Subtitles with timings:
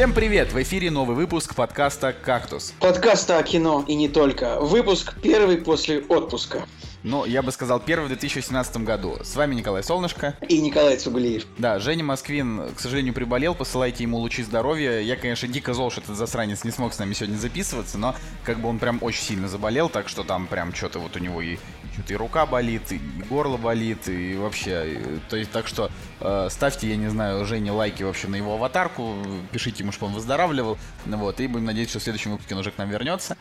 [0.00, 0.50] Всем привет!
[0.50, 2.72] В эфире новый выпуск подкаста «Кактус».
[2.80, 4.58] Подкаста о кино и не только.
[4.58, 6.62] Выпуск первый после отпуска.
[7.02, 9.16] Ну, я бы сказал, первый в 2018 году.
[9.22, 10.36] С вами Николай Солнышко.
[10.46, 11.46] И Николай Цугулиев.
[11.56, 13.54] Да, Женя Москвин, к сожалению, приболел.
[13.54, 15.00] Посылайте ему лучи здоровья.
[15.00, 18.60] Я, конечно, дико зол, что этот засранец не смог с нами сегодня записываться, но как
[18.60, 21.56] бы он прям очень сильно заболел, так что там прям что-то вот у него и
[21.94, 25.00] что-то и рука болит, и горло болит, и вообще.
[25.30, 29.16] То есть, так что э, ставьте, я не знаю, Жене лайки вообще на его аватарку,
[29.52, 30.76] пишите ему, чтобы он выздоравливал.
[31.06, 33.38] Вот, и будем надеяться, что в следующем выпуске он уже к нам вернется.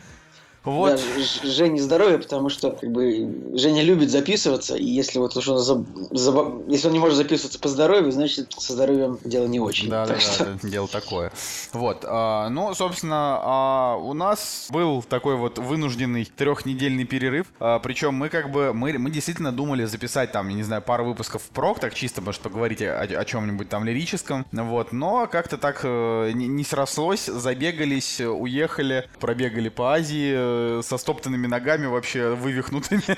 [0.63, 0.95] Вот.
[0.99, 5.59] Да, Жене здоровья, потому что как бы Женя любит записываться, и если вот уж он
[5.59, 9.90] за, за, если он не может записываться по здоровью, значит со здоровьем дело не очень.
[9.90, 10.45] Да, да, что...
[10.45, 11.32] да, дело такое.
[11.72, 18.16] Вот, а, ну, собственно, а, у нас был такой вот вынужденный трехнедельный перерыв, а, причем
[18.16, 21.79] мы как бы мы мы действительно думали записать там, я не знаю, пару выпусков прок,
[21.79, 26.48] так чисто, может, поговорить о, о чем-нибудь там лирическом, вот, но как-то так э, не,
[26.48, 33.01] не срослось, забегались, уехали, пробегали по Азии Э, со стоптанными ногами, вообще вывихнутыми.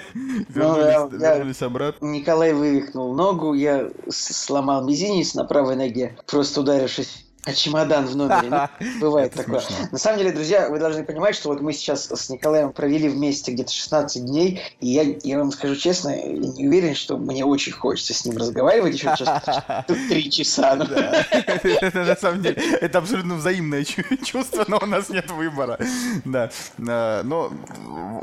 [0.53, 2.05] Ну, вернулись, я, вернулись обратно.
[2.05, 8.70] Николай вывихнул ногу, я сломал мизинец на правой ноге, просто ударившись а чемодан в номере.
[8.80, 9.61] Ну, бывает такое.
[9.61, 9.88] Смешно.
[9.92, 13.52] На самом деле, друзья, вы должны понимать, что вот мы сейчас с Николаем провели вместе
[13.52, 17.72] где-то 16 дней, и я, я вам скажу честно, я не уверен, что мне очень
[17.72, 19.64] хочется с ним разговаривать еще сейчас
[20.09, 20.75] три часа.
[20.75, 20.86] Ну.
[21.94, 23.83] На самом деле, это абсолютно взаимное
[24.23, 25.80] чувство, но у нас нет выбора.
[26.26, 26.52] Да.
[26.88, 27.52] А, но,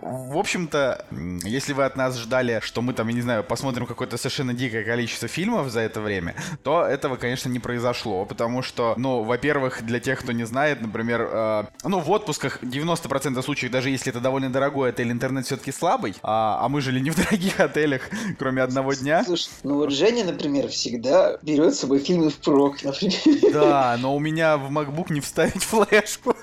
[0.03, 1.07] в общем-то,
[1.43, 4.85] если вы от нас ждали, что мы там, я не знаю, посмотрим какое-то совершенно дикое
[4.85, 9.83] количество фильмов за это время, то этого, конечно, не произошло, потому что, ну, ну, во-первых,
[9.87, 14.21] для тех, кто не знает, например, э, ну, в отпусках 90% случаев, даже если это
[14.21, 18.03] довольно дорогой отель, интернет все-таки слабый, а, а мы жили не в дорогих отелях,
[18.39, 19.25] кроме одного дня.
[19.25, 23.53] Слушай, ну вот Женя, например, всегда берет с собой фильмы в прок, например.
[23.53, 26.35] Да, но у меня в MacBook не вставить флешку.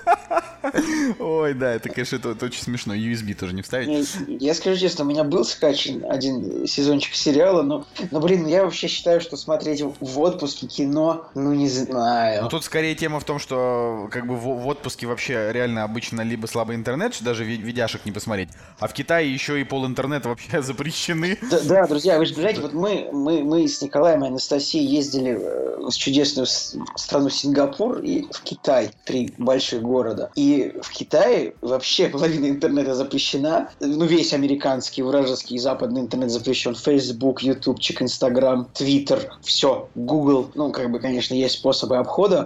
[1.18, 2.94] Ой, да, это, конечно, это, это очень смешно.
[2.94, 4.08] USB тоже не вставить.
[4.26, 8.88] Я скажу честно, у меня был скачан один сезончик сериала, но, но блин, я вообще
[8.88, 12.42] считаю, что смотреть в отпуске кино, ну не знаю.
[12.42, 16.22] Ну тут скорее тема в том, что как бы в, в отпуске вообще реально обычно
[16.22, 20.62] либо слабый интернет, даже видяшек не посмотреть, а в Китае еще и пол интернета вообще
[20.62, 21.38] запрещены.
[21.50, 25.38] Да, да друзья, вы же знаете, вот мы, мы, мы с Николаем и Анастасией ездили
[25.38, 30.30] э, в чудесную страну Сингапур и в Китай, три больших города.
[30.34, 33.70] И в Китае вообще половина интернета запрещена.
[33.80, 36.74] Ну, весь американский, вражеский и западный интернет запрещен.
[36.74, 39.88] Facebook, YouTube, Instagram, Twitter, все.
[39.94, 40.50] Google.
[40.54, 42.45] Ну, как бы, конечно, есть способы обхода.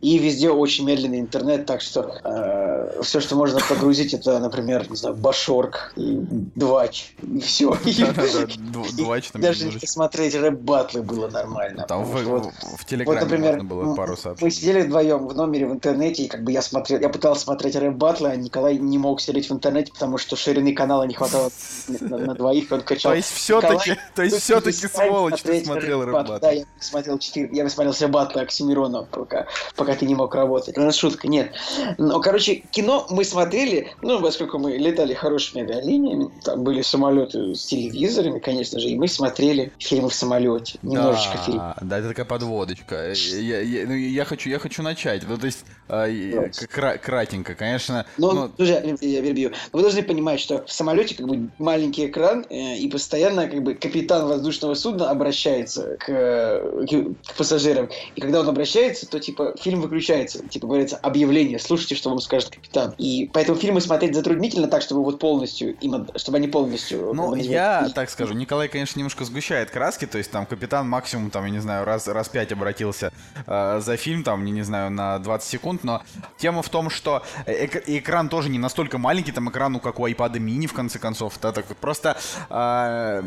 [0.00, 4.96] И везде очень медленный интернет, так что э, все, что можно прогрузить, это, например, не
[4.96, 6.16] знаю, Башорг и
[6.54, 7.76] Двач, и все.
[8.96, 11.84] Двач Даже если смотреть рэп-батлы было нормально.
[11.86, 14.46] Там в Телеграме можно было пару сообщений.
[14.46, 17.76] Мы сидели вдвоем в номере в интернете, и как бы я смотрел, я пытался смотреть
[17.76, 21.50] рэп-батлы, а Николай не мог сидеть в интернете, потому что ширины канала не хватало
[21.88, 23.12] на двоих, он качал.
[23.12, 26.38] То есть все-таки, то есть все-таки сволочь ты смотрел рэп-батлы.
[26.40, 29.46] Да, я смотрел 4, я смотрел все батлы Оксимирона, пока
[29.89, 30.76] пока ты не мог работать.
[30.76, 31.52] Ну, шутка, нет.
[31.98, 37.66] Ну, короче, кино мы смотрели, ну, поскольку мы летали хорошими авиалиниями, там были самолеты с
[37.66, 40.78] телевизорами, конечно же, и мы смотрели фильмы в самолете.
[40.82, 41.62] Немножечко да, фильм.
[41.82, 43.12] Да, это такая подводочка.
[43.12, 45.22] Я, я, ну, я, хочу, я хочу начать.
[45.28, 48.06] Ну, то есть, э, кра- кратенько, конечно.
[48.18, 49.52] Но, ну, друзья, я перебью.
[49.72, 53.74] Вы должны понимать, что в самолете как бы маленький экран, э, и постоянно как бы
[53.74, 57.88] капитан воздушного судна обращается к, к, к пассажирам.
[58.14, 60.46] И когда он обращается, то типа фильм выключается.
[60.48, 62.94] Типа говорится объявление, слушайте, что вам скажет капитан.
[62.98, 67.12] И поэтому фильмы смотреть затруднительно так, чтобы вот полностью, им, чтобы они полностью...
[67.14, 67.92] Ну, я и...
[67.92, 71.60] так скажу, Николай, конечно, немножко сгущает краски, то есть там капитан максимум, там, я не
[71.60, 73.12] знаю, раз, раз пять обратился
[73.46, 76.02] э, за фильм, там, не, не знаю, на 20 секунд, но
[76.38, 80.06] тема в том, что эк- экран тоже не настолько маленький, там экран, ну, как у
[80.06, 82.16] iPad mini, в конце концов, да, так просто
[82.48, 83.22] э,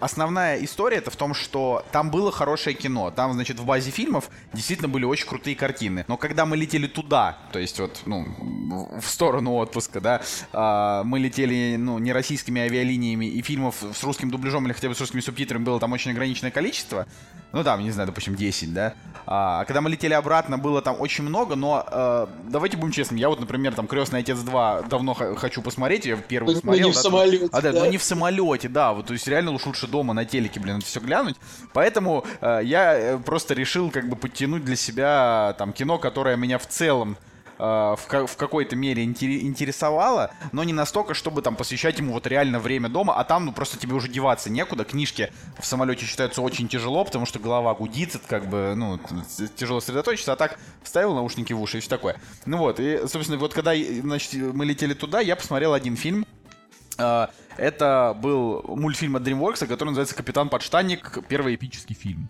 [0.00, 4.30] основная история это в том, что там было хорошее кино, там, значит, в базе фильмов
[4.52, 6.04] действительно были очень крутые картины, Украины.
[6.08, 8.26] Но когда мы летели туда, то есть вот, ну,
[9.00, 10.22] в сторону отпуска, да,
[10.52, 14.94] а, мы летели, ну, не российскими авиалиниями, и фильмов с русским дубляжом или хотя бы
[14.94, 17.06] с русскими субтитрами было там очень ограниченное количество,
[17.56, 18.92] ну, там, не знаю, допустим, 10, да,
[19.26, 23.30] а когда мы летели обратно, было там очень много, но э, давайте будем честными, я
[23.30, 26.88] вот, например, там «Крестный отец 2» давно хочу посмотреть, я первый но смотрел.
[26.88, 29.26] Не да, в самолете, а, да, да, но не в самолете, да, вот, то есть
[29.26, 31.36] реально уж лучше дома на телеке, блин, это все глянуть,
[31.72, 36.58] поэтому э, я э, просто решил как бы подтянуть для себя там кино, которое меня
[36.58, 37.16] в целом
[37.58, 42.88] в, в какой-то мере интересовало, но не настолько, чтобы там посвящать ему вот реально время
[42.88, 44.84] дома, а там ну просто тебе уже деваться некуда.
[44.84, 49.00] Книжки в самолете читаются очень тяжело, потому что голова гудит, как бы, ну,
[49.56, 52.16] тяжело сосредоточиться, а так вставил наушники в уши и все такое.
[52.44, 56.26] Ну вот, и, собственно, вот когда значит, мы летели туда, я посмотрел один фильм,
[56.98, 61.18] а, это был мультфильм от DreamWorks, который называется «Капитан Подштанник.
[61.28, 62.28] Первый эпический фильм».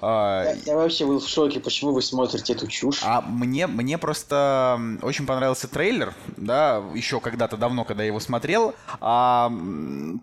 [0.00, 3.00] А, я, я вообще был в шоке, почему вы смотрите эту чушь.
[3.02, 8.74] А мне, мне просто очень понравился трейлер, да, еще когда-то давно, когда я его смотрел,
[9.00, 9.50] а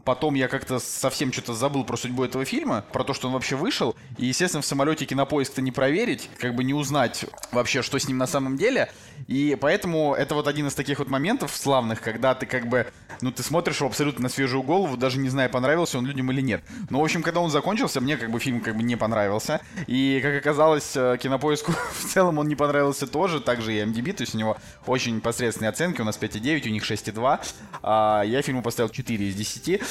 [0.03, 3.55] потом я как-то совсем что-то забыл про судьбу этого фильма, про то, что он вообще
[3.55, 8.07] вышел, и, естественно, в самолете кинопоиск-то не проверить, как бы не узнать вообще, что с
[8.07, 8.91] ним на самом деле,
[9.27, 12.87] и поэтому это вот один из таких вот моментов славных, когда ты как бы,
[13.21, 16.41] ну, ты смотришь его абсолютно на свежую голову, даже не зная, понравился он людям или
[16.41, 16.63] нет.
[16.89, 20.19] Но, в общем, когда он закончился, мне как бы фильм как бы не понравился, и,
[20.21, 24.35] как оказалось, э, кинопоиску в целом он не понравился тоже, также и MDB, то есть
[24.35, 27.39] у него очень посредственные оценки, у нас 5,9, у них 6,2,
[27.83, 29.81] а я фильму поставил 4 из 10.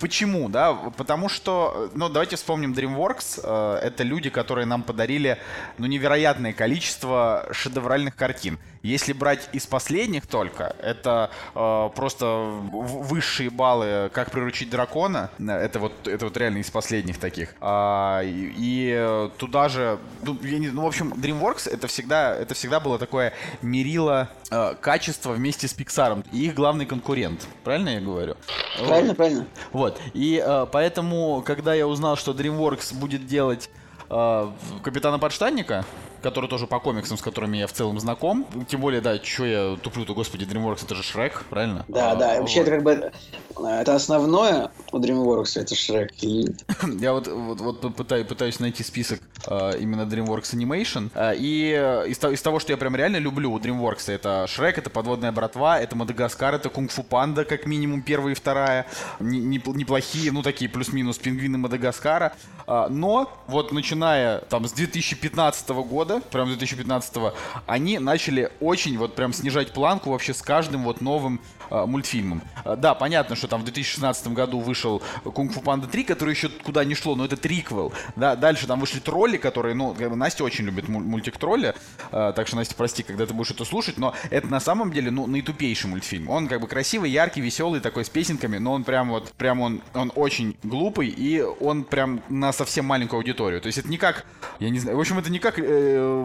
[0.00, 0.72] Почему, да?
[0.72, 5.38] Потому что, ну, давайте вспомним DreamWorks, э, это люди, которые нам подарили,
[5.78, 8.58] ну, невероятное количество шедевральных картин.
[8.82, 12.26] Если брать из последних только, это э, просто
[12.72, 17.54] высшие баллы «Как приручить дракона», это вот, это вот реально из последних таких.
[17.60, 22.80] А, и, и туда же, ну, не, ну, в общем, DreamWorks это всегда, это всегда
[22.80, 27.46] было такое мерило э, качества вместе с Pixar, и их главный конкурент.
[27.64, 28.36] Правильно я говорю?
[28.78, 29.16] Правильно, вот.
[29.16, 29.46] правильно.
[29.72, 30.00] Вот.
[30.14, 33.68] И э, поэтому, когда я узнал, что DreamWorks будет делать
[34.08, 34.50] э,
[34.82, 35.84] Капитана Подштанника,
[36.22, 38.46] который тоже по комиксам, с которыми я в целом знаком.
[38.68, 41.84] Тем более, да, что я туплю-то, господи, DreamWorks это же Шрек, правильно?
[41.88, 42.40] Да, а, да, вот.
[42.40, 43.12] вообще это как бы
[43.58, 46.12] это основное у DreamWorks, это Шрек.
[46.22, 46.46] И...
[47.00, 51.72] я вот, вот, вот пытаюсь, пытаюсь найти список а, именно DreamWorks Animation, а, и
[52.08, 55.78] из, из того, что я прям реально люблю у DreamWorks, это Шрек, это Подводная братва,
[55.78, 58.86] это Мадагаскар, это Кунг-фу Панда, как минимум первая и вторая,
[59.20, 62.32] неплохие, ну такие плюс-минус пингвины Мадагаскара,
[62.66, 67.34] а, но вот начиная там с 2015 года года, прям 2015-го,
[67.66, 71.40] они начали очень вот прям снижать планку вообще с каждым вот новым
[71.70, 72.42] э, мультфильмом.
[72.64, 76.84] Э, да, понятно, что там в 2016 году вышел Кунг-фу Панда 3, который еще куда
[76.84, 77.92] не шло, но это триквел.
[78.16, 81.74] Да, дальше там вышли тролли, которые, ну, Настя очень любит мультик тролли,
[82.12, 85.10] э, так что, Настя, прости, когда ты будешь это слушать, но это на самом деле,
[85.10, 86.28] ну, наитупейший мультфильм.
[86.28, 89.82] Он как бы красивый, яркий, веселый, такой с песенками, но он прям вот, прям он,
[89.94, 93.60] он очень глупый, и он прям на совсем маленькую аудиторию.
[93.60, 94.24] То есть это не как,
[94.58, 95.62] я не знаю, в общем, это не как э,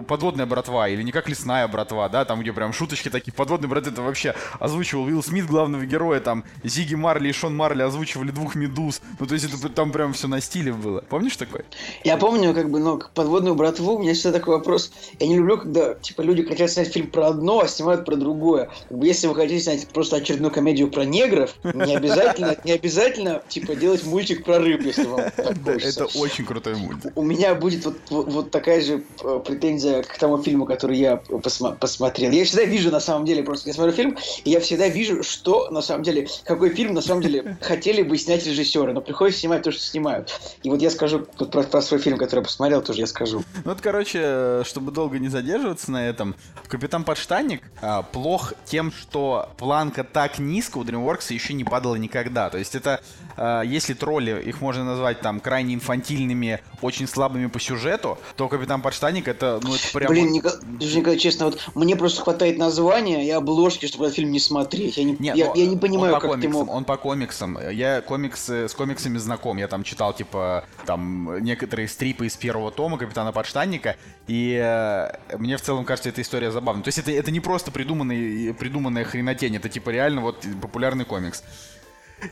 [0.07, 3.33] подводная братва или не как лесная братва, да, там где прям шуточки такие.
[3.33, 7.81] Подводный брат это вообще озвучивал Уилл Смит главного героя, там Зиги Марли и Шон Марли
[7.81, 9.01] озвучивали двух медуз.
[9.19, 11.01] Ну, то есть это там прям все на стиле было.
[11.01, 11.66] Помнишь такое?
[12.04, 14.92] Я помню, как бы, но подводную братву у меня всегда такой вопрос.
[15.19, 18.69] Я не люблю, когда, типа, люди хотят снять фильм про одно, а снимают про другое.
[18.89, 23.42] Как бы, если вы хотите снять просто очередную комедию про негров, не обязательно, не обязательно,
[23.48, 27.12] типа, делать мультик про рыб, если вам так Это очень крутой мультик.
[27.16, 31.76] У меня будет вот, вот такая же э, претензия к тому фильму, который я посма-
[31.76, 32.32] посмотрел.
[32.32, 35.70] Я всегда вижу, на самом деле, просто я смотрю фильм, и я всегда вижу, что,
[35.72, 39.64] на самом деле, какой фильм, на самом деле, хотели бы снять режиссеры, но приходится снимать
[39.64, 40.40] то, что снимают.
[40.64, 43.44] И вот я скажу вот про, про свой фильм, который я посмотрел, тоже я скажу.
[43.64, 46.36] Ну вот, короче, чтобы долго не задерживаться на этом,
[46.68, 52.50] «Капитан Подштанник» а, плох тем, что планка так низко у DreamWorks еще не падала никогда.
[52.50, 53.01] То есть это,
[53.38, 58.82] а, если тролли, их можно назвать там крайне инфантильными, очень слабыми по сюжету, то «Капитан
[58.82, 60.12] Подштанник» это, ну, это прям...
[60.12, 64.40] Блин, Николай, Николай, честно, вот мне просто хватает названия и обложки, чтобы этот фильм не
[64.40, 64.98] смотреть.
[64.98, 66.70] Я не, Нет, я, я не понимаю, как комиксам, ты мог...
[66.74, 67.58] Он по комиксам.
[67.72, 69.58] Я комиксы, с комиксами знаком.
[69.58, 73.96] Я там читал, типа, там, некоторые стрипы из первого тома Капитана Подштанника,
[74.28, 76.84] и э, мне в целом кажется эта история забавной.
[76.84, 81.44] То есть это, это не просто придуманный, придуманная хренотень, это, типа, реально вот популярный комикс.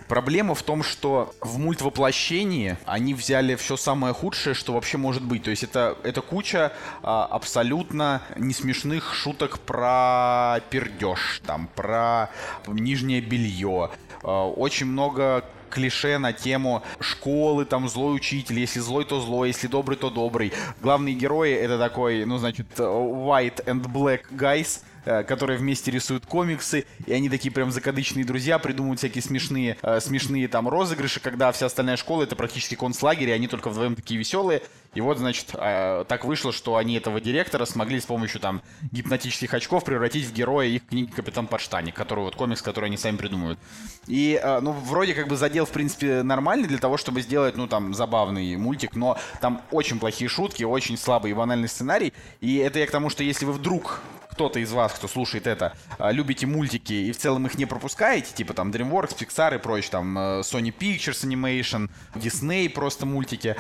[0.08, 5.44] Проблема в том, что в мультвоплощении они взяли все самое худшее, что вообще может быть.
[5.44, 12.30] То есть это, это куча а, абсолютно несмешных шуток про пердеж, там, про
[12.68, 13.92] нижнее белье.
[14.24, 19.68] А, очень много клише на тему школы, там, злой учитель, если злой, то злой, если
[19.68, 20.54] добрый, то добрый.
[20.82, 26.86] Главные герои это такой, ну, значит, white and black guys, Э, которые вместе рисуют комиксы,
[27.06, 31.68] и они такие прям закадычные друзья, придумывают всякие смешные, э, смешные там розыгрыши, когда вся
[31.68, 34.62] остальная школа это практически концлагерь, и они только вдвоем такие веселые.
[34.94, 39.54] И вот, значит, э, так вышло, что они этого директора смогли с помощью там гипнотических
[39.54, 43.60] очков превратить в героя их книги «Капитан Подштаник», который вот комикс, который они сами придумывают.
[44.06, 47.96] И, ну, вроде как бы задел, в принципе, нормальный для того, чтобы сделать, ну, там,
[47.96, 52.14] забавный мультик, но там очень плохие шутки, очень слабый и банальный сценарий.
[52.40, 54.00] И это я к тому, что если вы вдруг
[54.34, 58.34] кто-то из вас, кто слушает это, а, любите мультики и в целом их не пропускаете,
[58.34, 63.56] типа там DreamWorks, Pixar и прочее, там э, Sony Pictures Animation, Disney просто мультики,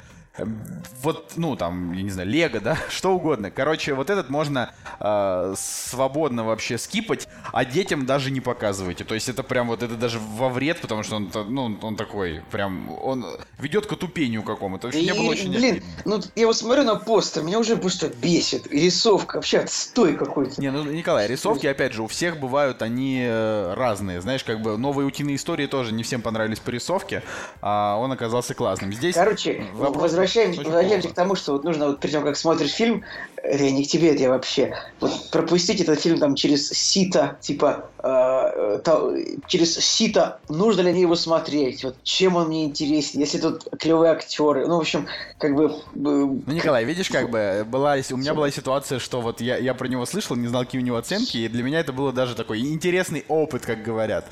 [1.01, 3.51] вот, ну, там, я не знаю, Лего, да, что угодно.
[3.51, 9.03] Короче, вот этот можно э, свободно вообще скипать, а детям даже не показывайте.
[9.03, 12.41] То есть это прям вот, это даже во вред, потому что он, ну, он такой,
[12.51, 13.25] прям, он
[13.59, 14.89] ведет к отупению какому-то.
[14.89, 18.65] И, было очень блин, ну, я вот смотрю на постер, меня уже просто бесит.
[18.71, 20.59] Рисовка, вообще отстой какой-то.
[20.59, 24.19] Не, ну, Николай, рисовки, опять же, у всех бывают, они э, разные.
[24.19, 27.21] Знаешь, как бы новые утиные истории тоже не всем понравились по рисовке,
[27.61, 28.91] а он оказался классным.
[28.93, 32.71] Здесь Короче, вопрос возвращаемся, возвращаемся к тому, что вот нужно вот перед тем, как смотришь
[32.71, 33.03] фильм,
[33.35, 34.75] это не к тебе, это я вообще.
[34.99, 39.13] Вот пропустить этот фильм там через сито, типа, э, то,
[39.47, 44.11] через сито, нужно ли мне его смотреть, вот чем он мне интересен, если тут клевые
[44.11, 45.65] актеры, ну, в общем, как бы...
[45.65, 49.73] Э, ну, Николай, видишь, как бы, была, у меня была ситуация, что вот я, я
[49.73, 52.35] про него слышал, не знал, какие у него оценки, и для меня это было даже
[52.35, 54.25] такой интересный опыт, как говорят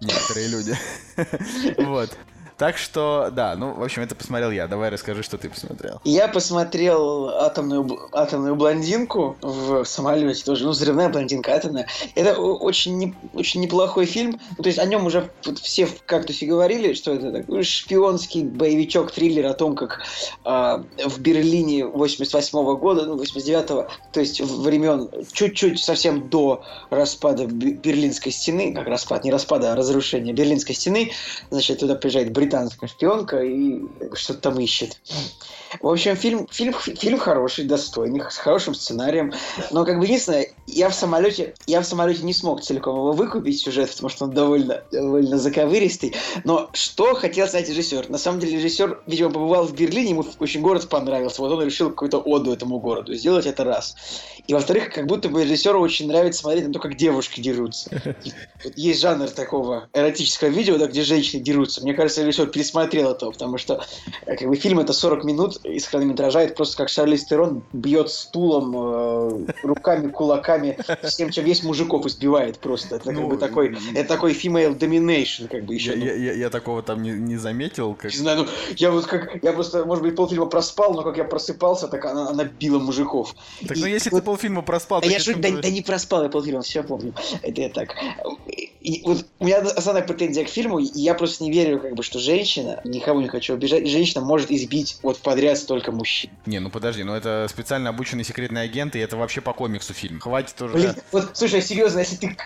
[0.00, 0.76] некоторые люди.
[1.78, 2.10] Вот.
[2.58, 4.66] Так что, да, ну, в общем, это посмотрел я.
[4.66, 6.00] Давай расскажи, что ты посмотрел.
[6.04, 10.64] Я посмотрел атомную, атомную блондинку в самолете тоже.
[10.64, 11.86] Ну, взрывная блондинка атомная.
[12.14, 14.40] Это очень, не, очень неплохой фильм.
[14.56, 19.12] Ну, то есть о нем уже все в кактусе говорили, что это такой шпионский боевичок,
[19.12, 20.00] триллер о том, как
[20.44, 27.46] э, в Берлине 88 -го года, ну, 89-го, то есть времен чуть-чуть совсем до распада
[27.46, 31.12] Берлинской стены, как распад, не распада, а разрушения Берлинской стены,
[31.50, 33.82] значит, туда приезжает Брит британская шпионка и
[34.14, 35.00] что-то там ищет.
[35.80, 39.32] В общем, фильм, фильм, фильм хороший, достойный, с хорошим сценарием.
[39.70, 43.60] Но, как бы, единственное, я в самолете, я в самолете не смог целиком его выкупить
[43.60, 46.14] сюжет, потому что он довольно, довольно заковыристый.
[46.44, 48.08] Но что хотел сказать режиссер?
[48.08, 51.42] На самом деле, режиссер, видимо, побывал в Берлине, ему очень город понравился.
[51.42, 53.96] Вот он решил какую-то оду этому городу сделать это раз.
[54.46, 57.90] И во-вторых, как будто бы режиссеру очень нравится смотреть на то, как девушки дерутся.
[58.76, 61.82] Есть жанр такого эротического видео, да, где женщины дерутся.
[61.82, 63.84] Мне кажется, режиссер пересмотрел это, потому что
[64.24, 68.74] как бы, фильм это 40 минут из хронометража, это просто как Шарли Стерон бьет стулом,
[68.76, 72.96] э, руками, кулаками, всем, чем есть мужиков избивает просто.
[72.96, 75.90] Это ну, как бы такой, это такой female domination, как бы еще.
[75.90, 76.04] Я, ну.
[76.04, 77.94] я, я, такого там не, не заметил.
[77.94, 78.12] Как...
[78.12, 78.46] Не знаю, ну,
[78.76, 82.28] я вот как, я просто, может быть, полфильма проспал, но как я просыпался, так она,
[82.28, 83.34] она била мужиков.
[83.66, 85.00] Так, ну, если вот, ты полфильма проспал...
[85.00, 87.14] Да, я шут, да, да не проспал я полфильма, все помню.
[87.42, 87.94] Это я так.
[88.80, 92.02] И вот у меня основная претензия к фильму, и я просто не верю, как бы,
[92.02, 96.30] что женщина, никого не хочу обижать, женщина может избить вот подряд столько мужчин.
[96.46, 100.18] Не, ну подожди, ну это специально обученный секретный агент, и это вообще по комиксу фильм.
[100.18, 100.74] Хватит уже.
[100.74, 102.36] Блин, вот слушай, серьезно, если ты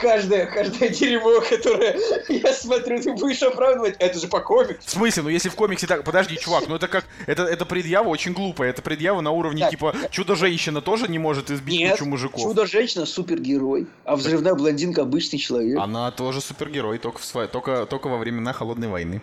[0.00, 4.86] каждое, каждое дерьмо, которое я смотрю, ты будешь оправдывать, это же по комиксу.
[4.86, 5.24] В смысле?
[5.24, 6.04] Ну если в комиксе так.
[6.04, 7.04] Подожди, чувак, ну это как.
[7.26, 8.70] Это, это предъява очень глупая.
[8.70, 12.40] Это предъява на уровне так, типа чудо-женщина тоже не может избить Нет, кучу мужиков.
[12.40, 15.78] Чудо-женщина супергерой, а взрывная блондинка обычный человек.
[15.78, 19.20] Она тоже супергерой, только, в только, только во времена Холодной войны.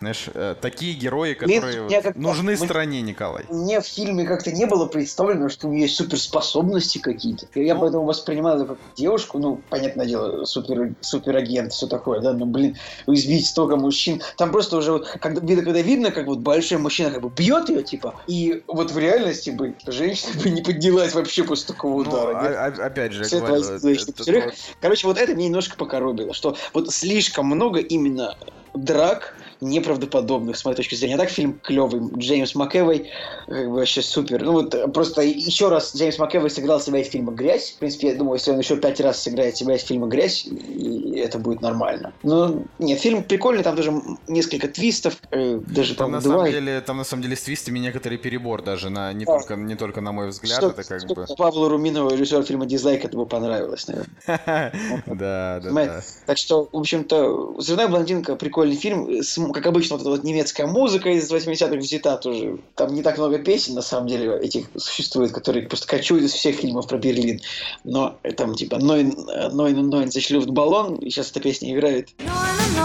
[0.00, 3.44] Знаешь, э, такие герои, которые как нужны стране, Николай.
[3.50, 7.46] Мне в фильме как-то не было представлено, что у нее есть суперспособности какие-то.
[7.54, 12.32] Я ну, поэтому воспринимал это как девушку, ну, понятное дело, супер, суперагент, все такое, да,
[12.32, 14.22] ну, блин, избить столько мужчин.
[14.36, 17.82] Там просто уже вот, когда, когда видно, как вот большой мужчина как бы бьет ее,
[17.82, 22.38] типа, и вот в реальности бы женщина бы не поднялась вообще после такого ну, удара.
[22.38, 26.56] А, а, опять же, я говорю, это, это, Короче, вот это мне немножко покоробило, что
[26.72, 28.36] вот слишком много именно
[28.74, 31.16] драк, неправдоподобных, с моей точки зрения.
[31.16, 32.02] А так фильм клевый.
[32.16, 33.10] Джеймс МакЭвой
[33.46, 34.42] как бы вообще супер.
[34.42, 37.72] Ну вот просто еще раз Джеймс МакЭвой сыграл себя из фильма «Грязь».
[37.72, 41.18] В принципе, я думаю, если он еще пять раз сыграет себя из фильма «Грязь», и
[41.18, 42.12] это будет нормально.
[42.22, 43.92] Но нет, фильм прикольный, там даже
[44.26, 48.18] несколько твистов, э, даже там, на самом деле, там на самом деле с твистами некоторый
[48.18, 51.26] перебор даже на не, а, только, не только на мой взгляд, что, это как бы...
[51.36, 54.12] Павлу Руминову, режиссер фильма «Дизлайк», это бы понравилось, наверное.
[55.06, 56.02] Да, да, да.
[56.26, 61.10] Так что, в общем-то, «Взрывная блондинка» прикольный фильм, как обычно, вот эта вот немецкая музыка
[61.10, 62.58] из 80-х взята тоже.
[62.74, 66.56] Там не так много песен, на самом деле, этих существует, которые просто кочуют из всех
[66.56, 67.40] фильмов про Берлин.
[67.84, 69.14] Но там типа «Нойн,
[69.52, 72.10] Нойн, Нойн, Люфтбаллон», и сейчас эта песня играет.
[72.18, 72.77] 99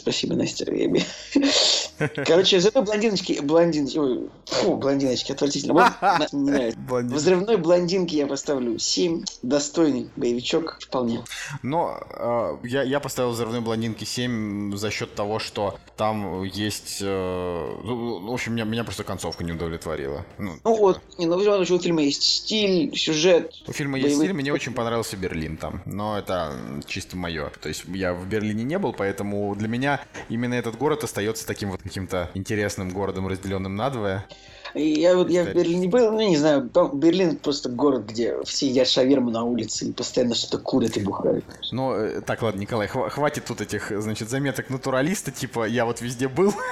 [0.00, 0.64] Спасибо, Настя.
[2.26, 5.74] Короче, зато блондиночки, блондиночки, ой, фу, блондиночки, отвратительно.
[5.74, 6.78] Вот, не нравится.
[6.80, 7.16] Блондин.
[7.16, 9.24] Взрывной блондинки я поставлю 7.
[9.42, 11.24] Достойный боевичок вполне.
[11.62, 16.98] Но э, я, я поставил взрывной блондинки 7 за счет того, что там есть...
[17.00, 20.24] э, ну, в общем, меня, меня просто концовка не удовлетворила.
[20.38, 23.52] Ну, Ну вот, не, ну у фильма есть стиль, сюжет.
[23.66, 27.50] У фильма есть боевые- стиль, мне очень понравился Берлин там, но это чисто мое.
[27.60, 31.70] То есть я в Берлине не был, поэтому для меня именно этот город остается таким
[31.70, 34.24] вот каким-то интересным городом, разделенным надвое.
[34.74, 35.54] И Я вот я в.
[35.54, 39.92] Берлине был, ну не знаю, Берлин просто город, где все едят шаверму на улице и
[39.92, 41.44] постоянно что-то курят и бухают.
[41.72, 46.00] Но э, так, ладно, Николай, хва- хватит тут этих, значит, заметок натуралиста, типа я вот
[46.00, 46.54] везде был.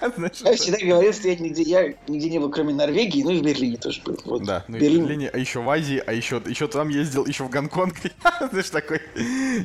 [0.00, 3.42] Я всегда говорил, что я нигде, я нигде не был, кроме Норвегии, ну и в
[3.42, 4.18] Берлине тоже был.
[4.24, 4.44] Вот.
[4.44, 5.02] Да, ну и в Берлин.
[5.04, 7.94] Берлине, а еще в Азии, а еще, еще там ездил, еще в Гонконг.
[8.50, 9.02] Знаешь, такой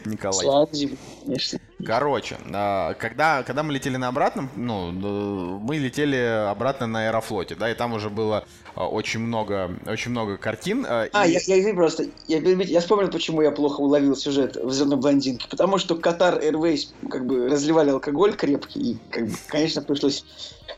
[0.06, 0.44] Николай.
[0.44, 1.60] Славный, конечно.
[1.86, 7.55] Короче, а, когда, когда мы летели на обратном, ну, э, мы летели обратно на Аэрофлоте,
[7.58, 10.86] да, и там уже было очень много, очень много картин.
[10.88, 14.56] а, А, и- я, я извини просто, я, я вспомнил, почему я плохо уловил сюжет
[14.58, 15.48] в «Зеленой блондинке».
[15.50, 20.26] Потому что Катар Airways как бы разливали алкоголь крепкий, и, как бы, конечно, пришлось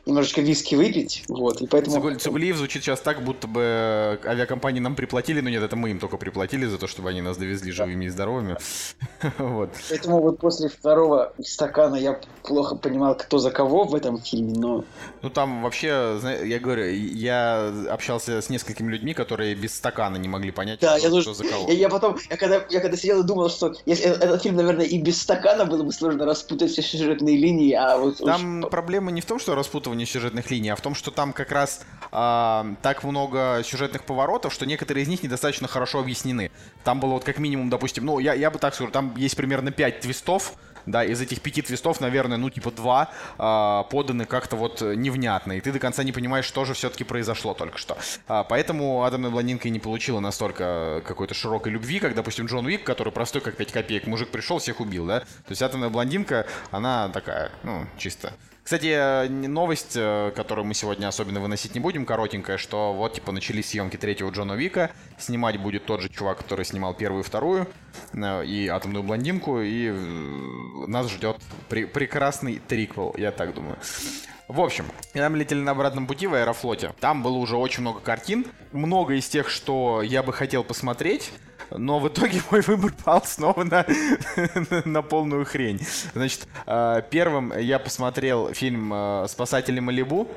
[0.06, 1.98] немножечко виски выпить, вот, и поэтому...
[1.98, 6.00] Цугуль- Цугулиев звучит сейчас так, будто бы авиакомпании нам приплатили, но нет, это мы им
[6.00, 8.56] только приплатили за то, чтобы они нас довезли живыми и здоровыми.
[9.38, 9.70] Вот.
[9.89, 14.84] Поэтому вот после второго стакана я плохо понимал, кто за кого в этом фильме, но...
[15.22, 20.51] Ну там вообще, я говорю, я общался с несколькими людьми, которые без стакана не могли
[20.51, 21.36] понять, Да, что, я что тоже...
[21.36, 21.67] за кого.
[21.72, 24.56] Я, я потом, я когда, я когда сидел и думал, что если э- этот фильм,
[24.56, 28.17] наверное, и без стакана было бы сложно распутать все сюжетные линии, а вот...
[28.17, 31.34] Там уж- проблема не в том, что распутывание сюжетных линий, а в том, что там
[31.34, 36.51] как раз а, так много сюжетных поворотов, что некоторые из них недостаточно хорошо объяснены.
[36.84, 39.72] Там было вот как минимум, допустим, ну, я, я бы так скажу, там есть примерно
[39.72, 40.53] 5 твистов,
[40.88, 45.53] да, из этих пяти твистов, наверное, ну, типа два а, поданы как-то вот э, невнятно,
[45.53, 47.98] и ты до конца не понимаешь, что же все-таки произошло только что.
[48.27, 52.84] А, поэтому «Атомная блондинка» и не получила настолько какой-то широкой любви, как, допустим, Джон Уик,
[52.84, 55.20] который простой как 5 копеек, мужик пришел, всех убил, да?
[55.20, 58.34] То есть «Атомная блондинка», она такая, ну, чисто
[58.68, 63.32] кстати, э, новость, э, которую мы сегодня особенно выносить не будем, коротенькая, что вот, типа,
[63.32, 64.91] начались съемки третьего Джона Вика.
[65.18, 67.70] Снимать будет тот же чувак, который снимал первую и вторую,
[68.12, 69.89] э, и «Атомную блондинку», и
[70.86, 71.38] нас ждет
[71.70, 73.78] пре- прекрасный триквел, я так думаю.
[74.48, 78.00] В общем, когда мы летели на обратном пути в Аэрофлоте, там было уже очень много
[78.00, 81.34] картин, много из тех, что я бы хотел посмотреть,
[81.70, 83.86] но в итоге мой выбор пал снова на,
[84.86, 85.82] на полную хрень.
[86.14, 90.30] Значит, э, первым я посмотрел фильм э, «Спасатели Малибу».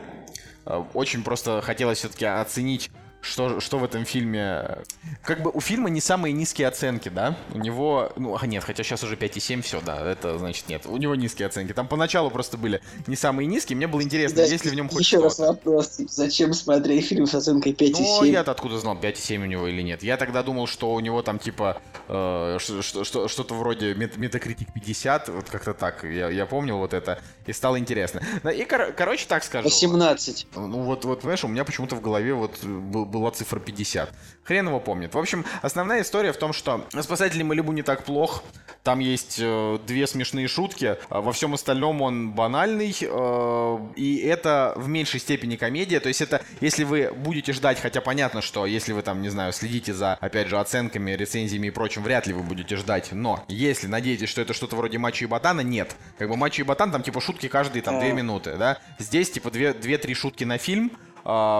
[0.66, 4.78] Э, Очень просто хотелось все-таки оценить что, что в этом фильме...
[5.22, 7.37] Как бы у фильма не самые низкие оценки, да?
[7.52, 8.12] У него...
[8.16, 10.87] Ну, а нет, хотя сейчас уже 5,7, все, да, это значит нет.
[10.87, 11.72] У него низкие оценки.
[11.72, 13.76] Там поначалу просто были не самые низкие.
[13.76, 17.26] Мне было интересно, Да, есть ли в нем хоть Еще раз вопрос, зачем смотреть фильм
[17.26, 17.94] с оценкой 5,7?
[17.98, 20.02] Ну, я-то откуда знал, 5,7 у него или нет.
[20.02, 24.16] Я тогда думал, что у него там типа э, что- что- что- что-то вроде мет-
[24.16, 26.04] Metacritic 50, вот как-то так.
[26.04, 28.22] Я, я помнил вот это, и стало интересно.
[28.54, 29.68] И, кор- короче, так скажу.
[29.68, 30.46] 18.
[30.56, 34.12] Ну вот, вот, понимаешь, у меня почему-то в голове вот э, был- была цифра 50.
[34.44, 35.14] Хрен его помнит.
[35.14, 38.42] В общем, основная история в том, что «Спасатели Малибу» не так плох.
[38.83, 40.96] Там есть э, две смешные шутки.
[41.11, 42.96] А Во всем остальном он банальный.
[42.99, 46.01] э, и это в меньшей степени комедия.
[46.01, 49.53] То есть это, если вы будете ждать, хотя понятно, что если вы там, не знаю,
[49.53, 53.12] следите за, опять же, оценками, рецензиями и прочим, вряд ли вы будете ждать.
[53.12, 55.94] Но если надеетесь, что это что-то вроде Мачо и Ботана, нет.
[56.18, 58.14] Как бы Мачо и Ботан, там типа шутки каждые там две А.
[58.14, 58.79] минуты, да.
[58.99, 60.90] Здесь типа две- две-три шутки на фильм.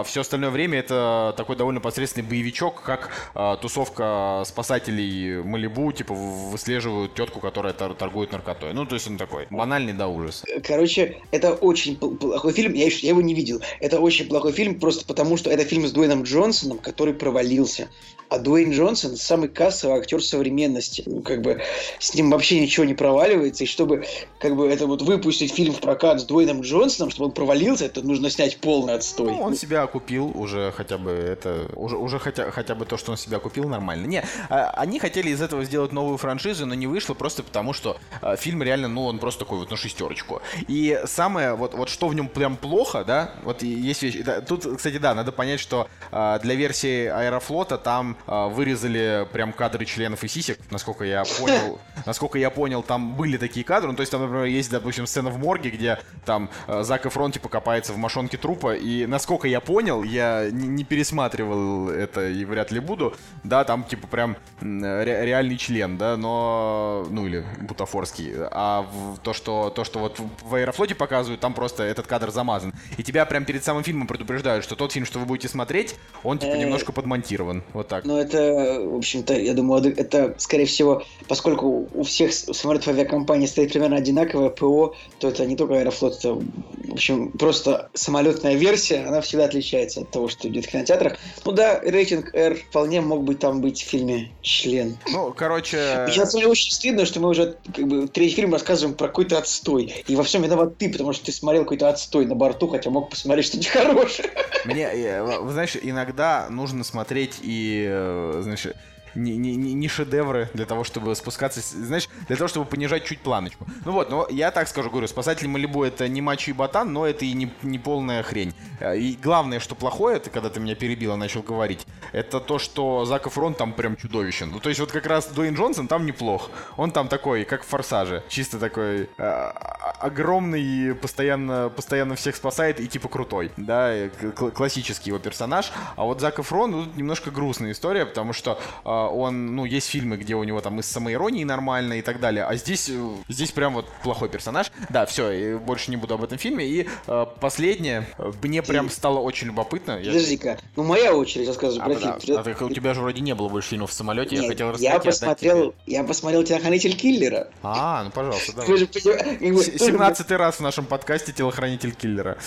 [0.05, 7.13] Все остальное время это такой довольно посредственный боевичок, как а, тусовка спасателей Малибу, типа выслеживают
[7.13, 8.73] тетку, которая тор- торгует наркотой.
[8.73, 10.45] Ну, то есть он такой банальный до ужаса.
[10.63, 12.73] Короче, это очень пл- плохой фильм.
[12.73, 13.61] Я, еще- я его не видел.
[13.79, 17.89] Это очень плохой фильм просто потому, что это фильм с Дуэйном Джонсоном, который провалился.
[18.29, 21.03] А Дуэйн Джонсон самый кассовый актер современности.
[21.05, 21.61] Ну, как бы
[21.99, 23.65] с ним вообще ничего не проваливается.
[23.65, 24.05] И чтобы
[24.39, 28.01] как бы это вот выпустить фильм в прокат с Дуэйном Джонсоном, чтобы он провалился, это
[28.01, 29.31] нужно снять полный отстой.
[29.31, 33.11] Ну, он себя купил уже хотя бы это уже уже хотя хотя бы то, что
[33.11, 34.07] он себя купил нормально.
[34.07, 37.97] Не, а, они хотели из этого сделать новую франшизу, но не вышло просто потому, что
[38.21, 40.41] а, фильм реально, ну, он просто такой вот на шестерочку.
[40.67, 44.23] И самое вот вот что в нем прям плохо, да, вот есть вещь.
[44.23, 49.85] да, тут, кстати, да, надо понять, что а, для версии Аэрофлота там вырезали прям кадры
[49.85, 53.91] членов и сисек, насколько я понял, насколько я понял, там были такие кадры.
[53.91, 57.49] Ну, то есть там, например, есть, допустим, сцена в морге, где там Зак Эфрон типа
[57.49, 62.45] копается в мошонке трупа, и насколько насколько я понял, я не, не пересматривал это и
[62.45, 68.31] вряд ли буду, да, там типа прям ре, реальный член, да, но, ну или бутафорский,
[68.51, 72.73] а в, то, что, то, что вот в Аэрофлоте показывают, там просто этот кадр замазан.
[72.97, 76.37] И тебя прям перед самым фильмом предупреждают, что тот фильм, что вы будете смотреть, он
[76.37, 78.05] типа э, немножко подмонтирован, вот так.
[78.05, 83.71] Ну это, в общем-то, я думаю, это, скорее всего, поскольку у всех самолетов авиакомпании стоит
[83.73, 89.21] примерно одинаковое ПО, то это не только Аэрофлот, это, в общем, просто самолетная версия, она
[89.31, 91.17] всегда отличается от того, что идет в кинотеатрах.
[91.45, 94.97] Ну да, рейтинг R вполне мог бы там быть в фильме «Член».
[95.09, 96.05] Ну, короче...
[96.07, 99.07] Мне на самом деле очень стыдно, что мы уже как бы третий фильм рассказываем про
[99.07, 100.03] какой-то отстой.
[100.05, 103.09] И во всем виноват ты, потому что ты смотрел какой-то отстой на борту, хотя мог
[103.09, 104.29] посмотреть что-нибудь хорошее.
[104.65, 108.67] Мне, э, вы знаешь, иногда нужно смотреть и, э, знаешь,
[109.15, 113.67] не, не, не шедевры для того, чтобы спускаться, знаешь, для того, чтобы понижать чуть планочку.
[113.85, 117.05] Ну вот, но я так скажу, говорю, спасатель Малибу это не мачо и ботан, но
[117.05, 118.53] это и не, не полная хрень.
[118.79, 122.59] Э, и главное, что плохое, это когда ты меня перебил и начал говорить, это то,
[122.59, 124.51] что Зак Эфрон там прям чудовищен.
[124.51, 126.49] Ну, то есть вот как раз Дуэйн Джонсон там неплох.
[126.77, 128.23] Он там такой, как в Форсаже.
[128.29, 129.51] Чисто такой э,
[129.99, 133.51] огромный, постоянно, постоянно всех спасает и типа крутой.
[133.57, 134.09] Да,
[134.55, 135.71] классический его персонаж.
[135.95, 140.17] А вот Зак Эфрон, ну, немножко грустная история, потому что э, он, ну, есть фильмы,
[140.17, 143.51] где у него там и с самоиронией нормально и так далее, а здесь, э, здесь
[143.51, 144.71] прям вот плохой персонаж.
[144.89, 146.65] Да, все, больше не буду об этом фильме.
[146.65, 148.07] И э, последнее,
[148.43, 149.97] мне прям стало очень любопытно.
[149.97, 152.37] Подожди-ка, ну моя очередь рассказывать а, про фильм.
[152.37, 154.71] А, ты, у тебя же вроде не было больше фильмов в самолете, Нет, я хотел
[154.71, 154.93] рассказать.
[154.93, 157.47] Я посмотрел, я посмотрел «Телохранитель киллера».
[157.63, 158.87] А, ну пожалуйста, давай.
[158.87, 162.37] 17 раз в нашем подкасте «Телохранитель киллера».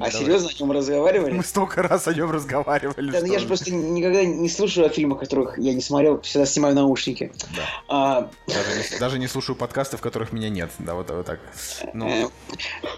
[0.00, 1.32] А серьезно о нем разговаривали?
[1.32, 3.10] Мы столько раз о нем разговаривали.
[3.10, 6.46] Да, ну я же просто никогда не слушаю о фильмах, которых я не смотрел, всегда
[6.46, 7.32] снимаю наушники.
[7.54, 7.62] Да.
[7.88, 8.30] А...
[8.46, 10.70] Даже, не, даже не слушаю подкасты, в которых меня нет.
[10.78, 11.40] Да, вот, вот так.
[11.94, 12.08] Ну.
[12.08, 12.28] Э,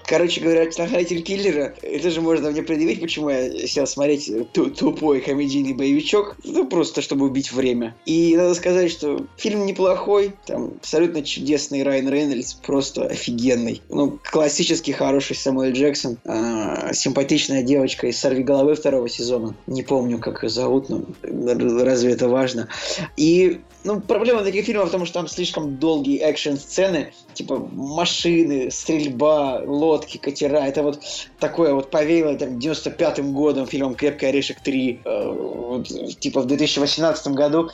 [0.06, 5.74] короче говоря, телохранитель киллера, это же можно мне предъявить, почему я сел смотреть тупой комедийный
[5.74, 6.36] боевичок.
[6.44, 7.94] Ну, просто чтобы убить время.
[8.06, 13.82] И надо сказать, что фильм неплохой, там абсолютно чудесный Райан Рейнольдс, просто офигенный.
[13.88, 19.54] Ну, классический хороший Самуэль Джексон, а, симпатичная девочка из «Сорви головы» второго сезона.
[19.66, 22.59] Не помню, как ее зовут, но разве это важно?
[23.16, 29.62] И ну, проблема таких фильмов в том, что там слишком долгие экшн-сцены, типа машины, стрельба,
[29.64, 30.58] лодки, катера.
[30.58, 31.00] Это вот
[31.38, 35.00] такое вот повеяло там 95-м годом фильмом «Крепкий орешек 3».
[35.04, 37.70] Э, вот, типа в 2018 году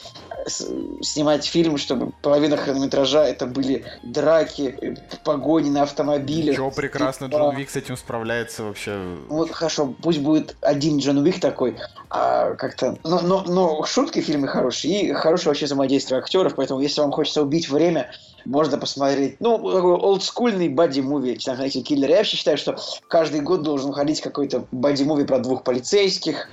[0.46, 6.54] снимать фильм, чтобы половина хронометража это были драки, погони на автомобилях.
[6.54, 7.38] Ничего, прекрасно, типа...
[7.38, 9.16] Джон Уик с этим справляется вообще.
[9.28, 11.76] Вот хорошо, пусть будет один Джон Уик такой,
[12.10, 12.96] а как-то...
[13.02, 17.12] Но, но, но шутки в фильме хорошие и хорошее вообще взаимодействие актеров, поэтому если вам
[17.12, 18.10] хочется убить время,
[18.44, 19.36] можно посмотреть.
[19.40, 22.10] Ну, такой олдскульный бади-муви «Телохранитель киллер».
[22.10, 22.76] Я вообще считаю, что
[23.08, 26.48] каждый год должен ходить какой-то бади-муви про двух полицейских,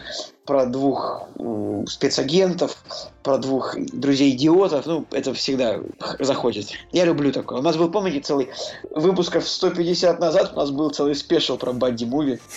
[0.45, 1.27] про двух
[1.87, 2.77] спецагентов,
[3.23, 4.85] про двух друзей-идиотов.
[4.85, 5.79] Ну, это всегда
[6.19, 6.67] заходит.
[6.91, 7.59] Я люблю такое.
[7.59, 8.49] У нас был, помните, целый
[8.91, 12.39] выпусков 150 назад у нас был целый спешл про бадди-муви.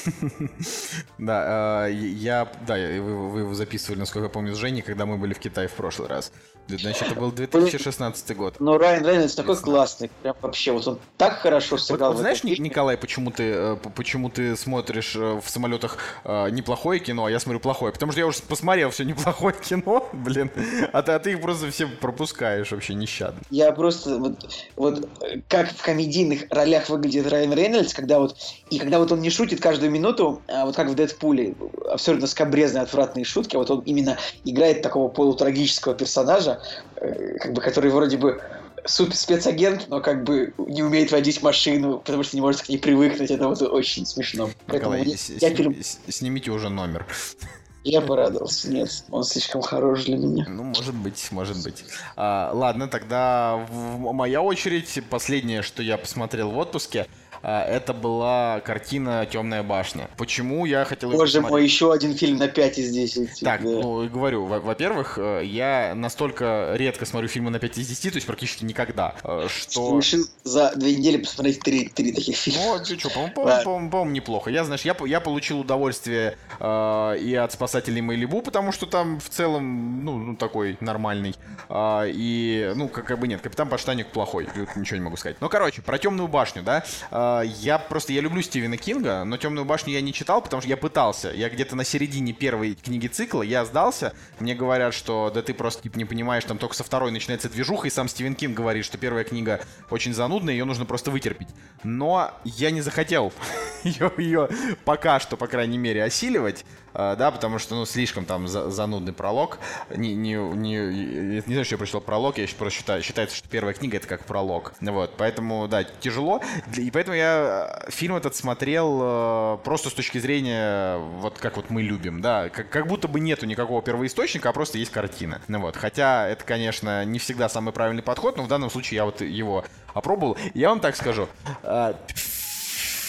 [1.18, 5.32] Да, э, я, да, вы его записывали, насколько я помню, с Женей, когда мы были
[5.32, 6.30] в Китае в прошлый раз.
[6.68, 8.56] Значит, это был 2016 год.
[8.58, 12.12] Ну, Райан Рейнольдс такой классный, прям вообще, вот он так хорошо сыграл.
[12.12, 17.30] Вот, знаешь, Николай, почему ты, э, почему ты смотришь э, в самолетах неплохое кино, а
[17.30, 17.75] я смотрю плохое?
[17.80, 20.50] Потому что я уже посмотрел все неплохое кино, блин,
[20.92, 23.40] а ты, а ты их просто все пропускаешь вообще нещадно.
[23.50, 25.08] Я просто, вот, вот
[25.48, 28.36] как в комедийных ролях выглядит Райан Рейнольдс, когда вот,
[28.70, 31.54] и когда вот он не шутит каждую минуту, а вот как в Дэдпуле,
[31.90, 36.60] абсолютно скобрезные, отвратные шутки, а вот он именно играет такого полутрагического персонажа,
[36.96, 38.40] э, как бы, который вроде бы
[38.86, 42.78] супер спецагент, но как бы не умеет водить машину, потому что не может к ней
[42.78, 43.30] привыкнуть.
[43.30, 44.50] Это вот очень смешно.
[44.68, 45.76] Николай, Поэтому с- я, я фильм...
[46.08, 47.06] снимите уже номер.
[47.88, 48.68] Я порадовался.
[48.68, 50.44] Нет, он слишком хорош для меня.
[50.48, 51.84] Ну, может быть, может быть.
[52.16, 54.98] А, ладно, тогда моя очередь.
[55.08, 57.06] Последнее, что я посмотрел в отпуске–
[57.42, 60.08] это была картина «Темная башня».
[60.16, 61.10] Почему я хотел...
[61.10, 63.40] Боже мой, еще один фильм на 5 из 10.
[63.40, 63.68] Так, да.
[63.68, 68.26] ну, говорю, во-первых, э, я настолько редко смотрю фильмы на 5 из 10, то есть
[68.26, 69.98] практически никогда, э, что...
[69.98, 72.78] Решил за две недели посмотреть три, три таких фильма.
[72.78, 74.50] Ну, ты что, по-моему, по по неплохо.
[74.50, 79.28] Я, знаешь, я, я получил удовольствие э, и от «Спасателей Мейлибу», потому что там в
[79.28, 81.34] целом, ну, ну такой нормальный.
[81.68, 85.36] Э, и, ну, как, как бы нет, «Капитан Паштаник» плохой, ничего не могу сказать.
[85.40, 89.64] Ну, короче, про «Темную башню», да, э, я просто, я люблю Стивена Кинга, но «Темную
[89.64, 91.30] башню» я не читал, потому что я пытался.
[91.30, 94.14] Я где-то на середине первой книги цикла, я сдался.
[94.38, 97.86] Мне говорят, что да ты просто типа, не понимаешь, там только со второй начинается движуха,
[97.88, 99.60] и сам Стивен Кинг говорит, что первая книга
[99.90, 101.48] очень занудная, ее нужно просто вытерпеть.
[101.84, 103.32] Но я не захотел
[103.84, 104.48] ее, ее
[104.84, 106.64] пока что, по крайней мере, осиливать.
[106.98, 109.58] А, да, потому что, ну, слишком там за, занудный пролог.
[109.94, 113.74] Не, не, не, не знаю, что я прочитал пролог, я просто считаю, считается, что первая
[113.74, 114.72] книга это как пролог.
[114.80, 116.40] Вот, поэтому, да, тяжело.
[116.74, 121.68] И поэтому я э, фильм этот смотрел э, просто с точки зрения, вот как вот
[121.68, 125.42] мы любим, да, как, как будто бы нету никакого первоисточника, а просто есть картина.
[125.48, 129.04] Ну вот, хотя это, конечно, не всегда самый правильный подход, но в данном случае я
[129.04, 130.38] вот его опробовал.
[130.54, 131.28] Я вам так скажу,
[131.62, 131.92] э,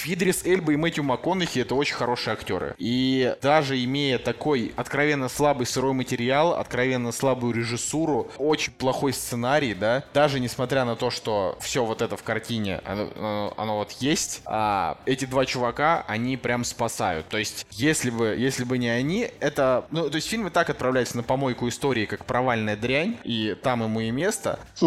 [0.06, 2.76] Идрис Эльба и Мэтью МакКонахи это очень хорошие актеры.
[2.78, 10.04] И даже имея такой откровенно слабый сырой материал, откровенно слабую режиссуру, очень плохой сценарий, да,
[10.14, 14.42] даже несмотря на то, что все вот это в картине, оно, оно, оно вот есть,
[14.46, 17.28] а эти два чувака, они прям спасают.
[17.28, 19.86] То есть, если бы, если бы не они, это...
[19.92, 23.84] Ну, то есть фильм и так отправляется на помойку истории, как провальная дрянь, и там
[23.84, 24.60] ему и место.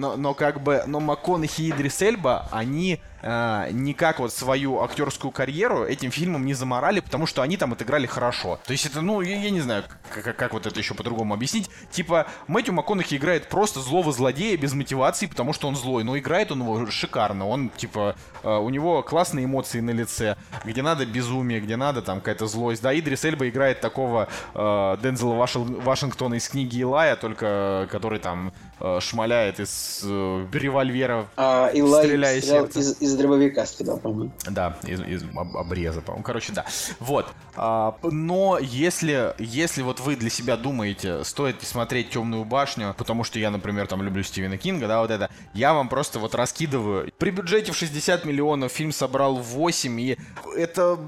[0.00, 5.30] Но, но как бы, но МакКонахи и Идрис Эльба, они э, никак вот свою актерскую
[5.30, 8.60] карьеру этим фильмом не заморали, потому что они там отыграли хорошо.
[8.66, 11.70] То есть это, ну, я, я не знаю, как, как вот это еще по-другому объяснить.
[11.90, 16.52] Типа, Мэтью МакКонахи играет просто злого злодея без мотивации, потому что он злой, но играет
[16.52, 17.46] он его шикарно.
[17.46, 22.18] Он, типа, э, у него классные эмоции на лице, где надо безумие, где надо там
[22.18, 22.82] какая-то злость.
[22.82, 28.69] Да, Идрис Эльба играет такого э, Дензела Вашингтона из книги Илая, только который там э,
[29.00, 32.80] шмаляет из э, револьвера, а, Илай стреляя сердце.
[32.80, 34.32] Из, из дробовика стрелял, по-моему.
[34.48, 36.24] Да, из, из обреза, по-моему.
[36.24, 36.64] Короче, да.
[36.98, 37.26] Вот.
[37.56, 43.24] А, но если, если вот вы для себя думаете, стоит ли смотреть «Темную башню», потому
[43.24, 47.12] что я, например, там люблю Стивена Кинга, да, вот это, я вам просто вот раскидываю.
[47.18, 50.18] При бюджете в 60 миллионов фильм собрал 8, и
[50.56, 50.98] это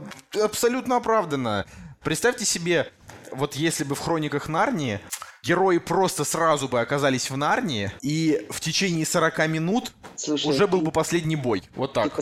[0.43, 1.65] абсолютно оправданно.
[2.03, 2.91] Представьте себе,
[3.31, 5.01] вот если бы в «Хрониках Нарнии»
[5.45, 10.83] герои просто сразу бы оказались в Нарнии, и в течение 40 минут Слушай, уже был
[10.83, 11.65] бы последний бой.
[11.75, 12.17] Вот так.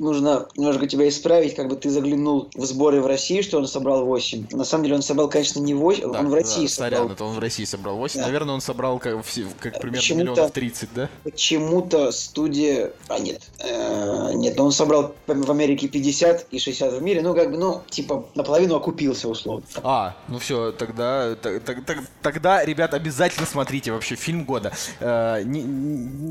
[0.00, 4.04] Нужно немножко тебя исправить, как бы ты заглянул в сборы в России, что он собрал
[4.04, 4.48] 8.
[4.50, 6.90] На самом деле он собрал, конечно, не 8, да, он в России да, собрал.
[6.90, 8.18] Сорян, это он в России собрал 8.
[8.18, 8.26] Да.
[8.26, 9.24] Наверное, он собрал как,
[9.60, 11.08] как примерно миллионов 30, да?
[11.22, 12.92] Почему-то студия...
[13.06, 13.42] А, нет.
[13.58, 17.22] Э, нет, но он собрал в Америке 50 и 60 в мире.
[17.22, 19.64] Ну, как бы, ну, типа, наполовину окупился, условно.
[19.82, 21.34] А, ну все, тогда,
[22.22, 24.72] тогда ребят, обязательно смотрите вообще фильм года.
[25.00, 25.42] Э,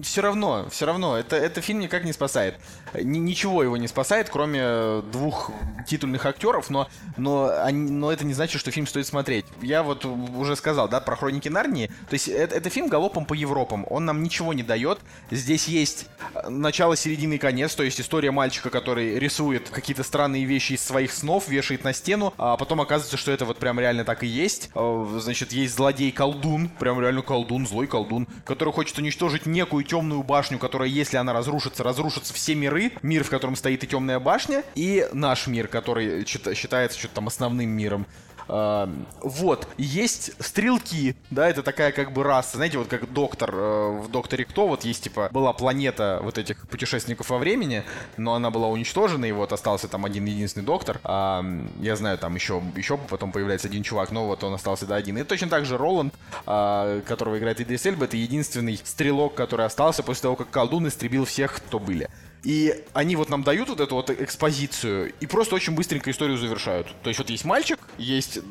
[0.04, 2.56] все равно, все равно, это, это фильм никак не спасает.
[2.94, 5.52] Ни, ничего его не спасает, кроме двух
[5.88, 9.46] титульных актеров, но, но, но это не значит, что фильм стоит смотреть.
[9.62, 11.88] Я вот уже сказал, да, про Хроники Нарнии.
[11.88, 13.86] То есть это, это фильм галопом по Европам.
[13.90, 15.00] Он нам ничего не дает.
[15.32, 16.08] Здесь есть
[16.48, 21.12] начало, середина и конец, то есть история мальчика, который рисует какие-то странные вещи из своих
[21.12, 24.70] снов, вешает на стену, а потом оказывается, что это вот прям реально так и есть.
[24.76, 30.24] Э, значит, есть злодей колдун, прям реально колдун, злой колдун, который хочет уничтожить некую темную
[30.24, 34.64] башню, которая, если она разрушится, разрушатся все миры, мир, в котором стоит и темная башня,
[34.76, 38.06] и наш мир, который считается что-то там основным миром.
[38.48, 44.02] Uh, вот, есть стрелки, да, это такая как бы раса, знаете, вот как доктор uh,
[44.02, 47.84] в Докторе Кто, вот есть, типа, была планета вот этих путешественников во времени,
[48.18, 52.36] но она была уничтожена, и вот остался там один единственный доктор, uh, я знаю, там
[52.36, 55.18] еще, еще потом появляется один чувак, но вот он остался, да, один.
[55.18, 56.14] И точно так же Роланд,
[56.46, 61.54] которого играет Идрис Эльба, это единственный стрелок, который остался после того, как колдун истребил всех,
[61.56, 62.10] кто были.
[62.46, 66.88] И они вот нам дают вот эту вот экспозицию и просто очень быстренько историю завершают.
[67.02, 68.42] То есть вот есть мальчик, есть э,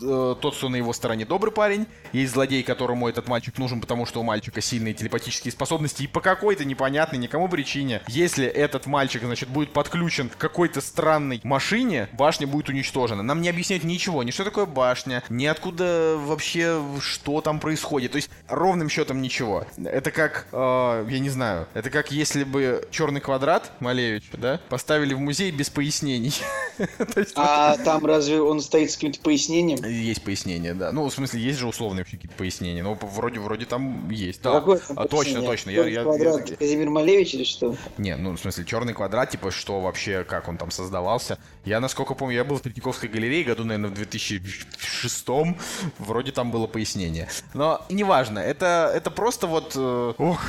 [0.40, 4.20] тот, кто на его стороне добрый парень, есть злодей, которому этот мальчик нужен, потому что
[4.20, 9.48] у мальчика сильные телепатические способности, и по какой-то непонятной никому причине, если этот мальчик, значит,
[9.48, 13.22] будет подключен к какой-то странной машине, башня будет уничтожена.
[13.22, 18.10] Нам не объясняют ничего, ни что такое башня, ни откуда вообще, что там происходит.
[18.10, 19.66] То есть ровным счетом ничего.
[19.84, 25.14] Это как, э, я не знаю, это как если бы черный квадрат Малевича, да, поставили
[25.14, 26.34] в музей без пояснений.
[27.36, 29.84] А там разве он стоит с каким-то пояснением?
[29.84, 30.90] Есть пояснение, да.
[30.90, 32.82] Ну, в смысле, есть же условные какие-то пояснения.
[32.82, 34.42] Но вроде, вроде там есть.
[34.42, 34.56] Да.
[34.96, 35.70] А, точно, точно.
[35.70, 36.56] Я, квадрат я...
[36.56, 37.76] Казимир Малевич или что?
[37.96, 41.38] Не, ну, в смысле, черный квадрат, типа, что вообще, как он там создавался.
[41.64, 45.26] Я, насколько помню, я был в Третьяковской галерее году, наверное, в 2006
[45.98, 47.28] Вроде там было пояснение.
[47.54, 49.72] Но неважно, это, это просто вот...
[49.76, 50.42] Э, ох,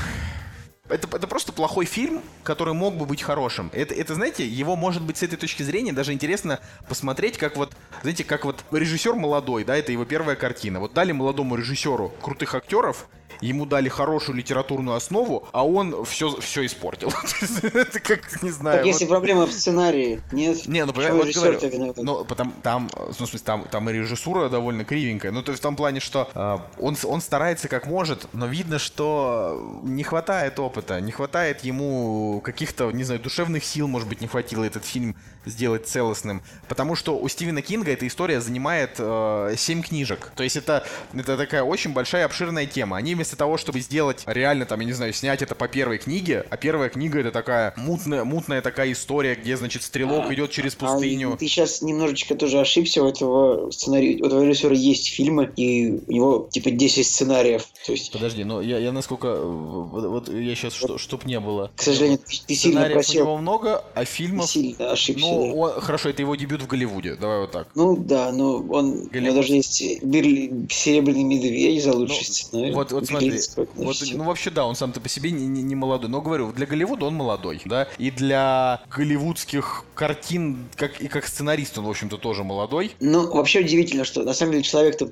[0.89, 3.71] это, это просто плохой фильм, который мог бы быть хорошим.
[3.73, 7.73] Это, это, знаете, его, может быть, с этой точки зрения даже интересно посмотреть, как вот,
[8.01, 10.79] знаете, как вот режиссер молодой, да, это его первая картина.
[10.79, 13.07] Вот дали молодому режиссеру крутых актеров,
[13.41, 17.11] ему дали хорошую литературную основу, а он все, все испортил.
[17.61, 18.77] Это как, не знаю.
[18.77, 20.67] Так если проблема в сценарии, нет?
[20.67, 24.85] Не, ну, вот говорю, ну, потом, там, ну, в смысле, там, там и режиссура довольно
[24.85, 25.31] кривенькая.
[25.31, 28.79] Ну, то есть в том плане, что э, он, он старается как может, но видно,
[28.79, 34.27] что не хватает опыта, не хватает ему каких-то, не знаю, душевных сил, может быть, не
[34.27, 36.41] хватило этот фильм сделать целостным.
[36.67, 40.31] Потому что у Стивена Кинга эта история занимает э, 7 книжек.
[40.35, 42.97] То есть это, это такая очень большая, обширная тема.
[42.97, 46.45] Они вместо того, чтобы сделать реально, там, я не знаю, снять это по первой книге,
[46.49, 50.75] а первая книга это такая мутная, мутная такая история, где, значит, стрелок а, идет через
[50.75, 51.33] пустыню.
[51.33, 55.91] А, ты сейчас немножечко тоже ошибся, у этого сценария, у этого режиссера есть фильмы, и
[56.07, 57.67] у него типа 10 сценариев.
[57.85, 58.11] То есть...
[58.11, 59.35] Подожди, но я, я насколько...
[59.35, 61.71] Вот, вот я сейчас, вот, чтоб не было.
[61.75, 63.23] К сожалению, ты, ты сильно просил.
[63.23, 64.47] у него много, а фильмов...
[64.47, 65.25] Ты сильно ошибся.
[65.25, 67.67] Ну, он, хорошо, это его дебют в Голливуде, давай вот так.
[67.75, 69.07] Ну да, но он...
[69.07, 69.15] Голливуд.
[69.15, 70.67] У него даже есть Берли...
[70.69, 72.73] Серебряный медведь за лучший ну, сценарий.
[72.73, 73.39] Вот, вот смотри,
[73.75, 76.09] вот, ну вообще да, он сам-то по себе не, не, не молодой.
[76.09, 81.77] Но говорю, для Голливуда он молодой, да, и для голливудских картин, как и как сценарист
[81.77, 82.91] он, в общем-то, тоже молодой.
[82.99, 85.05] Ну, вообще удивительно, что на самом деле человек-то,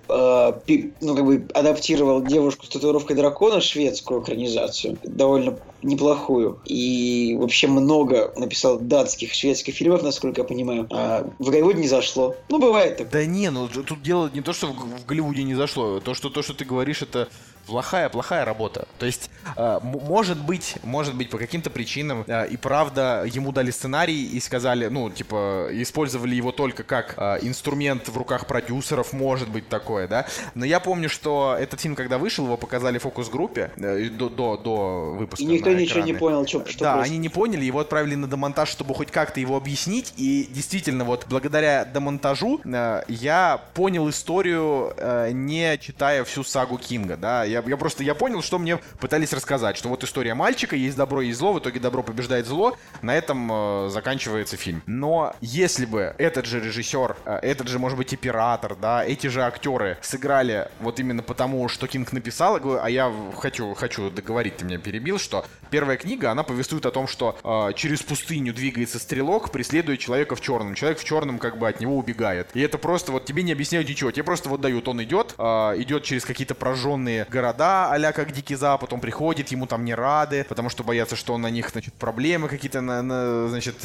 [0.68, 6.60] э, ну, как бы адаптировал девушку с татуировкой дракона, шведскую экранизацию, довольно неплохую.
[6.66, 10.88] И вообще много написал датских, шведских фильмов, насколько я понимаю.
[10.92, 12.36] А в Голливуде не зашло.
[12.50, 13.10] Ну, бывает так.
[13.10, 16.00] Да не, ну тут дело не то, что в Голливуде не зашло.
[16.00, 17.28] То, что, то, что ты говоришь, это
[17.66, 18.88] плохая, плохая работа.
[19.00, 23.72] То есть, э, может быть, может быть, по каким-то причинам э, и правда ему дали
[23.72, 29.50] сценарий и сказали, ну, типа, использовали его только как э, инструмент в руках продюсеров, может
[29.50, 30.26] быть такое, да.
[30.56, 35.16] Но я помню, что этот фильм, когда вышел, его показали фокус-группе э, до, до, до
[35.18, 35.44] выпуска.
[35.44, 37.12] И никто ничего не понял, что, что Да, просто.
[37.12, 40.14] они не поняли, его отправили на демонтаж, чтобы хоть как-то его объяснить.
[40.18, 47.18] И действительно, вот благодаря демонтажу э, я понял историю, э, не читая всю сагу Кинга,
[47.18, 50.98] да я, я просто я понял, что мне пытались рассказать, что вот история мальчика, есть
[50.98, 54.82] добро, есть зло, в итоге добро побеждает зло, на этом э, заканчивается фильм.
[54.86, 59.44] Но если бы этот же режиссер, э, этот же, может быть, оператор, да, эти же
[59.44, 64.78] актеры сыграли вот именно потому, что Кинг написал, а я хочу, хочу договорить, ты меня
[64.78, 69.98] перебил, что первая книга, она повествует о том, что э, через пустыню двигается стрелок, преследуя
[69.98, 70.76] человека в черном.
[70.76, 72.50] Человек в черном как бы от него убегает.
[72.54, 75.44] И это просто вот тебе не объясняют ничего, тебе просто вот дают, он идет, э,
[75.78, 80.46] идет через какие-то прожженные города, а как Дикий Запад, он приходит, ему там не рады,
[80.48, 83.76] потому что боятся, что он на них, значит, проблемы какие-то, на, на, значит,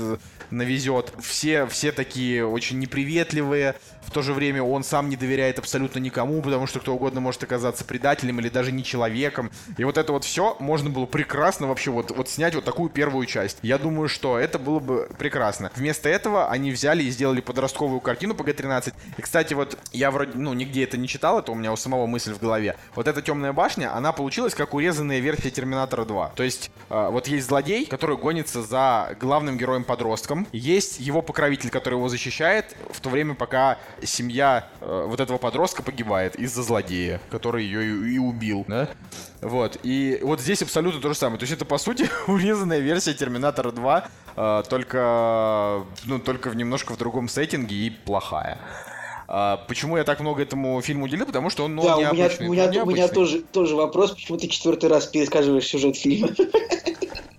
[0.50, 1.12] навезет.
[1.20, 3.74] Все, все такие очень неприветливые,
[4.08, 7.42] в то же время он сам не доверяет абсолютно никому, потому что кто угодно может
[7.42, 9.50] оказаться предателем или даже не человеком.
[9.76, 13.26] И вот это вот все можно было прекрасно вообще вот, вот снять вот такую первую
[13.26, 13.58] часть.
[13.60, 15.70] Я думаю, что это было бы прекрасно.
[15.76, 18.94] Вместо этого они взяли и сделали подростковую картину по Г-13.
[19.18, 22.06] И, кстати, вот я вроде, ну, нигде это не читал, это у меня у самого
[22.06, 22.76] мысль в голове.
[22.94, 26.32] Вот эта темная башня, она получилась как урезанная версия Терминатора 2.
[26.34, 30.46] То есть, э, вот есть злодей, который гонится за главным героем-подростком.
[30.52, 35.82] Есть его покровитель, который его защищает, в то время пока семья э, вот этого подростка
[35.82, 38.88] погибает из-за злодея, который ее и, и убил, да?
[39.40, 39.78] Вот.
[39.82, 41.38] И вот здесь абсолютно то же самое.
[41.38, 46.92] То есть это, по сути, урезанная версия Терминатора 2, э, только, ну, только в немножко
[46.92, 48.58] в другом сеттинге и плохая.
[49.30, 51.26] А, почему я так много этому фильму уделил?
[51.26, 52.48] Потому что он ну, да, необычный.
[52.48, 55.96] У меня, у меня, у меня тоже, тоже вопрос, почему ты четвертый раз пересказываешь сюжет
[55.96, 56.30] фильма?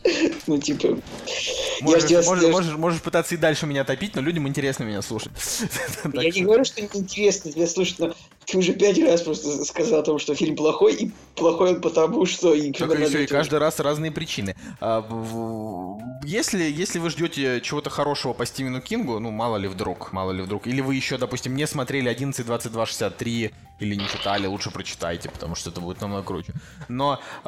[0.47, 0.99] Ну, типа...
[1.81, 5.31] Можешь, я можешь, можешь, можешь пытаться и дальше меня топить, но людям интересно меня слушать.
[6.13, 8.15] Я не говорю, что неинтересно тебя слушать, но
[8.49, 12.25] ты уже пять раз просто сказал о том, что фильм плохой, и плохой он потому,
[12.25, 12.53] что...
[12.53, 14.55] И, и все, и каждый раз разные причины.
[14.81, 15.05] А,
[16.23, 20.41] если, если вы ждете чего-то хорошего по Стивену Кингу, ну, мало ли вдруг, мало ли
[20.41, 25.29] вдруг, или вы еще, допустим, не смотрели 11, 22, 63, или не читали, лучше прочитайте,
[25.29, 26.53] потому что это будет намного круче.
[26.87, 27.47] Но э,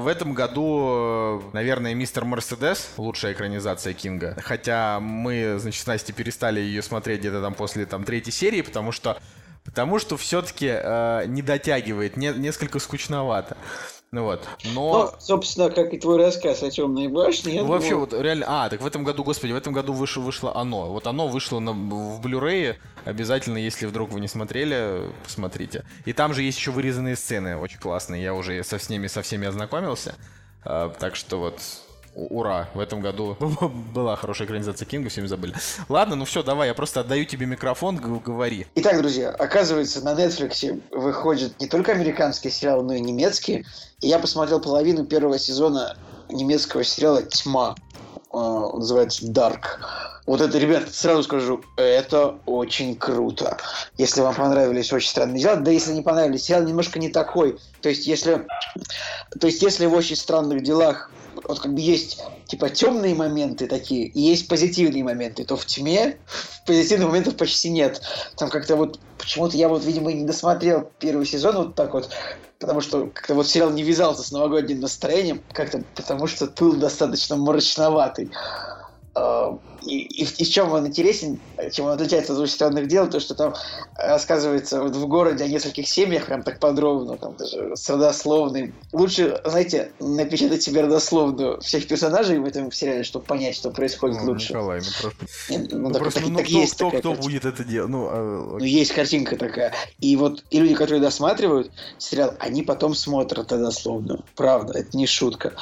[0.00, 4.36] в этом году, наверное, «Мистер Мерседес» лучшая экранизация Кинга.
[4.40, 8.92] Хотя мы, значит, с Настей перестали ее смотреть где-то там после там третьей серии, потому
[8.92, 9.18] что
[9.64, 13.56] Потому что все-таки э, не дотягивает, не, несколько скучновато.
[14.14, 15.10] Ну вот, но...
[15.12, 17.62] Ну, собственно, как и твой рассказ о темной башне.
[17.62, 18.46] Ну, вообще, вот реально...
[18.48, 20.92] А, так в этом году, господи, в этом году вышло, вышло оно.
[20.92, 22.76] Вот оно вышло на, в Blu-ray.
[23.04, 25.84] Обязательно, если вдруг вы не смотрели, посмотрите.
[26.04, 28.22] И там же есть еще вырезанные сцены, очень классные.
[28.22, 30.14] Я уже со, с ними, со всеми ознакомился.
[30.62, 31.60] А, так что вот
[32.14, 33.36] ура, в этом году
[33.94, 35.54] была хорошая экранизация Кинга, все забыли.
[35.88, 38.66] Ладно, ну все, давай, я просто отдаю тебе микрофон, говори.
[38.74, 43.66] Итак, друзья, оказывается, на Netflix выходит не только американский сериал, но и немецкий.
[44.00, 45.96] И я посмотрел половину первого сезона
[46.28, 47.74] немецкого сериала «Тьма».
[48.30, 49.78] Он называется «Dark».
[50.26, 53.58] Вот это, ребят, сразу скажу, это очень круто.
[53.98, 57.58] Если вам понравились «Очень странные дела», да если не понравились, сериал немножко не такой.
[57.82, 58.46] То есть, если,
[59.38, 61.10] то есть, если в «Очень странных делах»
[61.42, 66.16] вот как бы есть типа темные моменты такие, и есть позитивные моменты, то в тьме
[66.66, 68.00] позитивных моментов почти нет.
[68.36, 72.10] Там как-то вот почему-то я вот, видимо, не досмотрел первый сезон вот так вот,
[72.58, 77.36] потому что как-то вот сериал не вязался с новогодним настроением, как-то потому что был достаточно
[77.36, 78.30] мрачноватый.
[79.86, 81.40] И, и, и в чем он интересен,
[81.72, 83.54] чем он отличается от странных дел, то, что там
[83.96, 88.74] рассказывается вот в городе о нескольких семьях, прям так подробно, там даже с родословной.
[88.92, 94.32] Лучше, знаете, напечатать себе родословную всех персонажей в этом сериале, чтобы понять, что происходит ну,
[94.32, 94.52] лучше.
[94.52, 95.26] Николай, ну просто...
[95.50, 97.64] Нет, ну, ну, так, просто так, ну, так кто, есть кто, такая кто будет это
[97.64, 97.90] делать?
[97.90, 99.72] Ну, а, Ну, есть картинка такая.
[100.00, 104.24] И вот и люди, которые досматривают сериал, они потом смотрят родословную.
[104.34, 105.52] Правда, это не шутка.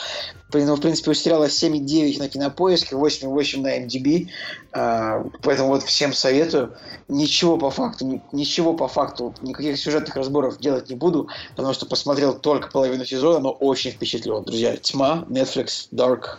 [0.53, 4.12] Поэтому, в принципе, у сериала 7,9 на кинопоиске, 8,8 на MDB.
[4.73, 6.75] А, поэтому вот всем советую.
[7.09, 11.87] Ничего по факту, ни- ничего по факту, никаких сюжетных разборов делать не буду, потому что
[11.87, 14.45] посмотрел только половину сезона, но очень впечатлен.
[14.45, 16.39] Друзья, Тьма, Netflix, Dark,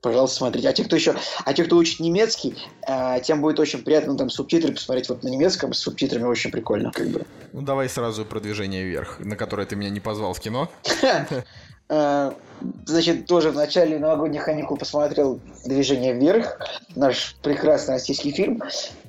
[0.00, 0.68] пожалуйста, смотрите.
[0.68, 2.56] А те, кто еще, а те, кто учит немецкий,
[2.86, 6.50] а, тем будет очень приятно ну, там субтитры посмотреть вот на немецком с субтитрами очень
[6.50, 7.26] прикольно, как бы.
[7.52, 10.70] ну давай сразу продвижение вверх, на которое ты меня не позвал в кино.
[11.88, 12.32] Э,
[12.86, 16.58] Значит, тоже в начале новогодних каникул посмотрел «Движение вверх»,
[16.94, 18.62] наш прекрасный российский фильм.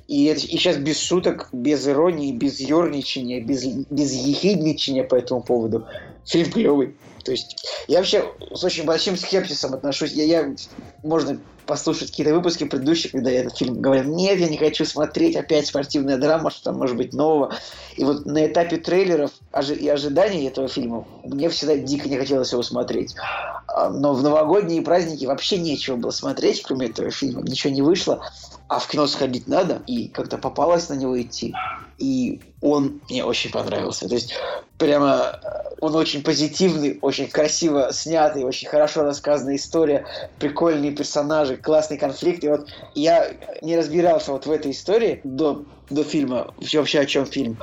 [0.06, 5.42] И, это- и сейчас без шуток, без иронии, без ерничания, без, без ехидничания по этому
[5.42, 5.86] поводу.
[6.26, 6.96] Фильм клевый.
[7.24, 7.56] То есть
[7.88, 10.12] я вообще с очень большим скепсисом отношусь.
[10.12, 10.54] Я, я
[11.02, 15.36] можно послушать какие-то выпуски предыдущих, когда я этот фильм говорил, нет, я не хочу смотреть
[15.36, 17.54] опять спортивная драма, что там может быть нового.
[17.96, 19.30] И вот на этапе трейлеров
[19.78, 23.14] и ожиданий этого фильма мне всегда дико не хотелось его смотреть.
[23.68, 27.42] А, Но в новогодние праздники вообще нечего было смотреть, кроме этого фильма.
[27.42, 28.24] Ничего не вышло.
[28.66, 31.54] А в кино сходить надо, и как-то попалось на него идти.
[31.98, 34.08] И он мне очень понравился.
[34.08, 34.34] То есть
[34.78, 40.06] прямо э, он очень позитивный, очень красиво снятый, очень хорошо рассказанная история,
[40.38, 42.44] прикольные персонажи, классный конфликт.
[42.44, 47.26] И вот я не разбирался вот в этой истории до, до фильма, вообще о чем
[47.26, 47.58] фильм.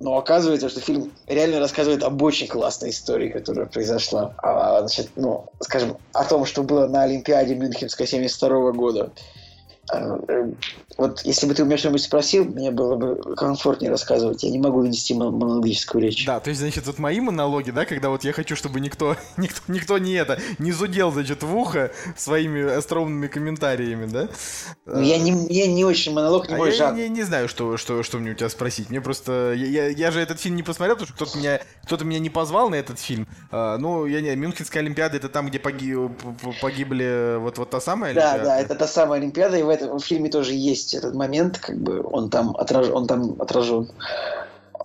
[0.00, 4.34] Но оказывается, что фильм реально рассказывает об очень классной истории, которая произошла.
[4.38, 9.12] А, значит, ну, скажем, о том, что было на Олимпиаде Мюнхенской 72 года.
[9.92, 10.52] Э,
[10.98, 14.42] Вот если бы ты у меня что-нибудь спросил, мне было бы комфортнее рассказывать.
[14.42, 16.24] Я не могу вести мон- монологическую речь.
[16.26, 19.60] Да, то есть, значит, вот мои монологи, да, когда вот я хочу, чтобы никто, никто,
[19.68, 24.28] никто не это, не зудел, значит, в ухо своими остроумными комментариями, да?
[24.86, 26.96] Ну, я не, я не очень монолог, не А мой я жанр.
[26.98, 28.90] не, не знаю, что, что, что мне у тебя спросить.
[28.90, 29.52] Мне просто...
[29.56, 32.30] Я, я, я же этот фильм не посмотрел, потому что кто-то меня, кто-то меня не
[32.30, 33.26] позвал на этот фильм.
[33.50, 34.34] А, ну, я не...
[34.36, 38.44] Мюнхенская Олимпиада, это там, где поги- п- п- погибли вот, вот та самая Да, Олимпиада?
[38.50, 42.02] да, это та самая Олимпиада, и в этом фильме тоже есть этот момент, как бы
[42.02, 42.88] он там, отраж...
[42.88, 43.90] он там отражен.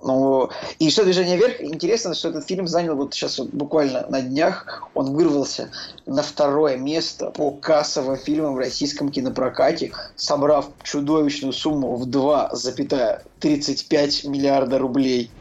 [0.03, 4.21] Ну, и что «Движение вверх», интересно, что этот фильм занял вот сейчас вот буквально на
[4.21, 5.69] днях, он вырвался
[6.05, 14.77] на второе место по кассовым фильмам в российском кинопрокате, собрав чудовищную сумму в 2,35 миллиарда
[14.77, 15.31] рублей.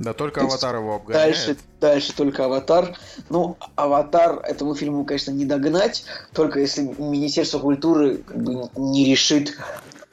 [0.00, 1.36] Да, только То есть Аватар его обгоняет.
[1.36, 2.96] Дальше, дальше только «Аватар».
[3.28, 9.56] Ну, «Аватар» этому фильму, конечно, не догнать, только если Министерство культуры как бы, не решит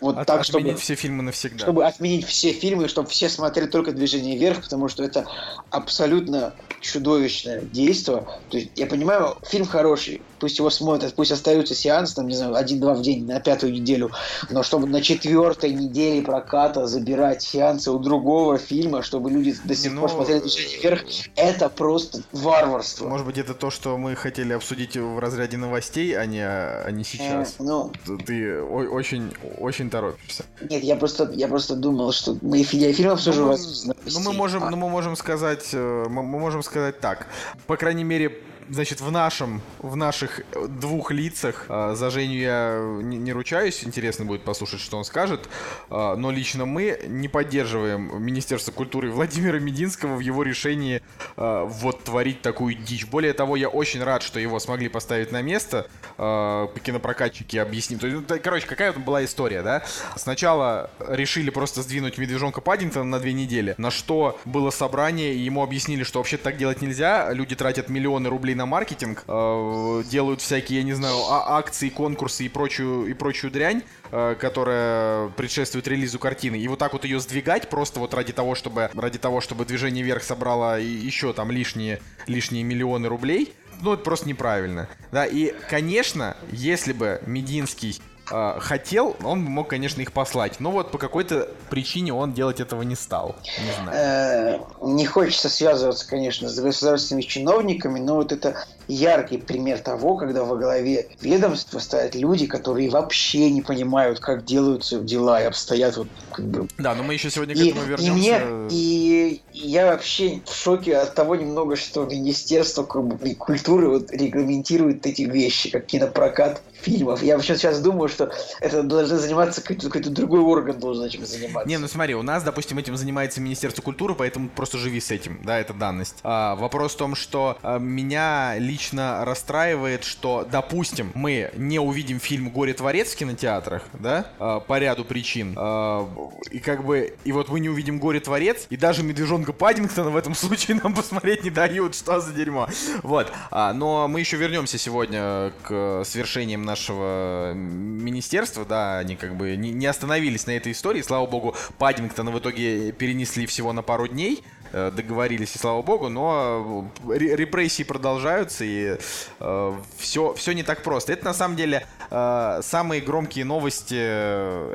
[0.01, 1.59] вот От- так, отменить чтобы, все фильмы навсегда.
[1.59, 5.25] чтобы отменить все фильмы, чтобы все смотрели только «Движение вверх», потому что это
[5.69, 8.25] абсолютно чудовищное действие.
[8.49, 12.55] То есть, я понимаю, фильм хороший, пусть его смотрят, пусть остаются сеансы, там, не знаю,
[12.55, 14.11] один-два в день на пятую неделю,
[14.49, 19.93] но чтобы на четвертой неделе проката забирать сеансы у другого фильма, чтобы люди до сих
[19.93, 21.03] Ну, пор смотрели «Движение вверх»,
[21.35, 23.07] это просто варварство.
[23.07, 27.03] Может быть, это то, что мы хотели обсудить в разряде новостей, а не, а не
[27.03, 27.55] сейчас.
[27.59, 27.91] Э, ну,
[28.25, 30.45] Ты очень, очень торопишься.
[30.69, 33.85] нет, я просто, я просто думал, что мы я фильм обсужу Ну, вас.
[33.85, 37.27] мы- ну, мы можем, А, ну, мы можем сказать, э, мы, мы можем сказать так.
[37.65, 38.37] По крайней мере,
[38.69, 43.83] значит, в нашем, в наших двух лицах э, за Женю я не, не ручаюсь.
[43.83, 45.49] Интересно будет послушать, что он скажет.
[45.89, 51.01] Э, но лично мы не поддерживаем Министерство культуры Владимира Мединского в его решении
[51.35, 53.05] э, вот творить такую дичь.
[53.05, 55.87] Более того, я очень рад, что его смогли поставить на место.
[56.17, 57.99] Э, кинопрокатчики объясним.
[57.99, 59.83] То есть, ну, короче, какая там была история, да?
[60.15, 65.63] Сначала решили просто сдвинуть медвежонка Паддингтона на две недели, на что было собрание, и ему
[65.63, 67.31] объяснили, что вообще так делать нельзя.
[67.33, 72.45] Люди тратят миллионы рублей на маркетинг, э, делают всякие, я не знаю, а- акции, конкурсы
[72.45, 76.55] и прочую, и прочую дрянь, э, которая предшествует релизу картины.
[76.55, 80.03] И вот так вот ее сдвигать просто вот ради того, чтобы ради того, чтобы движение
[80.03, 83.53] вверх собрало еще там лишние лишние миллионы рублей.
[83.81, 84.89] Ну, это просто неправильно.
[85.11, 88.01] Да, и, конечно, если бы Мединский
[88.31, 90.59] э, хотел, он мог, конечно, их послать.
[90.59, 93.35] Но вот по какой-то причине он делать этого не стал.
[93.45, 94.61] Не знаю.
[94.81, 100.43] Э, не хочется связываться, конечно, с государственными чиновниками, но вот это яркий пример того, когда
[100.43, 106.07] во главе ведомства стоят люди, которые вообще не понимают, как делаются дела и обстоят вот
[106.31, 106.67] как бы.
[106.77, 108.09] Да, но мы еще сегодня к этому вернемся.
[108.09, 115.05] И, мне, и я вообще в шоке от того немного, что Министерство культуры вот регламентирует
[115.05, 117.23] эти вещи, как кинопрокат фильмов.
[117.23, 121.67] Я вообще сейчас думаю, что это должен заниматься какой-то, какой другой орган должен этим заниматься.
[121.67, 125.39] Не, ну смотри, у нас, допустим, этим занимается Министерство культуры, поэтому просто живи с этим,
[125.43, 126.17] да, это данность.
[126.23, 132.49] А, вопрос в том, что а, меня лично расстраивает, что, допустим, мы не увидим фильм
[132.49, 136.07] «Горе творец» в кинотеатрах, да, а, по ряду причин, а,
[136.51, 139.03] и как бы, и вот мы не увидим «Горе творец», и даже
[139.47, 142.67] «Медвежонка Паддингтона» в этом случае нам посмотреть не дают, что за дерьмо.
[143.03, 149.55] Вот, а, но мы еще вернемся сегодня к свершениям нашего министерства, да, они как бы
[149.55, 151.01] не, не остановились на этой истории.
[151.01, 154.43] Слава богу, Паддингтона в итоге перенесли всего на пару дней.
[154.73, 158.97] Э, договорились, и слава богу, но репрессии продолжаются, и
[159.39, 161.13] э, все, все не так просто.
[161.13, 163.95] Это на самом деле э, самые громкие новости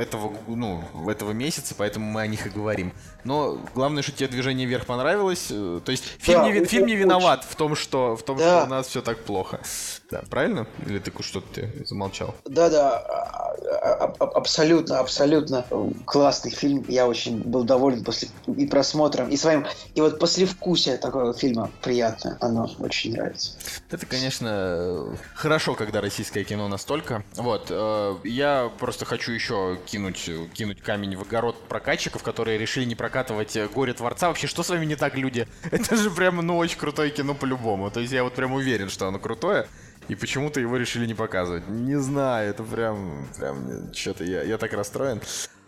[0.01, 2.93] этого, ну, этого месяца, поэтому мы о них и говорим.
[3.25, 5.47] Но главное, что тебе движение вверх понравилось.
[5.49, 8.61] То есть фильм, да, не, фильм не виноват в том, что, в том, да.
[8.61, 9.61] что у нас все так плохо.
[10.13, 10.67] Да, правильно?
[10.87, 12.35] Или ты что-то замолчал?
[12.45, 15.65] Да, да, а, а, а, абсолютно, абсолютно
[16.05, 16.85] классный фильм.
[16.87, 22.37] Я очень был доволен после и просмотром, и своим и вот послевкусие такого фильма приятное,
[22.43, 23.53] оно очень нравится.
[23.91, 27.25] Это, конечно, хорошо, когда российское кино настолько.
[27.37, 32.97] Вот, э, я просто хочу еще кинуть, кинуть камень в огород прокатчиков, которые решили не
[32.97, 34.29] прокатывать «Горе Творца».
[34.29, 35.49] Вообще, что с вами не так, люди?
[35.71, 37.91] Это же прямо, ну, очень крутое кино по-любому.
[37.91, 39.67] То есть я вот прям уверен, что оно крутое.
[40.13, 41.67] И почему-то его решили не показывать.
[41.71, 45.23] Не знаю, это прям, прям, что-то я, я так расстроен.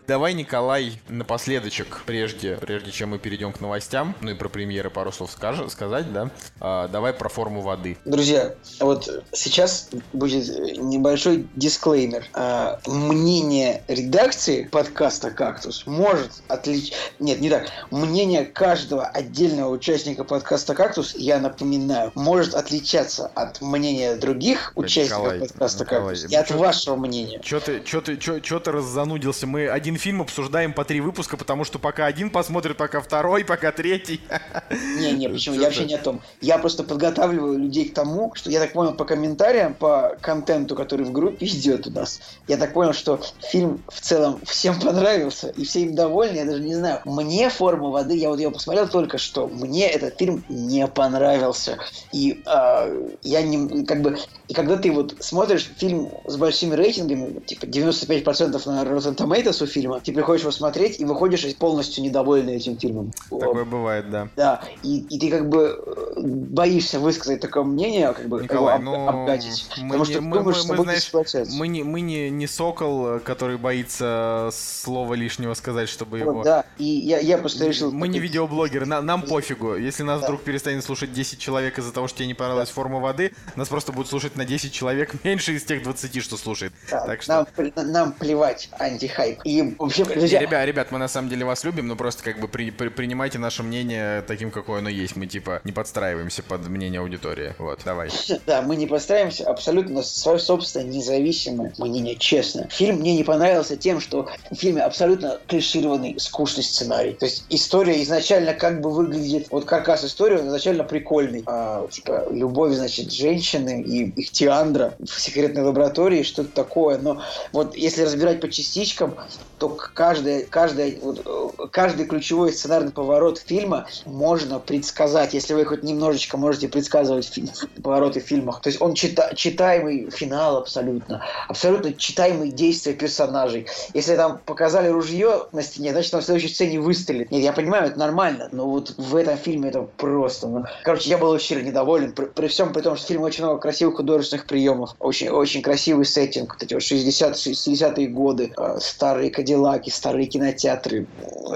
[0.07, 5.11] Давай, Николай, напоследочек, прежде, прежде чем мы перейдем к новостям, ну и про премьеры пару
[5.11, 6.29] слов скажем, сказать, да?
[6.59, 7.97] А, давай про форму воды.
[8.05, 12.25] Друзья, вот сейчас будет небольшой дисклеймер.
[12.33, 16.93] А, мнение редакции подкаста «Кактус» может отличить...
[17.17, 17.67] Нет, не так.
[17.89, 25.39] Мнение каждого отдельного участника подкаста «Кактус», я напоминаю, может отличаться от мнения других участников Николай,
[25.39, 27.39] подкаста Николай, «Кактус» и от чё, вашего мнения.
[27.43, 29.47] Чё ты, чё ты, чё, чё ты раззанудился?
[29.47, 33.45] Мы один один фильм обсуждаем по три выпуска, потому что пока один посмотрит, пока второй,
[33.45, 34.19] пока третий.
[34.99, 35.55] Не-не, почему?
[35.55, 36.21] Я вообще не о том.
[36.41, 41.05] Я просто подготавливаю людей к тому, что я так понял по комментариям, по контенту, который
[41.05, 42.19] в группе идет у нас.
[42.47, 43.21] Я так понял, что
[43.51, 46.37] фильм в целом всем понравился, и все им довольны.
[46.37, 46.99] Я даже не знаю.
[47.05, 51.77] Мне «Форма воды», я вот его посмотрел только что, мне этот фильм не понравился.
[52.11, 54.17] И э, я не, как бы,
[54.49, 59.67] и когда ты вот смотришь фильм с большими рейтингами, типа 95% на Rotten Tomatoes у
[59.67, 59.99] фильма, фильма.
[59.99, 63.11] Ты приходишь его смотреть и выходишь полностью недовольный этим фильмом.
[63.29, 64.27] Такое бывает, да.
[64.35, 68.91] Да, и, и ты как бы э, боишься высказать такое мнение, как бы Николай, его
[68.91, 69.67] ну, обгадить.
[69.77, 71.11] Мы потому не, что мы, думаешь, мы, мы, знаешь,
[71.53, 76.43] мы не, мы не, не сокол, который боится слова лишнего сказать, чтобы вот, его...
[76.43, 77.91] Да, и я, я просто решил...
[77.91, 79.75] Мы не видеоблогеры, на, нам пофигу.
[79.75, 80.27] Если нас да.
[80.27, 82.75] вдруг перестанет слушать 10 человек из-за того, что тебе не понравилась да.
[82.75, 86.73] форма воды, нас просто будут слушать на 10 человек меньше из тех 20, что слушает.
[86.89, 87.47] Да, так что...
[87.75, 89.41] нам, нам плевать антихайп.
[89.43, 90.39] И вообще, друзья...
[90.39, 93.39] Ребят, ребят, мы на самом деле вас любим, но просто как бы при, при, принимайте
[93.39, 95.15] наше мнение таким, какое оно есть.
[95.15, 97.53] Мы типа не подстраиваемся под мнение аудитории.
[97.57, 98.09] Вот, давай.
[98.45, 102.67] Да, мы не подстраиваемся абсолютно свое собственное независимое мнение, честно.
[102.69, 107.13] Фильм мне не понравился тем, что в фильме абсолютно клишированный, скучный сценарий.
[107.13, 111.43] То есть история изначально как бы выглядит, вот каркас истории, он изначально прикольный.
[111.45, 116.97] А, типа, любовь, значит, женщины и их Тиандра в секретной лаборатории, что-то такое.
[116.97, 117.21] Но
[117.51, 119.15] вот если разбирать по частичкам,
[119.57, 121.25] то каждый, каждый, вот,
[121.71, 127.49] каждый ключевой сценарный поворот фильма можно предсказать, если вы хоть немножечко можете предсказывать фильм,
[127.83, 128.61] повороты в фильмах.
[128.61, 133.67] То есть он чита, читаемый финал абсолютно, абсолютно читаемые действия персонажей.
[133.93, 137.31] Если там показали ружье на стене, значит там в следующей сцене выстрелит.
[137.31, 140.47] Нет, я понимаю, это нормально, но вот в этом фильме это просто...
[140.47, 143.43] Ну, короче, я был очень недоволен, при, при всем при том, что в фильме очень
[143.43, 149.31] много красивых художественных приемов, очень, очень красивый сеттинг, вот эти вот 60-60-е годы, э, старые
[149.31, 149.54] Кадиллаки,
[149.89, 151.07] старые кинотеатры,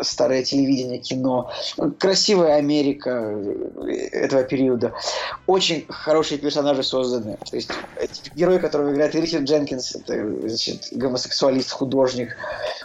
[0.01, 1.51] старое телевидение, кино.
[1.97, 4.93] Красивая Америка э, этого периода.
[5.47, 7.37] Очень хорошие персонажи созданы.
[7.49, 7.71] То есть
[8.35, 12.35] герой, которого играет Ричард Дженкинс, это значит, гомосексуалист, художник,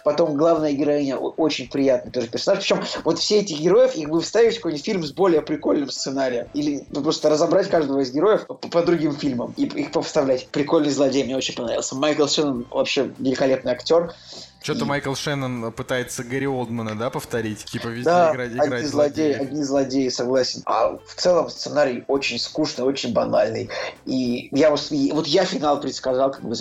[0.04, 2.60] Потом главная героиня очень приятный тоже персонаж.
[2.60, 6.46] Причем вот все эти героев, их бы вставить в какой-нибудь фильм с более прикольным сценарием.
[6.52, 10.48] Или ну, просто разобрать каждого из героев по, по другим фильмам и их повставлять.
[10.48, 11.96] Прикольный злодей, мне очень понравился.
[11.96, 14.14] Майкл Шеннон вообще великолепный актер.
[14.64, 14.88] Что-то и...
[14.88, 17.66] Майкл Шеннон пытается Гарри Олдмана, да, повторить?
[17.66, 20.62] Типа везде да, играть, играть одни злодеи, одни злодеи, согласен.
[20.64, 23.68] А в целом сценарий очень скучный, очень банальный.
[24.06, 26.54] И я вот, вот я финал предсказал, как бы,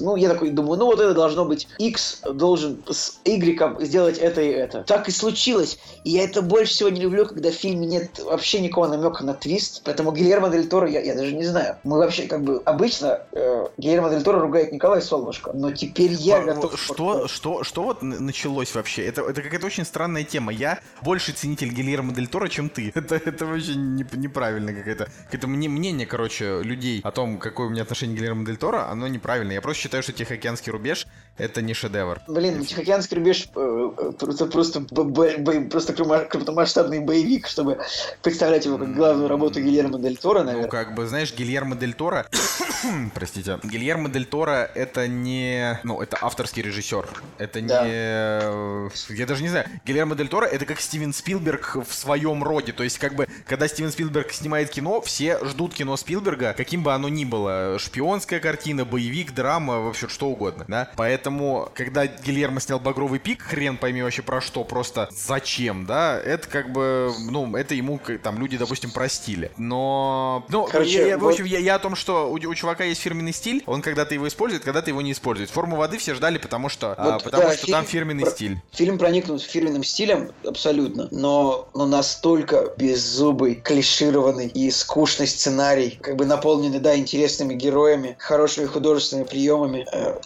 [0.00, 4.40] ну, я такой думаю, ну, вот это должно быть X должен с Y сделать это
[4.40, 4.82] и это.
[4.84, 5.78] Так и случилось.
[6.04, 9.34] И я это больше всего не люблю, когда в фильме нет вообще никакого намека на
[9.34, 9.82] твист.
[9.84, 11.76] Поэтому Гильермо Дель Торо, я, я даже не знаю.
[11.84, 16.38] Мы вообще, как бы, обычно э, Гильермо Дель Торо ругает Николай Солнышко, но теперь я
[16.38, 16.80] а, готов...
[16.80, 19.04] Что, что, что вот началось вообще?
[19.06, 20.52] Это, это какая-то очень странная тема.
[20.52, 22.92] Я больше ценитель Гильермо Дель Торо, чем ты.
[22.94, 25.08] Это, это вообще не, неправильно какое-то.
[25.24, 29.08] Какое-то мнение, короче, людей о том, какое у меня отношение к Гильермо Дель Торо, оно
[29.08, 29.54] неправильное.
[29.54, 32.20] Я просто считаю, что Тихоокеанский рубеж— это не шедевр.
[32.28, 37.78] Блин, Тихоокеанский рубеж э, это просто, просто крупномасштабный боевик, чтобы
[38.22, 40.64] представлять его как главную работу Гильермо Дель Торо, наверное.
[40.64, 42.26] Ну, как бы, знаешь, Гильермо Дель Торо...
[43.14, 43.58] Простите.
[43.62, 45.80] Гильермо Дель Торо— это не...
[45.82, 47.08] Ну, это авторский режиссер.
[47.38, 47.82] Это не да.
[47.84, 49.66] Э, я даже не знаю.
[49.84, 52.72] Гильермо Дель Торо это как Стивен Спилберг в своем роде.
[52.72, 56.92] То есть, как бы, когда Стивен Спилберг снимает кино, все ждут кино Спилберга, каким бы
[56.92, 57.78] оно ни было.
[57.78, 60.90] Шпионская картина, боевик, драма, вообще что угодно, да?
[60.96, 66.20] Поэтому, когда Гильермо снял «Багровый пик», хрен пойми вообще про что, просто зачем, да?
[66.20, 69.50] Это как бы, ну, это ему, там, люди, допустим, простили.
[69.56, 71.26] Но, ну, Короче, я, я, вот...
[71.26, 74.14] в общем, я, я о том, что у, у чувака есть фирменный стиль, он когда-то
[74.14, 75.50] его использует, когда-то его не использует.
[75.50, 78.30] Форму воды все ждали, потому что, вот, а, потому да, что фильм, там фирменный про,
[78.30, 78.58] стиль.
[78.72, 86.26] Фильм проникнут фирменным стилем абсолютно, но, но настолько беззубый, клишированный и скучный сценарий, как бы
[86.26, 89.86] наполненный, да, интересными героями, хорошими художественными приемами.
[89.92, 90.18] Э,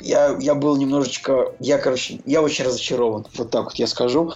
[0.00, 4.34] я, я был немножечко, я, короче, я очень разочарован, вот так вот я скажу.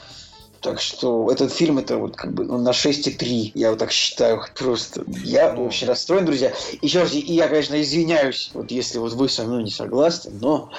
[0.68, 4.42] Так что этот фильм это вот как бы ну, на 6,3, я вот так считаю,
[4.54, 5.02] просто.
[5.24, 5.64] Я ну.
[5.64, 6.52] очень расстроен, друзья.
[6.82, 10.70] Еще раз, и я, конечно, извиняюсь, вот если вот вы со мной не согласны, но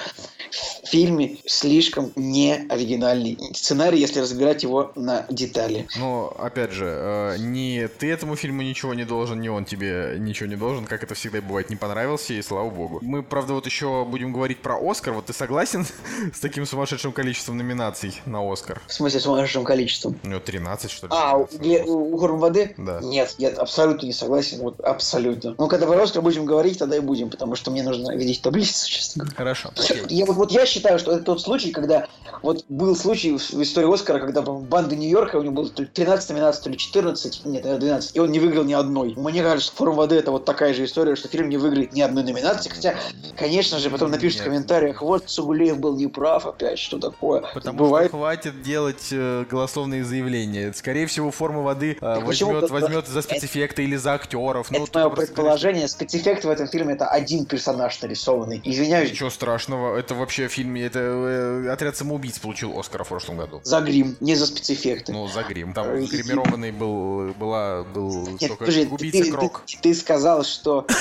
[0.84, 5.88] в фильме слишком не оригинальный сценарий, если разбирать его на детали.
[5.96, 10.48] Но, опять же, э, не ты этому фильму ничего не должен, не он тебе ничего
[10.48, 12.98] не должен, как это всегда бывает, не понравился, и слава богу.
[13.02, 15.14] Мы, правда, вот еще будем говорить про Оскар.
[15.14, 15.84] Вот ты согласен
[16.34, 18.80] с таким сумасшедшим количеством номинаций на Оскар?
[18.86, 19.79] В смысле сумасшедшим количеством?
[20.22, 21.12] Ну, 13, что ли.
[21.14, 21.48] А, у,
[21.86, 22.74] у, у воды?
[22.76, 23.00] Да.
[23.00, 25.54] Нет, я абсолютно не согласен, вот абсолютно.
[25.56, 29.24] Ну, когда Оскар будем говорить, тогда и будем, потому что мне нужно видеть таблицу, честно
[29.24, 29.36] говоря.
[29.36, 29.70] Хорошо.
[30.08, 32.06] Я вот вот я считаю, что это тот случай, когда
[32.42, 36.70] вот был случай в истории Оскара, когда банды Нью-Йорка, у него было 13 номинаций, то
[36.70, 39.14] ли 14, нет, 12, и он не выиграл ни одной.
[39.16, 42.24] Мне кажется, Форум воды это вот такая же история, что фильм не выиграет ни одной
[42.24, 42.94] номинации, хотя,
[43.36, 47.42] конечно же, потом напишут в комментариях, вот Сугулеев был неправ опять, что такое.
[47.54, 48.08] Потому Бывает...
[48.08, 50.72] что хватит делать э, голословные заявления.
[50.72, 54.70] Скорее всего, форма воды э, возьмет, возьмет за спецэффекты или за актеров.
[54.70, 55.88] Это ну, мое предположение.
[55.88, 58.60] Спецэффекты в этом фильме это один персонаж нарисованный.
[58.64, 59.10] Извиняюсь.
[59.10, 63.60] Ничего страшного, это вообще фильм фильме это э, отряд самоубийц получил Оскар в прошлом году.
[63.64, 65.12] За грим, не за спецэффекты.
[65.12, 65.72] Ну, за грим.
[65.72, 69.62] Там э, гримированный был, была, был Нет, только подожди, убийца ты, Крок.
[69.66, 70.86] Ты, ты сказал, что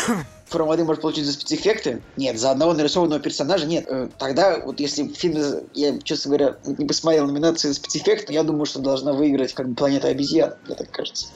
[0.49, 2.01] Формулы может получить за спецэффекты?
[2.17, 3.87] Нет, за одного нарисованного персонажа нет.
[4.17, 8.79] Тогда, вот если фильм, я, честно говоря, не посмотрел номинации за спецэффекты, я думаю, что
[8.79, 11.27] должна выиграть как бы «Планета обезьян», мне так кажется.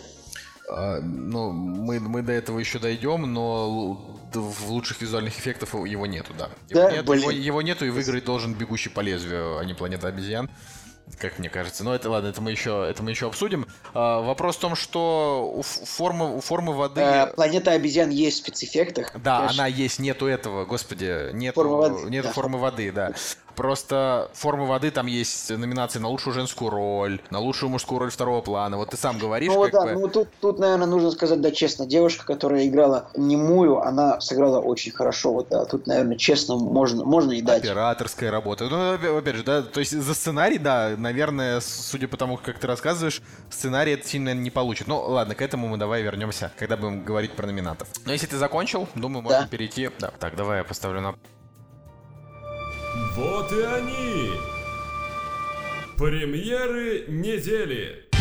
[0.69, 6.33] А, ну, мы, мы до этого еще дойдем, но в лучших визуальных эффектов его нету,
[6.37, 6.49] да.
[6.69, 10.07] Его, да, нет, его, его нету, и выиграть должен «Бегущий по лезвию», а не «Планета
[10.07, 10.49] обезьян»
[11.19, 11.83] как мне кажется.
[11.83, 13.67] Но это ладно, это мы еще, это мы еще обсудим.
[13.93, 17.01] А, вопрос в том, что у формы, у формы воды...
[17.01, 19.11] А, планета обезьян есть в спецэффектах.
[19.21, 19.63] Да, конечно.
[19.63, 22.33] она есть, нету этого, господи, нету, формы воды, нету да.
[22.33, 23.13] формы воды, да.
[23.55, 28.41] Просто формы воды там есть номинации на лучшую женскую роль, на лучшую мужскую роль второго
[28.41, 28.77] плана.
[28.77, 29.93] Вот ты сам говоришь, ну, как да, бы...
[29.93, 34.91] Ну, тут, тут, наверное, нужно сказать, да, честно, девушка, которая играла немую, она сыграла очень
[34.91, 35.33] хорошо.
[35.33, 37.63] Вот, да, тут, наверное, честно, можно, можно и дать.
[37.63, 38.65] Операторская работа.
[38.65, 42.67] Ну, опять же, да, то есть за сценарий, да, наверное, судя по тому, как ты
[42.67, 44.87] рассказываешь, сценарий фильм, наверное, не получит.
[44.87, 47.87] Ну, ладно, к этому мы давай вернемся, когда будем говорить про номинатов.
[48.05, 49.47] Но если ты закончил, думаю, можно да.
[49.47, 49.89] перейти.
[49.99, 50.11] Да.
[50.19, 51.15] Так, давай я поставлю на
[53.15, 54.31] вот и они!
[55.97, 58.12] Премьеры недели!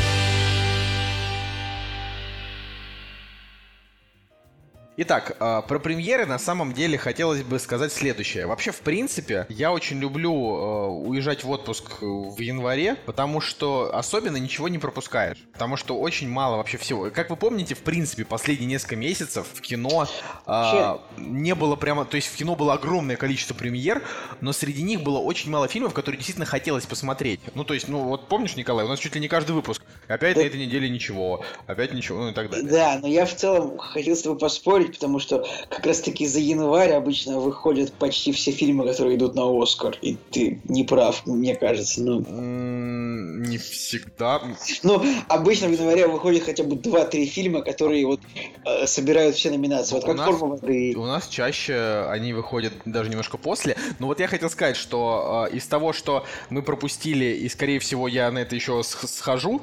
[4.99, 8.47] Итак, а, про премьеры на самом деле хотелось бы сказать следующее.
[8.47, 14.37] Вообще, в принципе, я очень люблю а, уезжать в отпуск в январе, потому что особенно
[14.37, 15.39] ничего не пропускаешь.
[15.55, 17.11] Потому что очень мало вообще всего.
[17.11, 20.07] Как вы помните, в принципе, последние несколько месяцев в кино
[20.45, 22.05] а, не было прямо...
[22.05, 24.03] То есть в кино было огромное количество премьер,
[24.43, 27.41] но среди них было очень мало фильмов, которые действительно хотелось посмотреть.
[27.55, 29.83] Ну, то есть, ну, вот помнишь, Николай, у нас чуть ли не каждый выпуск.
[30.07, 30.43] Опять да.
[30.43, 32.69] на этой неделе ничего, опять ничего, ну и так далее.
[32.69, 36.41] Да, но я в целом хотел с тобой поспорить, спорить, потому что как раз-таки за
[36.41, 39.97] январь обычно выходят почти все фильмы, которые идут на Оскар.
[40.03, 42.03] И ты не прав, мне кажется.
[42.03, 42.21] Ну...
[42.21, 44.43] Не всегда.
[44.83, 48.21] Ну, обычно в январе выходят хотя бы 2-3 фильма, которые вот
[48.65, 49.95] э, собирают все номинации.
[49.95, 50.95] Вот как нас, форма воды.
[50.97, 53.77] У нас чаще они выходят даже немножко после.
[53.99, 58.09] Но вот я хотел сказать, что э, из того, что мы пропустили, и скорее всего
[58.09, 59.63] я на это еще схожу,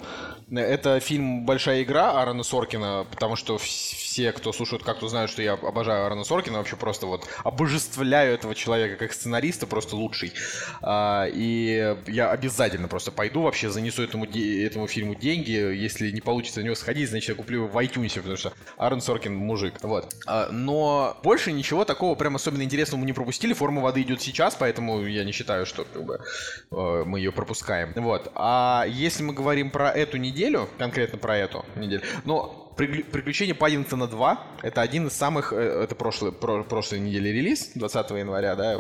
[0.52, 5.54] это фильм «Большая игра» Аарона Соркина, потому что все, кто слушают как-то знают, что я
[5.54, 10.34] обожаю Аарона Соркина, вообще просто вот обожествляю этого человека как сценариста, просто лучший.
[10.82, 15.52] А, и я обязательно просто пойду вообще, занесу этому, этому фильму деньги.
[15.52, 19.02] Если не получится на него сходить, значит, я куплю его в iTunes, потому что Аарон
[19.02, 19.76] Соркин мужик.
[19.84, 20.14] Вот.
[20.26, 23.54] А, но больше ничего такого прям особенно интересного мы не пропустили.
[23.54, 26.20] Форма воды идет сейчас, поэтому я не считаю, что как бы,
[26.72, 27.94] э, мы ее пропускаем.
[27.96, 28.32] Вот.
[28.36, 30.39] А если мы говорим про эту неделю,
[30.78, 34.48] конкретно про эту неделю, ну, Приключения Паддингтона 2.
[34.62, 35.52] Это один из самых...
[35.52, 38.80] Э, это прошлый, про, прошлой недели релиз, 20 января, да,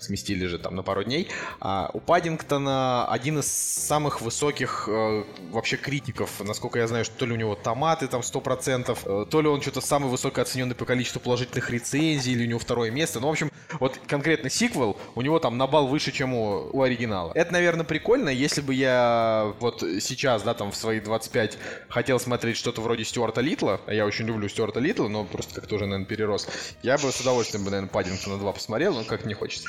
[0.00, 1.28] сместили же там на пару дней.
[1.60, 6.30] А у Паддингтона один из самых высоких э, вообще критиков.
[6.44, 9.62] Насколько я знаю, что то ли у него томаты там 100%, э, то ли он
[9.62, 13.18] что-то самый высоко оцененный по количеству положительных рецензий, или у него второе место.
[13.18, 16.82] Ну, в общем, вот конкретно сиквел, у него там на бал выше, чем у, у
[16.82, 17.32] оригинала.
[17.34, 22.58] Это, наверное, прикольно, если бы я вот сейчас, да, там в свои 25 хотел смотреть
[22.58, 26.06] что-то вроде Стюарта Литла, а я очень люблю Стюарта Литла, но просто как тоже, наверное,
[26.06, 26.48] перерос,
[26.82, 29.68] я бы с удовольствием бы, наверное, Паддингтона 2 посмотрел, но как не хочется.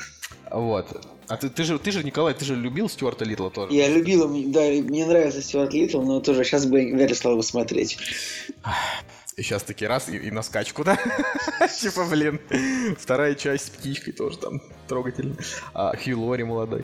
[0.52, 1.06] Вот.
[1.28, 3.74] А ты, ты, же, ты же, Николай, ты же любил Стюарта Литла тоже?
[3.74, 7.44] Я любил, да, мне нравится Стюарт Литл, но тоже сейчас бы вряд ли стал бы
[7.44, 7.98] смотреть.
[9.40, 10.98] И сейчас таки раз, и, и на скачку, да?
[11.80, 12.42] Типа, блин.
[12.98, 15.38] Вторая часть с птичкой тоже там трогательно.
[15.74, 16.84] А, Хью Лори молодой.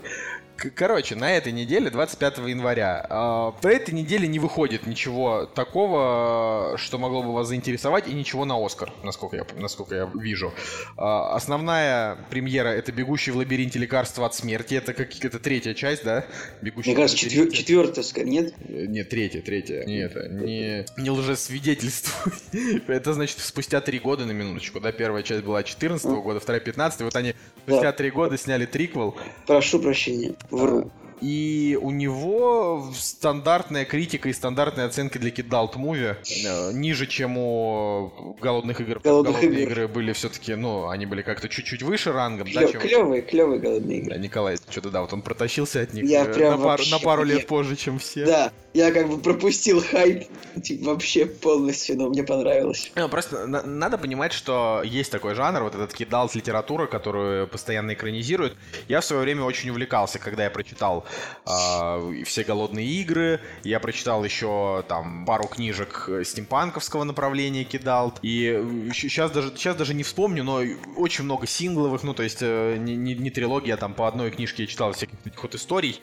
[0.56, 6.98] Короче, на этой неделе, 25 января, э, по этой неделе не выходит ничего такого, что
[6.98, 10.52] могло бы вас заинтересовать, и ничего на Оскар, насколько я, насколько я вижу.
[10.96, 11.02] Э,
[11.32, 14.74] основная премьера— это «Бегущий в лабиринте лекарства от смерти».
[14.74, 16.24] Это как это третья часть, да?
[16.62, 18.54] «Бегущий Мне кажется, четвер- четвертая, нет?
[18.68, 19.84] Э, нет, третья, третья.
[19.84, 22.32] Нет, не, не лжесвидетельствуй.
[22.86, 24.92] это значит спустя три года, на минуточку, да?
[24.92, 27.34] Первая часть была 14 года, вторая 15 Вот они
[27.66, 29.16] спустя три года сняли триквел.
[29.46, 30.34] Прошу прощения.
[30.50, 31.05] Verdugo.
[31.20, 38.36] И у него стандартная критика и стандартные оценки для Kid Муви э, ниже, чем у
[38.40, 39.00] голодных игр.
[39.02, 39.72] Голодных голодные игр.
[39.72, 42.46] игры были все-таки, ну, они были как-то чуть-чуть выше рангом.
[42.46, 42.80] Клё, да, чем...
[42.80, 44.14] Клевые, клевые голодные игры.
[44.14, 46.90] Да, Николай, что-то да, вот он протащился от них я э, прям на, пару, вообще,
[46.90, 47.46] на пару лет я...
[47.46, 48.26] позже, чем все.
[48.26, 50.24] Да, я как бы пропустил хайп
[50.62, 52.92] типа, вообще полностью, но мне понравилось.
[52.94, 57.94] Ну, просто на- надо понимать, что есть такой жанр, вот этот кидал литература, которую постоянно
[57.94, 58.56] экранизируют.
[58.88, 61.05] Я в свое время очень увлекался, когда я прочитал
[61.46, 63.40] э, все голодные игры.
[63.62, 68.14] Я прочитал еще там пару книжек стимпанковского направления кидал.
[68.22, 70.62] И сейчас даже, сейчас даже не вспомню, но
[70.96, 74.30] очень много сингловых, ну то есть э, не, не, не трилогия, а там по одной
[74.30, 76.00] книжке я читал всяких вот историй.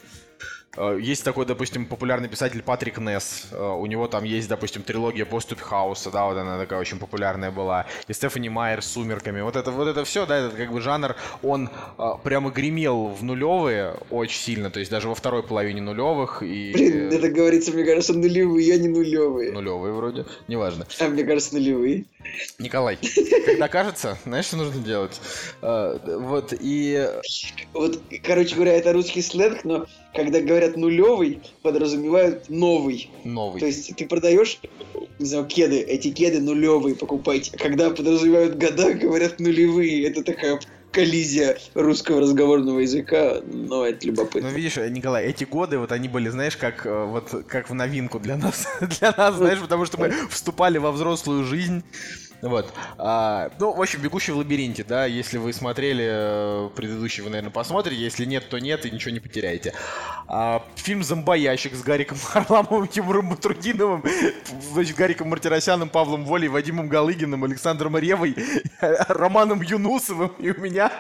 [0.75, 3.47] Э, есть такой, допустим, популярный писатель Патрик Несс.
[3.51, 7.51] Э, у него там есть, допустим, трилогия Поступь Хауса, да, вот она такая очень популярная
[7.51, 7.85] была.
[8.07, 9.41] И Стефани Майер с «Сумерками».
[9.41, 13.23] Вот это, вот это все, да, этот как бы жанр, он а, прямо гремел в
[13.23, 16.41] нулевые очень сильно, то есть даже во второй половине нулевых.
[16.41, 16.71] И...
[16.73, 19.51] Блин, это говорится, мне кажется, нулевые, а не нулевые.
[19.51, 20.87] Нулевые вроде, неважно.
[20.99, 22.05] А мне кажется, нулевые.
[22.57, 22.97] Николай,
[23.45, 25.19] когда кажется, знаешь, что нужно делать?
[25.61, 27.09] Вот, и...
[27.73, 33.09] Вот, короче говоря, это русский сленг, но когда говорят нулевый, подразумевают новый.
[33.23, 33.59] Новый.
[33.59, 34.59] То есть ты продаешь,
[35.19, 37.51] не знаю, кеды, эти кеды нулевые покупайте.
[37.53, 40.07] А когда подразумевают года, говорят нулевые.
[40.07, 40.59] Это такая
[40.93, 44.49] коллизия русского разговорного языка, но это любопытно.
[44.49, 48.19] Ну, видишь, Николай, эти годы, вот они были, знаешь, как, э, вот, как в новинку
[48.19, 48.67] для нас,
[48.99, 51.83] для нас, знаешь, потому что мы вступали во взрослую жизнь,
[52.49, 52.73] вот.
[52.97, 57.51] А, ну, в общем, «Бегущий в лабиринте», да, если вы смотрели э, предыдущий, вы, наверное,
[57.51, 59.73] посмотрите, если нет, то нет, и ничего не потеряете.
[60.27, 64.03] А, фильм «Зомбоящик» с Гариком Харламовым, Тимуром Батрудиновым,
[64.73, 68.35] значит, Гариком Мартиросяном, Павлом Волей, Вадимом Галыгиным, Александром Ревой,
[68.81, 70.91] Романом Юнусовым, и у меня,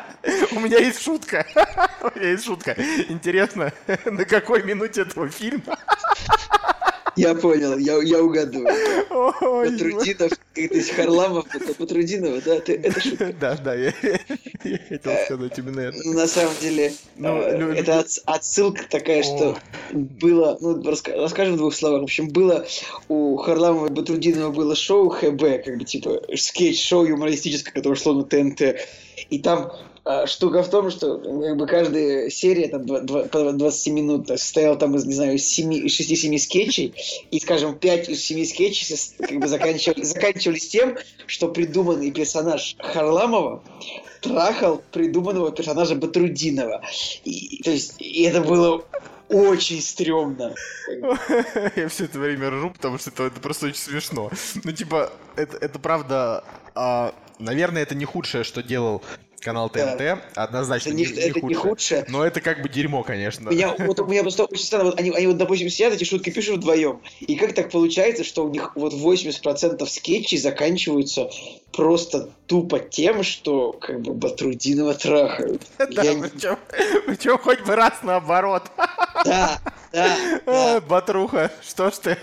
[0.51, 1.45] у меня есть шутка.
[2.03, 2.75] У меня есть шутка.
[3.07, 3.71] Интересно,
[4.05, 5.77] на какой минуте этого фильма
[7.15, 8.67] Я понял, я, я угадываю.
[9.39, 12.55] Батрудинов, то есть Харламов, это Батрудинова, да?
[12.55, 13.33] Это, это шутка.
[13.39, 13.93] Да, да, я,
[14.63, 15.97] я хотел сказать именно это.
[16.03, 19.57] Ну, на самом деле, Ну, э, это от- отсылка такая, что
[19.91, 22.01] было, ну, раска- расскажем в двух словах.
[22.01, 22.65] В общем, было
[23.09, 28.23] у Харламова и Батрудинова было шоу ХБ, как бы, типа, скетч-шоу юмористическое, которое шло на
[28.23, 28.75] ТНТ.
[29.29, 29.71] И там
[30.25, 34.75] штука в том, что как бы каждая серия там два- два- по 20 минут состояла
[34.75, 36.93] там из, не знаю, из семи- из 6-7 скетчей,
[37.31, 43.63] и, скажем, 5 из 7 скетчей как бы заканчивались, заканчивались тем, что придуманный персонаж Харламова
[44.21, 46.81] трахал придуманного персонажа Батрудинова.
[47.23, 48.83] И, то есть, и это было
[49.29, 50.53] очень стрёмно.
[51.75, 54.29] Я все это время ржу, потому что это, это просто очень смешно.
[54.63, 56.43] Ну, типа, это, это правда...
[56.75, 59.01] а, наверное, это не худшее, что делал
[59.43, 59.95] канал Да.
[59.95, 60.21] ТНТ.
[60.35, 61.55] Однозначно Это не, не, это не худшее.
[61.57, 62.05] худшее.
[62.07, 63.49] Но это как бы дерьмо, конечно.
[63.49, 66.29] Меня, вот, у меня просто очень странно, вот они, они вот, допустим, сидят, эти шутки
[66.29, 71.29] пишут вдвоем, и как так получается, что у них вот 80% скетчей заканчиваются
[71.71, 75.61] просто тупо тем, что как бы Батрудинова трахают.
[75.77, 76.57] Да,
[77.05, 78.63] причем хоть бы раз наоборот.
[79.25, 79.59] Да,
[79.91, 80.81] да, да.
[80.81, 82.17] Батруха, что ж ты?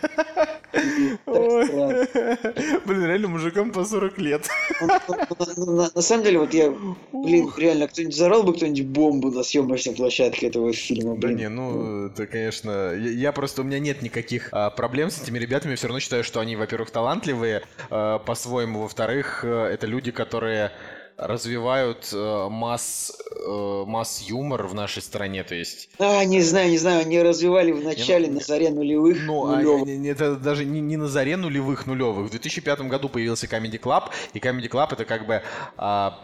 [2.86, 4.48] Блин, реально мужикам по 40 лет.
[4.80, 5.16] Ну, ну,
[5.56, 6.72] ну, На самом деле, вот я,
[7.12, 11.38] блин, реально, кто-нибудь взорвал бы кто-нибудь бомбу на съемочной площадке этого фильма, Да блин.
[11.38, 15.74] не, ну, это, конечно, я, просто, у меня нет никаких а, проблем с этими ребятами,
[15.74, 20.72] все равно считаю, что они, во-первых, талантливые, а, по-своему, во-вторых, э, это люди, которые
[21.20, 27.00] развивают э, масс, э, масс-юмор в нашей стране, то есть А, не знаю, не знаю,
[27.02, 29.86] они развивали в начале, ну, на заре нулевых, Ну, а нулевых.
[29.86, 32.26] не- не- это даже не, не на заре нулевых нулевых.
[32.28, 35.42] В 2005 году появился Comedy Club, и Comedy Club это как бы
[35.76, 36.18] а,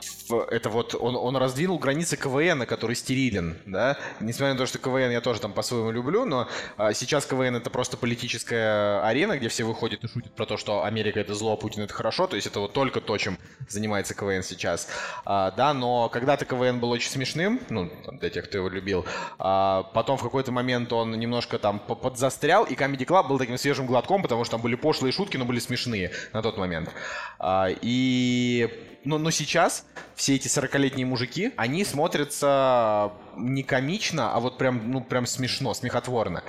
[0.51, 3.99] это вот он, он раздвинул границы КВН, который стерилен, да.
[4.20, 7.68] Несмотря на то, что КВН я тоже там по-своему люблю, но а, сейчас КВН это
[7.70, 11.57] просто политическая арена, где все выходят и шутят про то, что Америка это зло, а
[11.57, 12.26] Путин это хорошо.
[12.26, 13.38] То есть это вот только то, чем
[13.68, 14.86] занимается КВН сейчас.
[15.24, 19.05] А, да, но когда-то КВН был очень смешным, ну, для тех, кто его любил.
[19.39, 23.59] А, потом в какой-то момент он немножко там по- подзастрял, и Comedy Club был таким
[23.59, 26.91] свежим глотком, потому что там были пошлые шутки, но были смешные на тот момент.
[27.39, 28.95] А, и...
[29.07, 29.87] Но, но сейчас
[30.17, 36.43] все эти 40-летние мужики, они смотрятся не комично, а вот прям, ну, прям смешно, смехотворно.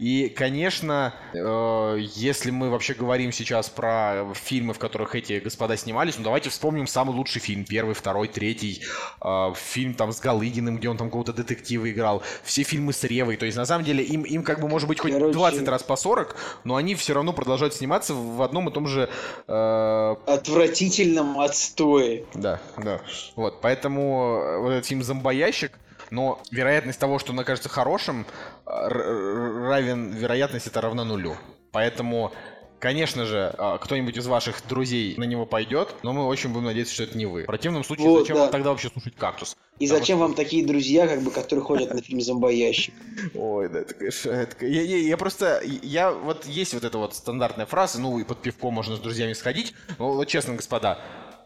[0.00, 6.18] И, конечно, э, если мы вообще говорим сейчас про фильмы, в которых эти господа снимались,
[6.18, 7.64] ну давайте вспомним самый лучший фильм.
[7.64, 8.82] Первый, второй, третий.
[9.24, 12.22] э, фильм там с Галыгиным, где он там какого-то детектива играл.
[12.42, 13.36] Все фильмы с Ревой.
[13.36, 15.82] То есть, на самом деле, им, им как бы может быть хоть Короче- 20 раз
[15.84, 19.08] по 40, но они все равно продолжают сниматься в одном и том же...
[19.46, 22.01] э, Отвратительном отстое.
[22.34, 23.00] Да, да.
[23.36, 25.72] Вот, поэтому э, вот этот фильм «Зомбоящик»,
[26.10, 28.26] но вероятность того, что он окажется хорошим,
[28.66, 28.88] э,
[29.68, 31.36] равен вероятность это равна нулю.
[31.72, 32.32] Поэтому,
[32.78, 36.92] конечно же, э, кто-нибудь из ваших друзей на него пойдет, но мы очень будем надеяться,
[36.94, 37.44] что это не вы.
[37.44, 38.42] В противном случае, Вот, зачем да.
[38.42, 39.56] вам тогда вообще слушать «Кактус»?
[39.78, 42.92] И Потому зачем что- вам такие друзья, как бы, которые ходят на фильм «Зомбоящик»?
[43.34, 47.14] Ой, да, это, конечно, это- я, я- я просто, я, вот есть вот эта вот
[47.14, 50.98] стандартная фраза, ну, и под пивко можно с друзьями сходить, ну, вот честно, господа,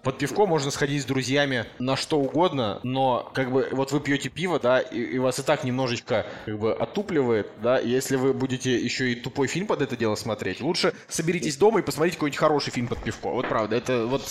[0.07, 4.29] под пивко можно сходить с друзьями на что угодно, но как бы вот вы пьете
[4.29, 8.79] пиво, да, и, и вас и так немножечко как бы отупливает, да, если вы будете
[8.79, 12.71] еще и тупой фильм под это дело смотреть, лучше соберитесь дома и посмотрите какой-нибудь хороший
[12.71, 13.31] фильм под пивко.
[13.31, 14.23] Вот правда, это вот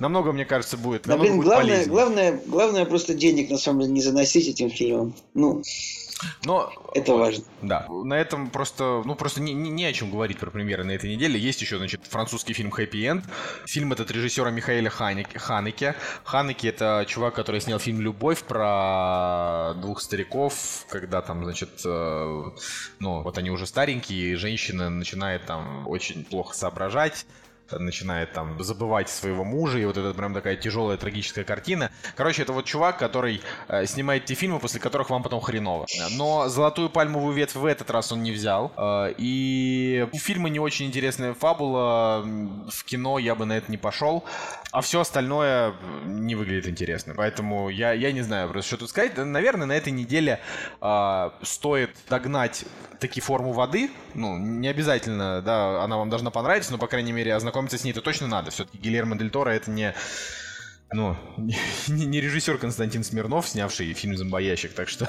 [0.00, 1.88] намного, мне кажется, будет, Да, блин, будет главное, полезнее.
[1.88, 5.14] главное, главное просто денег, на самом деле, не заносить этим фильмом.
[5.34, 5.62] Ну,
[6.44, 7.44] Но это важно.
[7.62, 10.92] Да, на этом просто, ну просто не, не, не о чем говорить про премьеры на
[10.92, 11.38] этой неделе.
[11.38, 13.24] Есть еще, значит, французский фильм «Хэппи Энд».
[13.66, 15.38] Фильм этот режиссера Михаэля Ханеке.
[15.38, 15.94] Ханеке.
[16.24, 22.42] Ханеке— это чувак, который снял фильм «Любовь» про двух стариков, когда там, значит, э,
[22.98, 27.26] ну, вот они уже старенькие, и женщина начинает там очень плохо соображать,
[27.78, 31.90] начинает там забывать своего мужа, и вот это прям такая тяжелая трагическая картина.
[32.16, 35.86] Короче, это вот чувак, который э, снимает те фильмы, после которых вам потом хреново.
[36.12, 38.72] Но золотую пальмовую ветвь в этот раз он не взял.
[38.76, 42.22] Э, и у фильма не очень интересная фабула.
[42.22, 44.24] В кино я бы на это не пошел.
[44.72, 47.14] А все остальное не выглядит интересно.
[47.16, 49.16] Поэтому я, я не знаю просто, что тут сказать.
[49.16, 50.40] Наверное, на этой неделе
[50.80, 52.64] э, стоит догнать
[53.00, 53.90] таки форму воды.
[54.14, 57.92] Ну, не обязательно, да, она вам должна понравиться, но, по крайней мере, ознакомиться с ней
[57.92, 58.50] это точно надо.
[58.50, 59.94] Все-таки Гильермо Дель Торо это не
[60.92, 61.16] ну,
[61.88, 65.08] не, не режиссер Константин Смирнов, снявший фильм «Зомбоящик», так что,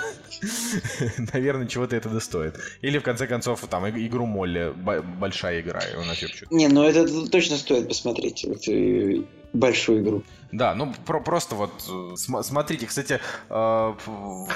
[1.34, 2.56] наверное, чего-то это достоит.
[2.82, 4.74] Или, в конце концов, там, игру Молли,
[5.20, 10.24] большая игра, он вообще Не, ну это точно стоит посмотреть, эту большую игру.
[10.52, 13.94] Да, ну про просто вот э, смотрите, кстати, э,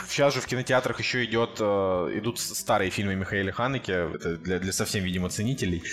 [0.10, 4.74] сейчас же в кинотеатрах еще идет, э, идут старые фильмы Михаила Ханеке, это для, для
[4.74, 5.84] совсем, видимо, ценителей.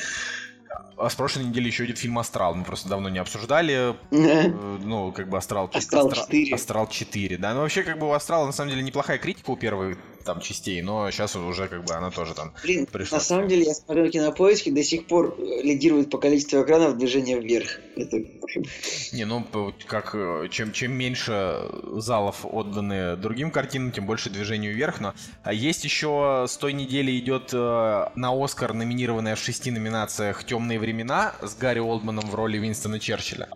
[0.96, 2.54] А с прошлой недели еще идет фильм «Астрал».
[2.54, 3.96] Мы просто давно не обсуждали.
[4.10, 5.78] Ну, как бы «Астрал 4».
[5.78, 6.54] «Астрал 4».
[6.54, 7.54] «Астрал 4», да.
[7.54, 10.82] Ну, вообще, как бы у «Астрала» на самом деле неплохая критика у первой там частей,
[10.82, 13.18] но сейчас уже как бы она тоже там Блин, пришла.
[13.18, 17.40] на самом деле я смотрел кинопоиски, до сих пор э, лидирует по количеству экранов движение
[17.40, 17.78] вверх.
[17.96, 18.18] Это...
[19.12, 19.44] Не, ну
[19.86, 21.60] как э, чем, чем меньше
[21.96, 27.18] залов отданы другим картинам, тем больше движению вверх, но а есть еще с той недели
[27.18, 32.58] идет э, на Оскар номинированная в шести номинациях «Темные времена» с Гарри Олдманом в роли
[32.58, 33.48] Винстона Черчилля.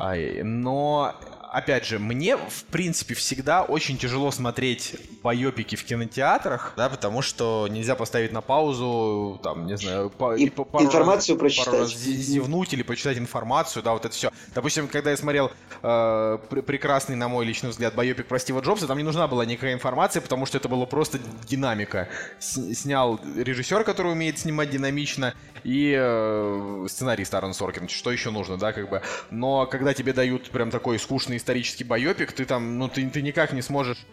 [0.44, 1.14] Но
[1.56, 7.66] опять же, мне, в принципе, всегда очень тяжело смотреть байопики в кинотеатрах, да, потому что
[7.70, 11.64] нельзя поставить на паузу, там, не знаю, по, и, пару информацию раз, прочитать.
[11.64, 14.30] Пару раз зевнуть или почитать информацию, да, вот это все.
[14.54, 15.50] Допустим, когда я смотрел
[15.82, 19.72] э, прекрасный, на мой личный взгляд, байопик про Стива Джобса, там не нужна была никакая
[19.72, 22.10] информация, потому что это было просто динамика.
[22.38, 25.32] С снял режиссер, который умеет снимать динамично,
[25.66, 27.88] и э, сценарист Аарон Соркин.
[27.88, 29.02] Что еще нужно, да, как бы.
[29.30, 33.52] Но когда тебе дают прям такой скучный исторический байопик, ты там, ну, ты, ты никак
[33.52, 34.06] не сможешь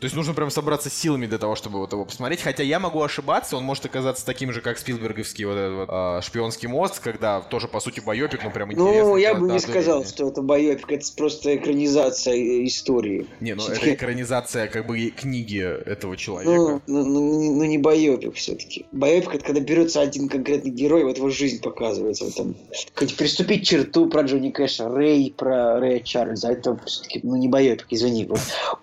[0.00, 2.40] то есть нужно прям собраться силами для того, чтобы вот его посмотреть.
[2.40, 6.20] Хотя я могу ошибаться, он может оказаться таким же, как Спилберговский вот этот вот, э,
[6.22, 9.02] шпионский мост, когда тоже, по сути, байопик, ну прям интересно.
[9.02, 13.26] Ну, я бы не сказал, что это байопик, это просто экранизация истории.
[13.40, 16.52] Не, ну это экранизация как бы книги этого человека.
[16.52, 18.86] Ну, ну, ну, ну не байопик все-таки.
[18.92, 22.26] Байопик это когда берется один конкретный герой, вот его жизнь показывается.
[22.26, 22.54] Вот, там,
[22.94, 27.86] хоть Переступить черту про Джонни Кэша, Рэй, про Рэя Чарльза, это все-таки, ну не байопик,
[27.90, 28.26] извини.
[28.26, 28.40] Вот,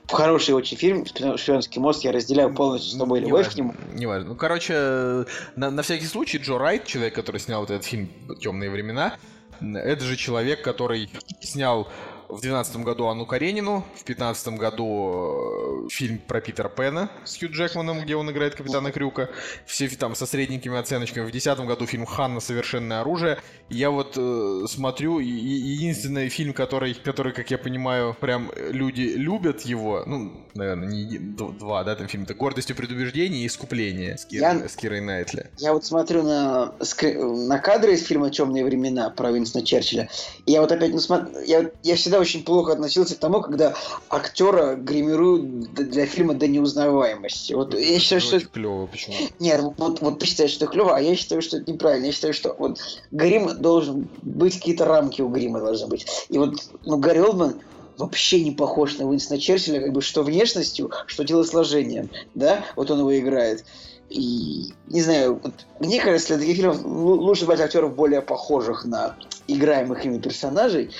[0.08, 3.74] хороший очень фильм, шпионский мост, я разделяю полностью с тобой любовь к нему.
[3.94, 4.30] Не важно.
[4.30, 5.26] Ну, короче,
[5.56, 9.18] на, на всякий случай, Джо Райт, человек, который снял вот этот фильм «Темные времена»,
[9.62, 11.10] это же человек, который
[11.42, 11.88] снял
[12.30, 17.52] в 2012 году Анну Каренину, в 2015 году э, фильм про Питера Пэна с Хью
[17.52, 19.30] Джекманом, где он играет капитана Крюка,
[19.66, 21.24] все там со средненькими оценочками.
[21.24, 22.40] В 2010 году фильм «Ханна.
[22.40, 23.38] Совершенное оружие».
[23.70, 29.62] Я вот э, смотрю, и, единственный фильм, который, который, как я понимаю, прям люди любят
[29.62, 34.26] его, ну, наверное, не два, да, там фильм, это «Гордость и предубеждение» и «Искупление» с,
[34.26, 35.52] Кир, я, с Кирой Найтли.
[35.58, 40.10] Я вот смотрю на, на кадры из фильма «Темные времена» про Винстона Черчилля,
[40.46, 43.74] и я вот опять, ну, смотрю, я, я всегда очень плохо относился к тому, когда
[44.10, 47.54] актера гримируют для фильма до неузнаваемости.
[47.54, 48.38] Вот я считаю, что...
[48.38, 49.16] Это клево, почему?
[49.40, 52.06] Нет, вот, вот ты считаешь, что это клево, а я считаю, что это неправильно.
[52.06, 52.80] Я считаю, что вот
[53.12, 56.06] грим должен быть, какие-то рамки у грима должны быть.
[56.30, 56.56] И вот,
[56.86, 57.62] ну, Гарри Олдман
[57.98, 63.00] вообще не похож на Уинстона Черчилля, как бы что внешностью, что телосложением, да, вот он
[63.00, 63.64] его играет.
[64.10, 69.16] И не знаю, вот, мне кажется, для таких фильмов лучше брать актеров более похожих на
[69.48, 70.92] играемых ими персонажей,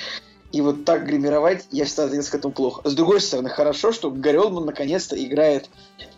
[0.56, 2.90] и вот так гримировать, я всегда относился к этому плохо.
[2.90, 5.70] С другой стороны, хорошо, что Гарри Олдман наконец-то играет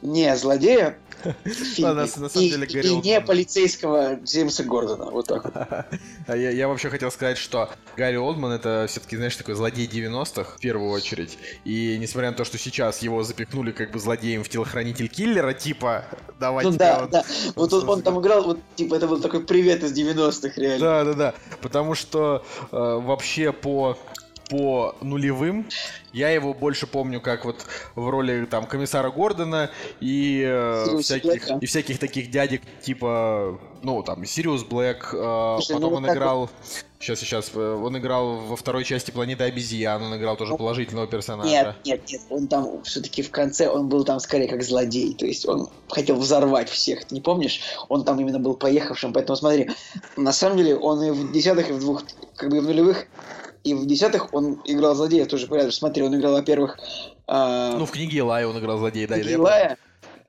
[0.03, 5.05] не злодея и, не полицейского Джеймса Гордона.
[5.05, 5.88] Вот так
[6.27, 10.59] а я, вообще хотел сказать, что Гарри Олдман это все-таки, знаешь, такой злодей 90-х в
[10.59, 11.39] первую очередь.
[11.65, 16.05] И несмотря на то, что сейчас его запихнули как бы злодеем в телохранитель киллера, типа,
[16.39, 16.69] давайте...
[16.69, 17.23] Ну да, да.
[17.55, 20.79] Вот он, он там играл, вот типа это был такой привет из 90-х, реально.
[20.79, 21.33] Да, да, да.
[21.59, 23.97] Потому что э, вообще по
[24.49, 25.67] по нулевым.
[26.13, 29.69] Я его больше помню как вот в роли там комиссара Гордона
[29.99, 35.09] и э, всяких и всяких таких дядек типа ну там Сириус Блэк.
[35.13, 36.39] Э, Слушай, потом ну, он вот играл.
[36.41, 36.49] Вот...
[36.99, 37.51] Сейчас, сейчас.
[37.53, 40.01] Э, он играл во второй части Планеты обезьян.
[40.01, 41.49] Он играл тоже ну, положительного персонажа.
[41.49, 42.21] Нет, нет, нет.
[42.29, 45.13] Он там все-таки в конце он был там скорее как злодей.
[45.13, 47.05] То есть он хотел взорвать всех.
[47.05, 47.61] Ты не помнишь?
[47.89, 49.13] Он там именно был поехавшим.
[49.13, 49.69] Поэтому смотри,
[50.15, 52.03] на самом деле он и в десятых, и в двух,
[52.35, 53.05] как бы в нулевых
[53.68, 55.74] и в десятых он играл злодея тоже порядок.
[55.74, 56.78] Смотри, он играл, во-первых...
[57.28, 57.76] Э...
[57.78, 59.15] Ну, в книге Илая он играл злодея, да.
[59.15, 59.78] В книге Илая,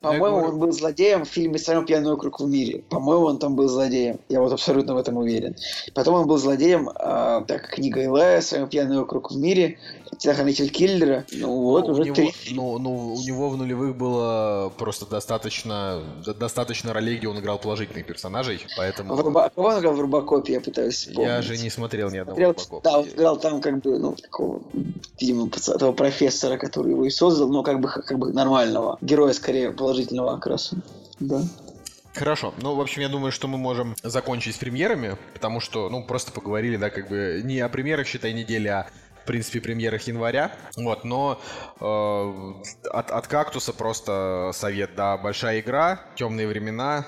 [0.00, 2.82] по-моему, он был злодеем в фильме «Самый пьяный округ в мире».
[2.88, 4.18] По-моему, он там был злодеем.
[4.28, 5.56] Я вот абсолютно в этом уверен.
[5.94, 9.78] Потом он был злодеем, э, так, книга Илая, «Самый пьяный округ в мире»,
[10.18, 11.24] телохранитель киллера.
[11.32, 12.32] Ну вот, ну, уже него, три.
[12.50, 16.02] Ну, ну, у него в нулевых было просто достаточно,
[16.38, 19.14] достаточно ролей, где он играл положительных персонажей, поэтому...
[19.14, 19.50] В Руба...
[19.54, 21.28] Кого он играл в Рубакопе, я пытаюсь вспомнить.
[21.28, 22.90] Я же не смотрел ни одного смотрел, Рубакопа.
[22.90, 24.60] Да, он играл там как бы, ну, такого,
[25.20, 28.98] видимо, этого профессора, который его и создал, но как бы, как бы нормального.
[29.00, 30.76] Героя, скорее, положительного окраса.
[31.20, 31.42] Да.
[32.14, 32.52] Хорошо.
[32.60, 36.32] Ну, в общем, я думаю, что мы можем закончить с премьерами, потому что, ну, просто
[36.32, 38.88] поговорили, да, как бы не о премьерах, считай, недели, а
[39.28, 40.52] принципе, премьерах января.
[40.76, 41.40] Вот, но
[41.80, 47.06] э, от, от кактуса просто совет, да, большая игра, темные времена.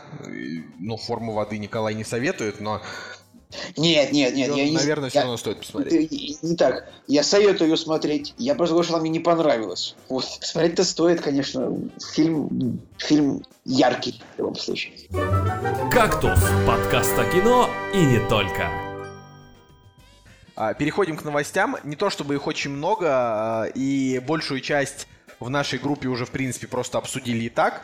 [0.79, 2.81] Ну, форму воды Николай не советует, но
[3.77, 4.55] нет, нет, нет.
[4.55, 6.43] я наверное, не, все равно стоит посмотреть.
[6.43, 6.89] Не так.
[7.09, 8.35] Я советую ее смотреть.
[8.39, 9.97] Я просто говорю, что она мне не понравилась.
[10.09, 10.25] Вот.
[10.41, 11.73] Смотреть-то стоит, конечно.
[12.14, 14.93] Фильм, фильм яркий в любом случае.
[15.91, 18.89] «Кактус»– подкаст о кино и не только.
[20.61, 21.78] А, переходим к новостям.
[21.84, 25.08] Не то чтобы их очень много, а, и большую часть
[25.38, 27.82] в нашей группе уже, в принципе, просто обсудили и так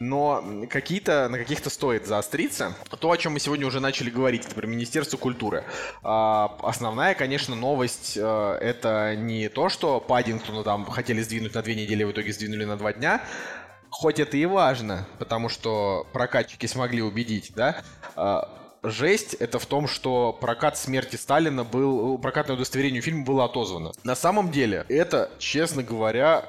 [0.00, 2.74] но какие-то, на каких-то стоит заостриться.
[2.98, 5.64] То, о чем мы сегодня уже начали говорить, это про Министерство культуры.
[6.02, 12.02] А, основная, конечно, новость это не то, что Паддингтона там хотели сдвинуть на две недели,
[12.02, 13.22] в итоге сдвинули на два дня,
[13.88, 17.80] Хоть это и важно, потому что прокатчики смогли убедить, да,
[18.84, 23.92] жесть это в том, что прокат смерти Сталина был, прокатное удостоверение фильма было отозвано.
[24.04, 26.48] На самом деле, это, честно говоря,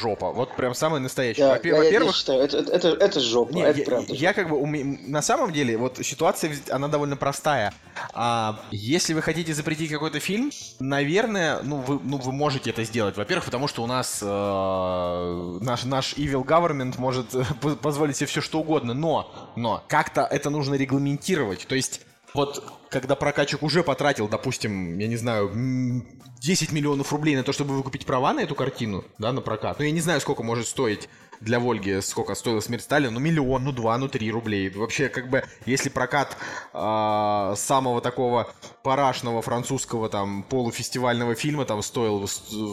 [0.00, 0.32] жопа.
[0.32, 1.46] Вот прям самое настоящее.
[1.46, 1.90] Да, Во-первых...
[1.90, 4.14] Я, я считаю, это, это, это жопа, не, это я, правда.
[4.14, 7.74] Я, как бы, на самом деле, вот ситуация, она довольно простая.
[8.12, 13.16] А, если вы хотите запретить какой-то фильм, наверное, ну вы, ну, вы можете это сделать.
[13.16, 17.26] Во-первых, потому что у нас э, наш, наш evil government может
[17.82, 21.68] позволить себе все что угодно, но, но как-то это нужно регламентировать делать.
[21.68, 22.00] То есть
[22.34, 25.50] вот когда прокачик уже потратил, допустим, я не знаю,
[26.40, 29.78] 10 миллионов рублей на то, чтобы выкупить права на эту картину, да, на прокат.
[29.78, 31.08] Ну, я не знаю, сколько может стоить
[31.40, 34.70] для Вольги, сколько стоила смерть Сталина, ну, миллион, ну, два, ну, три рублей.
[34.70, 36.36] Вообще, как бы, если прокат
[36.72, 38.50] э, самого такого
[38.82, 42.28] парашного французского, там, полуфестивального фильма, там, стоил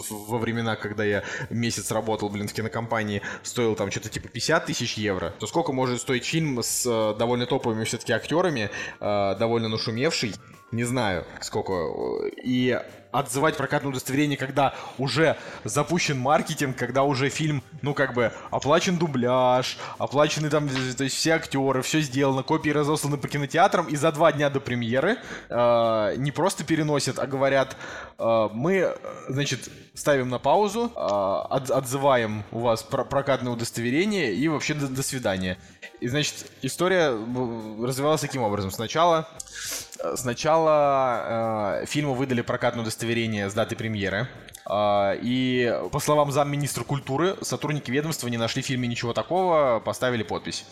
[0.09, 4.93] во времена, когда я месяц работал, блин, в кинокомпании, стоил, там, что-то типа 50 тысяч
[4.95, 10.34] евро, то сколько может стоить фильм с э, довольно топовыми все-таки актерами, э, довольно нашумевший,
[10.72, 11.74] не знаю, сколько.
[12.43, 12.80] И
[13.14, 19.78] отзывать прокатное удостоверение, когда уже запущен маркетинг, когда уже фильм, ну, как бы, оплачен дубляж,
[19.97, 24.32] оплачены там, то есть все актеры, все сделано, копии разосланы по кинотеатрам, и за два
[24.32, 25.18] дня до премьеры
[25.49, 27.78] э, не просто переносят, а говорят,
[28.18, 28.95] э, мы,
[29.30, 34.88] значит, ставим на паузу, э, от, отзываем у вас про прокатное удостоверение и вообще до,
[34.88, 35.57] до свидания.
[35.99, 38.71] И, значит, история развивалась таким образом.
[38.71, 39.27] Сначала,
[39.99, 44.27] э, сначала э, фильму выдали прокатное удостоверение с даты премьеры.
[44.69, 50.23] Э, и, по словам замминистра культуры, сотрудники ведомства не нашли в фильме ничего такого, поставили
[50.23, 50.65] подпись.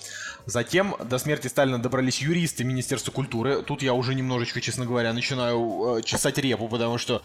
[0.46, 3.62] Затем до смерти Сталина добрались юристы Министерства культуры.
[3.62, 7.22] Тут я уже немножечко, честно говоря, начинаю э, чесать репу, потому что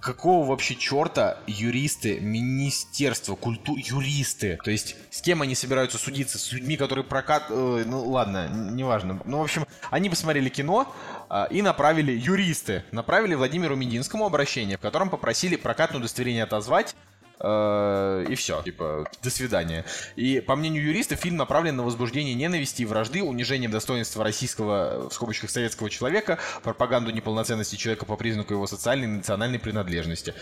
[0.00, 3.80] какого вообще черта юристы Министерства культуры...
[3.84, 4.58] Юристы!
[4.64, 6.38] То есть с кем они собираются судиться?
[6.38, 7.44] С людьми, которые прокат...
[7.50, 9.20] Э, ну ладно, неважно.
[9.24, 10.92] Ну, в общем, они посмотрели кино
[11.30, 12.84] э, и направили юристы.
[12.90, 16.96] Направили Владимиру Мединскому обращение, в котором попросили прокатное удостоверение отозвать
[17.38, 19.84] и все, типа, до свидания.
[20.16, 25.12] И, по мнению юриста, фильм направлен на возбуждение ненависти и вражды, унижение достоинства российского, в
[25.12, 30.34] скобочках, советского человека, пропаганду неполноценности человека по признаку его социальной и национальной принадлежности.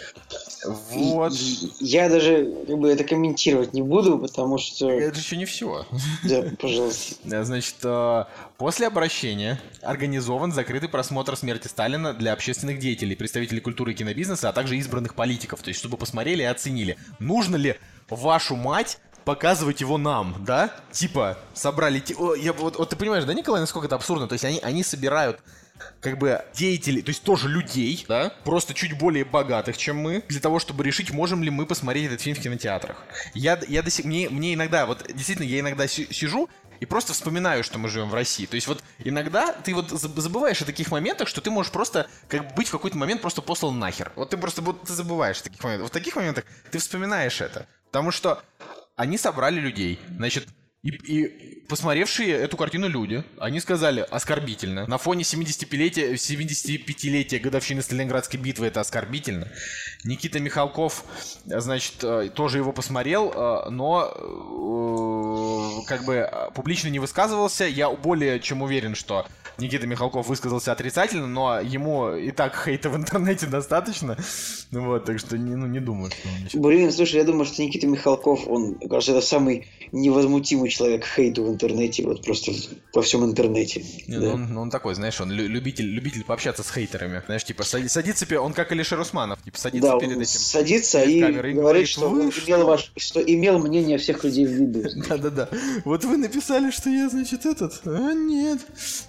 [0.65, 1.33] Вот.
[1.81, 4.91] Я даже как бы это комментировать не буду, потому что...
[4.91, 5.87] Это еще не все.
[6.25, 7.45] Да, пожалуйста.
[7.45, 8.25] Значит, э,
[8.57, 14.53] после обращения организован закрытый просмотр смерти Сталина для общественных деятелей, представителей культуры и кинобизнеса, а
[14.53, 17.77] также избранных политиков, то есть чтобы посмотрели и оценили, нужно ли
[18.09, 20.71] вашу мать показывать его нам, да?
[20.93, 22.03] Типа, собрали...
[22.39, 24.29] Я, вот, вот ты понимаешь, да, Николай, насколько это абсурдно?
[24.29, 25.41] То есть они, они собирают
[26.01, 30.41] как бы деятелей, то есть тоже людей, да, просто чуть более богатых, чем мы, для
[30.41, 33.03] того, чтобы решить, можем ли мы посмотреть этот фильм в кинотеатрах.
[33.35, 36.49] Я, я до сих, мне, мне иногда, вот действительно, я иногда сижу
[36.80, 38.47] и просто вспоминаю, что мы живем в России.
[38.47, 42.55] То есть вот иногда ты вот забываешь о таких моментах, что ты можешь просто как
[42.55, 44.12] быть в какой-то момент просто послан нахер.
[44.16, 45.89] Вот ты просто вот, ты забываешь таких моментов.
[45.89, 47.66] В таких моментах ты вспоминаешь это.
[47.87, 48.43] Потому что
[48.97, 50.01] они собрали людей.
[50.09, 50.49] Значит,
[50.85, 54.87] и, и посмотревшие эту картину люди, они сказали оскорбительно.
[54.87, 59.49] На фоне 75-летия 75 годовщины Сталинградской битвы это оскорбительно.
[60.05, 61.07] Никита Михалков,
[61.47, 67.64] значит, э, тоже его посмотрел, э, но э, как бы публично не высказывался.
[67.64, 69.26] Я более чем уверен, что
[69.59, 74.17] Никита Михалков высказался отрицательно, но ему и так хейта в интернете достаточно.
[74.71, 76.63] Ну вот, так что не, ну, не думаю, что он ничего.
[76.63, 81.51] Блин, слушай, я думаю, что Никита Михалков, он, кажется, это самый невозмутимый человек хейту в
[81.51, 82.53] интернете, вот просто
[82.93, 83.85] во всем интернете.
[84.09, 84.27] Не, да.
[84.27, 87.23] ну, он, ну, он такой, знаешь, он любитель, любитель пообщаться с хейтерами.
[87.27, 90.27] Знаешь, типа, садится, он как Алишер Усманов, типа, садится да, перед этим.
[90.27, 94.83] садится и, и говорит, что, вы, имел ваш, что имел мнение всех людей в виду.
[95.09, 95.49] Да-да-да.
[95.85, 98.61] Вот вы написали, что я, значит, этот, а нет.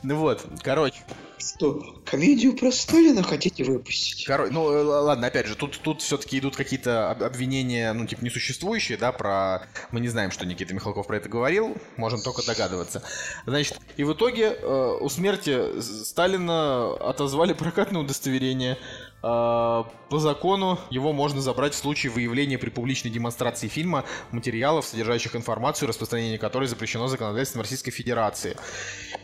[0.03, 0.97] Ну вот, короче,
[1.37, 4.25] Что, комедию про Сталина хотите выпустить?
[4.25, 8.97] Короче, ну э, ладно, опять же, тут, тут все-таки идут какие-то обвинения, ну, типа, несуществующие,
[8.97, 9.67] да, про...
[9.91, 13.03] Мы не знаем, что Никита Михалков про это говорил, можем только догадываться.
[13.45, 18.77] Значит, и в итоге э, у смерти Сталина отозвали прокатное удостоверение,
[19.25, 25.89] по закону его можно забрать в случае выявления при публичной демонстрации фильма материалов, содержащих информацию,
[25.89, 28.55] распространение которой запрещено законодательством Российской Федерации.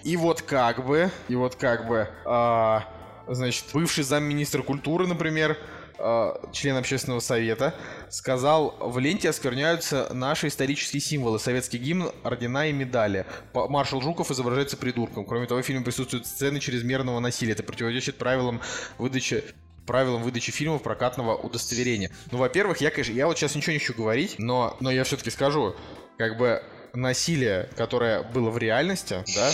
[0.04, 2.86] И вот как бы, и вот как бы, а,
[3.28, 5.56] значит, бывший замминистра культуры, например,
[6.00, 7.76] а, член общественного совета,
[8.10, 13.28] сказал, в ленте оскверняются наши исторические символы, советский гимн, ордена и медали.
[13.54, 15.26] Маршал Жуков изображается придурком.
[15.26, 17.52] Кроме того, в фильме присутствуют сцены чрезмерного насилия.
[17.52, 18.62] Это противоречит правилам
[18.98, 19.44] выдачи
[19.92, 22.12] правилам выдачи фильмов прокатного удостоверения.
[22.32, 25.30] Ну, во-первых, я, конечно, я вот сейчас ничего не хочу говорить, но, но я все-таки
[25.30, 25.76] скажу,
[26.18, 26.64] как бы
[26.94, 29.52] насилие, которое было в реальности, да,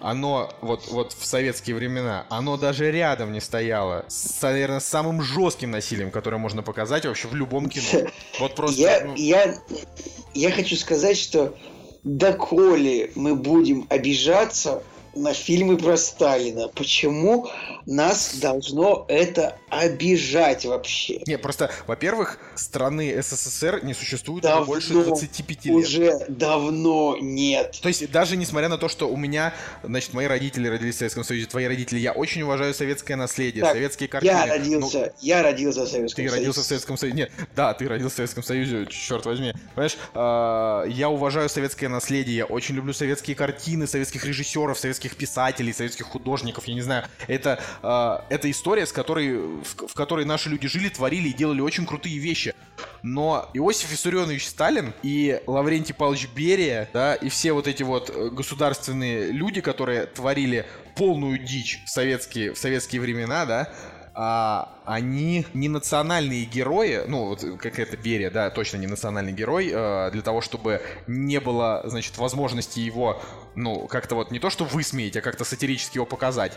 [0.00, 5.72] оно вот, вот в советские времена, оно даже рядом не стояло с, наверное, самым жестким
[5.72, 8.08] насилием, которое можно показать вообще в любом кино.
[8.38, 8.80] Вот просто...
[8.80, 9.14] Я, ну...
[9.16, 9.56] я,
[10.34, 11.56] я хочу сказать, что
[12.04, 14.84] доколе мы будем обижаться
[15.16, 16.68] на фильмы про Сталина.
[16.68, 17.48] Почему
[17.86, 21.20] нас должно это обижать вообще?
[21.26, 25.74] Не, просто, во-первых, страны СССР не существует давно, больше 25 лет.
[25.74, 27.78] Уже давно нет.
[27.82, 31.24] То есть, даже несмотря на то, что у меня, значит, мои родители родились в Советском
[31.24, 34.32] Союзе, твои родители, я очень уважаю советское наследие, так, советские картины.
[34.32, 36.30] Я родился, ну, я родился в Советском ты Союзе.
[36.30, 37.16] Ты родился в Советском Союзе.
[37.16, 39.52] Нет, да, ты родился в Советском Союзе, черт возьми.
[39.74, 45.72] Понимаешь, э, я уважаю советское наследие, я очень люблю советские картины, советских режиссеров, советских писателей,
[45.72, 47.04] советских художников, я не знаю.
[47.26, 51.60] Это, э, это история, с которой, в, в которой наши люди жили, творили и делали
[51.60, 52.54] очень крутые вещи.
[53.02, 58.30] Но Иосиф Виссарионович Сталин и Лаврентий Павлович Берия, да, и все вот эти вот э,
[58.30, 60.66] государственные люди, которые творили
[60.96, 63.72] полную дичь в советские, в советские времена, да,
[64.14, 69.70] а, они не национальные герои, ну, вот как это Берия, да, точно не национальный герой,
[69.72, 73.22] э, для того, чтобы не было, значит, возможности его,
[73.54, 76.52] ну, как-то вот не то, что высмеять, а как-то сатирически его показать.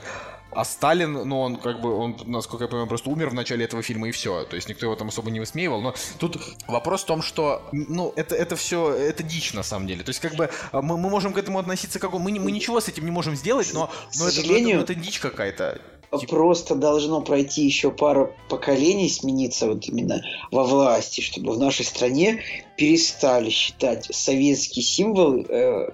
[0.51, 3.83] А Сталин, ну, он как бы, он, насколько я понимаю, просто умер в начале этого
[3.83, 4.45] фильма и все.
[4.45, 5.81] То есть никто его там особо не высмеивал.
[5.81, 6.37] Но тут
[6.67, 10.03] вопрос в том, что, ну, это, это все, это дичь на самом деле.
[10.03, 12.13] То есть как бы мы, мы можем к этому относиться как...
[12.13, 15.19] Мы, мы ничего с этим не можем сделать, но, но это, ну, это, это дичь
[15.19, 15.81] какая-то.
[16.09, 20.21] Просто должно пройти еще пара поколений, смениться вот именно
[20.51, 22.41] во власти, чтобы в нашей стране
[22.77, 25.89] перестали считать советские символы э,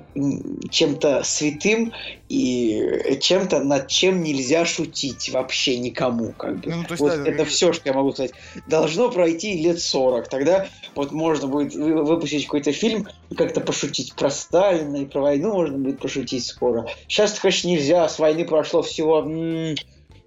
[0.70, 1.94] чем-то святым
[2.30, 6.34] и чем-то, над чем нельзя шутить вообще никому.
[6.34, 6.70] Как бы.
[6.70, 8.34] Ну, есть, вот да, это все, что я могу сказать.
[8.68, 10.28] Должно пройти лет 40.
[10.30, 15.78] Тогда вот можно будет выпустить какой-то фильм, как-то пошутить про Сталина и про войну можно
[15.78, 16.88] будет пошутить скоро.
[17.08, 18.08] Сейчас, конечно, нельзя.
[18.08, 19.76] С войны прошло всего м-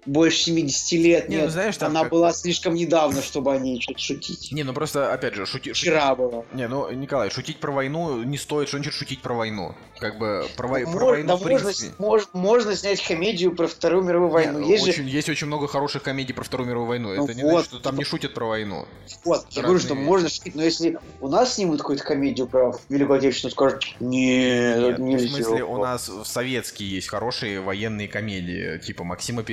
[0.07, 1.29] больше 70 лет.
[1.29, 2.11] Не, ну, нет, ну, знаешь, она как...
[2.11, 4.51] была слишком недавно, чтобы о ней что-то шутить.
[4.51, 5.73] Не, ну просто, опять же, шути...
[5.73, 6.17] Вчера шути...
[6.17, 6.45] было.
[6.53, 9.75] Не, ну, Николай, шутить про войну не стоит, что значит шутить про войну?
[9.99, 10.83] Как бы про, вой...
[10.85, 11.91] про войну, да, в принципе.
[11.97, 14.59] Можно, можно снять комедию про Вторую мировую войну.
[14.59, 15.09] Не, есть, очень, же...
[15.09, 17.13] есть очень много хороших комедий про Вторую мировую войну.
[17.13, 17.99] Ну, Это не вот, значит, что там типа...
[17.99, 18.87] не шутят про войну.
[19.25, 23.17] Вот, я говорю, что можно шутить, но если у нас снимут какую-то комедию про Великую
[23.17, 29.03] Отечественную, скажут, нет, нет В смысле, у нас в советские есть хорошие военные комедии, типа
[29.03, 29.43] Максима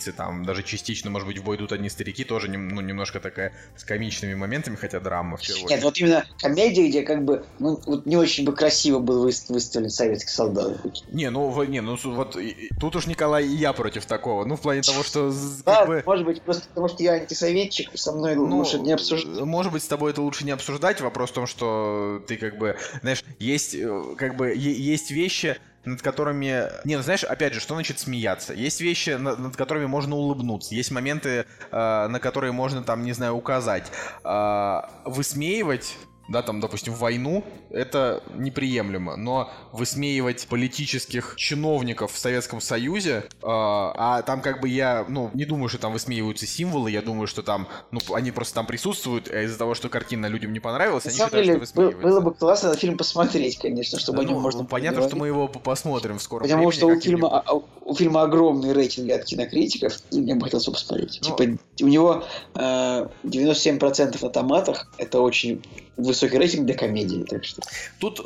[0.00, 3.52] Перепелицы, там даже частично, может быть, в бой идут одни старики, тоже ну, немножко такая
[3.76, 7.80] с комичными моментами, хотя драма в первую Нет, вот именно комедия, где как бы, ну,
[7.86, 10.78] вот не очень бы красиво был выставлен советский солдат.
[11.12, 12.36] Не, ну, не, ну, вот
[12.80, 15.32] тут уж Николай и я против такого, ну, в плане того, что...
[15.64, 16.02] Да, бы...
[16.06, 19.40] может быть, просто потому что я антисоветчик, со мной ну, лучше не обсуждать.
[19.40, 22.76] Может быть, с тобой это лучше не обсуждать, вопрос в том, что ты как бы,
[23.02, 26.70] знаешь, есть, э, как бы, есть вещи, над которыми...
[26.84, 28.52] Не, ну знаешь, опять же, что значит смеяться?
[28.52, 30.74] Есть вещи, над, над которыми можно улыбнуться.
[30.74, 33.90] Есть моменты, э, на которые можно, там, не знаю, указать.
[34.24, 35.96] Э, высмеивать
[36.30, 39.16] да, там, допустим, войну, это неприемлемо.
[39.16, 45.44] Но высмеивать политических чиновников в Советском Союзе, э, а там как бы я, ну, не
[45.44, 49.42] думаю, что там высмеиваются символы, я думаю, что там, ну, они просто там присутствуют, а
[49.42, 52.02] из-за того, что картина людям не понравилась, На они считают, деле, что высмеиваются.
[52.02, 55.26] Было бы классно этот фильм посмотреть, конечно, чтобы ну, о нем можно Понятно, что мы
[55.26, 57.44] его посмотрим в скором Потому времени, что у фильма,
[57.84, 61.20] у фильма огромный рейтинг от кинокритиков, и мне бы хотелось посмотреть.
[61.22, 62.24] Ну, типа, у него
[62.54, 65.62] э, 97% на томатах, это очень
[65.96, 67.24] высокий рейтинг для комедии.
[67.28, 67.62] Так что.
[67.98, 68.22] Тут, э,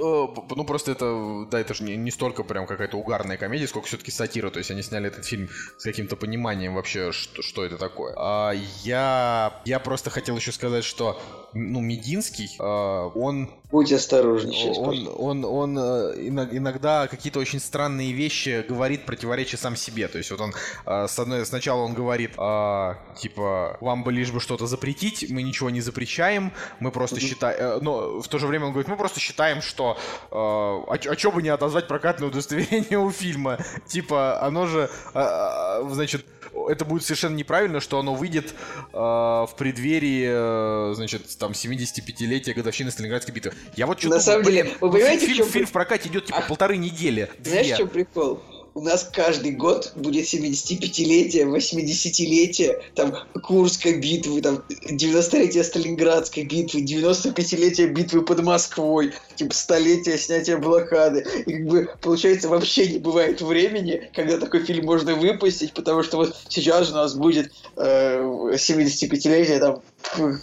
[0.57, 4.11] ну просто это, да, это же не, не столько прям какая-то угарная комедия, сколько все-таки
[4.11, 4.51] сатира.
[4.51, 8.15] То есть они сняли этот фильм с каким-то пониманием вообще, что, что это такое.
[8.17, 11.21] А я, я просто хотел еще сказать, что,
[11.53, 13.51] ну, Мединский, э, он...
[13.71, 19.77] Будь осторожнее Он, он, он, он э, иногда какие-то очень странные вещи говорит, противоречия сам
[19.77, 20.09] себе.
[20.09, 20.55] То есть вот он
[20.87, 25.43] э, с одной, сначала он говорит, э, типа, вам бы лишь бы что-то запретить, мы
[25.43, 27.54] ничего не запрещаем, мы просто считаем...
[27.57, 29.97] Э, но в то же время он говорит, мы просто считаем, что...
[30.31, 33.59] Э, а, а чё бы не отозвать прокатное удостоверение у фильма?
[33.87, 36.25] Типа, оно же, э, значит,
[36.69, 38.55] это будет совершенно неправильно, что оно выйдет
[38.93, 43.53] э, в преддверии, э, значит, там, 75-летия годовщины Сталинградской битвы.
[43.77, 44.17] Я вот что-то...
[44.17, 46.43] На самом деле, вы понимаете, фильм, фильм в прокате идет типа а...
[46.43, 47.31] полторы недели.
[47.43, 48.43] Знаешь, в чем прикол?
[48.75, 57.87] У нас каждый год будет 75-летие, 80-летие, там, Курской битвы, там, 90-летие Сталинградской битвы, 95-летие
[57.87, 61.25] битвы под Москвой, типа, столетие снятия блокады.
[61.47, 66.17] И, как бы, получается, вообще не бывает времени, когда такой фильм можно выпустить, потому что
[66.17, 68.21] вот сейчас у нас будет э,
[68.55, 69.83] 75-летие, там,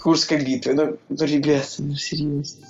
[0.01, 0.73] Курской битвы.
[0.73, 2.65] Ну, ну ребята, ну, серьезно.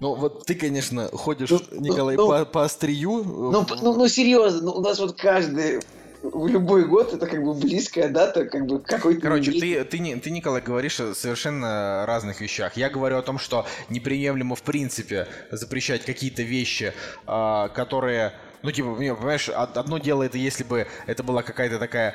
[0.00, 3.22] Ну, вот ты, конечно, ходишь, ну, Николай, ну, по, по острию.
[3.22, 5.80] Ну, ну, ну, серьезно, ну, у нас вот каждый
[6.22, 9.20] в любой год это как бы близкая дата, как бы какой-то...
[9.20, 12.76] Короче, ты, ты, не, ты, Николай, говоришь о совершенно разных вещах.
[12.76, 16.92] Я говорю о том, что неприемлемо в принципе запрещать какие-то вещи,
[17.26, 18.32] э, которые...
[18.62, 22.14] Ну, типа, понимаешь, одно дело это если бы это была какая-то такая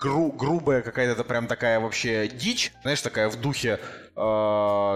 [0.00, 4.09] гру грубая какая-то прям такая вообще дичь, знаешь, такая в духе э,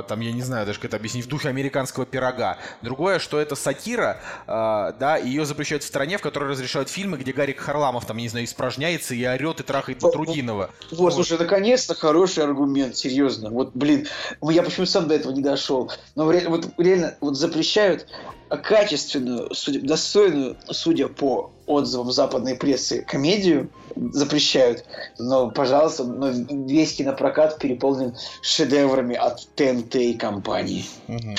[0.09, 2.59] там, я не знаю даже как это объяснить, в духе американского пирога.
[2.82, 7.32] Другое, что это сатира, э, да, ее запрещают в стране, в которой разрешают фильмы, где
[7.32, 10.70] Гарик Харламов, там, не знаю, испражняется и орет и трахает Трудинова.
[10.90, 13.51] Вот, вот, слушай, наконец-то хороший аргумент, серьезно.
[13.51, 14.06] Вот, блин,
[14.42, 15.90] я почему сам до этого не дошел.
[16.14, 18.06] Но вот реально, вот запрещают
[18.49, 24.85] качественную, судя, достойную, судя по отзывам западной прессы, комедию запрещают.
[25.19, 30.85] Но, пожалуйста, но весь кинопрокат переполнен шедеврами от ТНТ и компании.
[31.09, 31.35] Угу.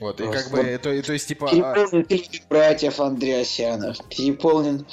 [0.00, 1.48] Вот, и как бы, то, то есть, типа...
[1.48, 2.48] Переполнен а...
[2.48, 4.84] братьев Андреасянов, переполнен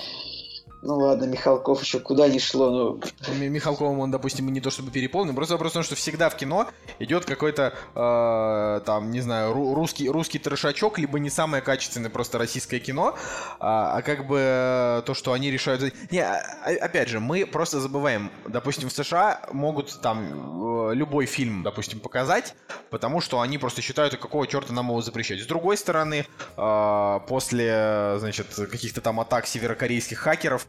[0.82, 3.36] ну ладно, Михалков еще куда ни шло, ну...
[3.36, 6.68] Михалковым он, допустим, не то чтобы переполнен, просто вопрос в том, что всегда в кино
[7.00, 12.80] идет какой-то, э, там, не знаю, русский, русский трешачок, либо не самое качественное просто российское
[12.80, 13.18] кино,
[13.60, 15.94] а, а как бы э, то, что они решают...
[16.12, 21.26] Не, а, а, опять же, мы просто забываем, допустим, в США могут там э, любой
[21.26, 22.56] фильм, допустим, показать,
[22.90, 25.42] потому что они просто считают, какого черта нам его запрещать.
[25.42, 26.26] С другой стороны,
[26.56, 30.69] э, после, значит, каких-то там атак северокорейских хакеров,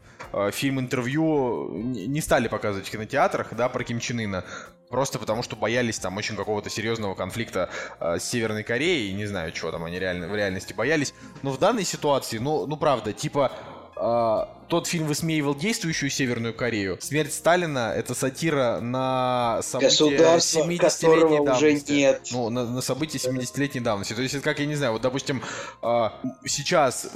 [0.51, 4.45] фильм интервью не стали показывать в кинотеатрах, да, про Ким Чен Ына,
[4.89, 7.69] просто потому что боялись там очень какого-то серьезного конфликта
[7.99, 11.13] э, с Северной Кореей, не знаю, чего там они реально, в реальности боялись.
[11.41, 13.51] Но в данной ситуации, ну, ну правда, типа
[13.95, 16.97] а, тот фильм высмеивал действующую Северную Корею.
[17.01, 21.91] Смерть Сталина— это сатира на события 70-летней давности.
[21.91, 22.21] уже нет.
[22.31, 24.13] Ну, на, на события 70-летней давности.
[24.13, 25.43] То есть, это как, я не знаю, вот, допустим,
[25.81, 26.13] а,
[26.45, 27.11] сейчас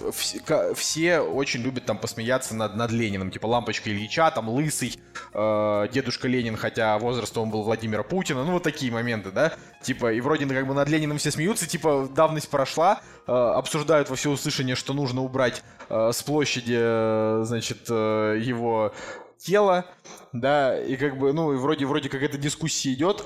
[0.75, 3.31] все очень любят там посмеяться над, над Лениным.
[3.31, 4.99] Типа Лампочка Ильича, там Лысый,
[5.33, 8.43] а, Дедушка Ленин, хотя возраст он был Владимира Путина.
[8.43, 9.53] Ну, вот такие моменты, да?
[9.81, 14.75] Типа, и вроде как бы над Лениным все смеются, типа, давность прошла, обсуждают во всеуслышание,
[14.75, 18.93] что нужно убрать с площади э, значит, э, его
[19.37, 19.85] тело,
[20.33, 23.23] да, и как бы, ну, и вроде, вроде как эта дискуссия идет,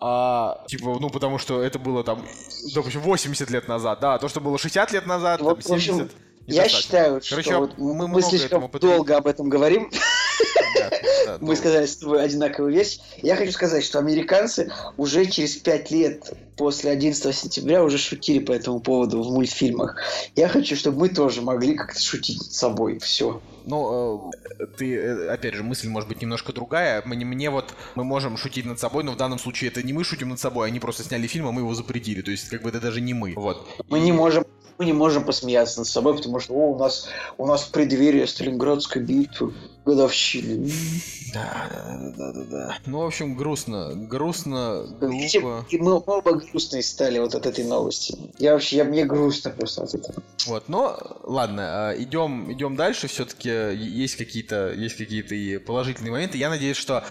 [0.00, 2.24] а, типа, ну, потому что это было там,
[2.74, 5.90] допустим, 80 лет назад, да, то, что было 60 лет назад, вот, там, 70...
[5.90, 9.90] В общем, я считаю, Короче, что вот мы, мы слишком долго об этом говорим.
[11.40, 12.98] Мы сказали с тобой одинаковую вещь.
[13.22, 18.52] Я хочу сказать, что американцы уже через пять лет после 11 сентября уже шутили по
[18.52, 19.96] этому поводу в мультфильмах.
[20.36, 22.98] Я хочу, чтобы мы тоже могли как-то шутить над собой.
[22.98, 23.40] Все.
[23.66, 24.30] Ну,
[24.60, 27.02] э, ты, э, опять же, мысль может быть немножко другая.
[27.04, 30.04] Мне, мне вот, мы можем шутить над собой, но в данном случае это не мы
[30.04, 32.22] шутим над собой, они просто сняли фильм, а мы его запретили.
[32.22, 33.34] То есть, как бы это даже не мы.
[33.34, 33.66] Вот.
[33.88, 34.44] Мы не можем
[34.78, 38.24] мы не можем посмеяться над собой, потому что о, у нас у нас в преддверии
[38.24, 40.70] Сталинградской битвы годовщины.
[41.32, 42.78] Да, да, да, да, да.
[42.86, 45.66] Ну, в общем, грустно, грустно, глупо.
[45.68, 48.16] И мы оба грустные стали вот от этой новости.
[48.38, 50.22] Я вообще, я, мне грустно просто от этого.
[50.46, 53.08] Вот, но ладно, а, идем, идем дальше.
[53.08, 56.38] Все-таки есть какие-то, есть какие-то и положительные моменты.
[56.38, 57.04] Я надеюсь, что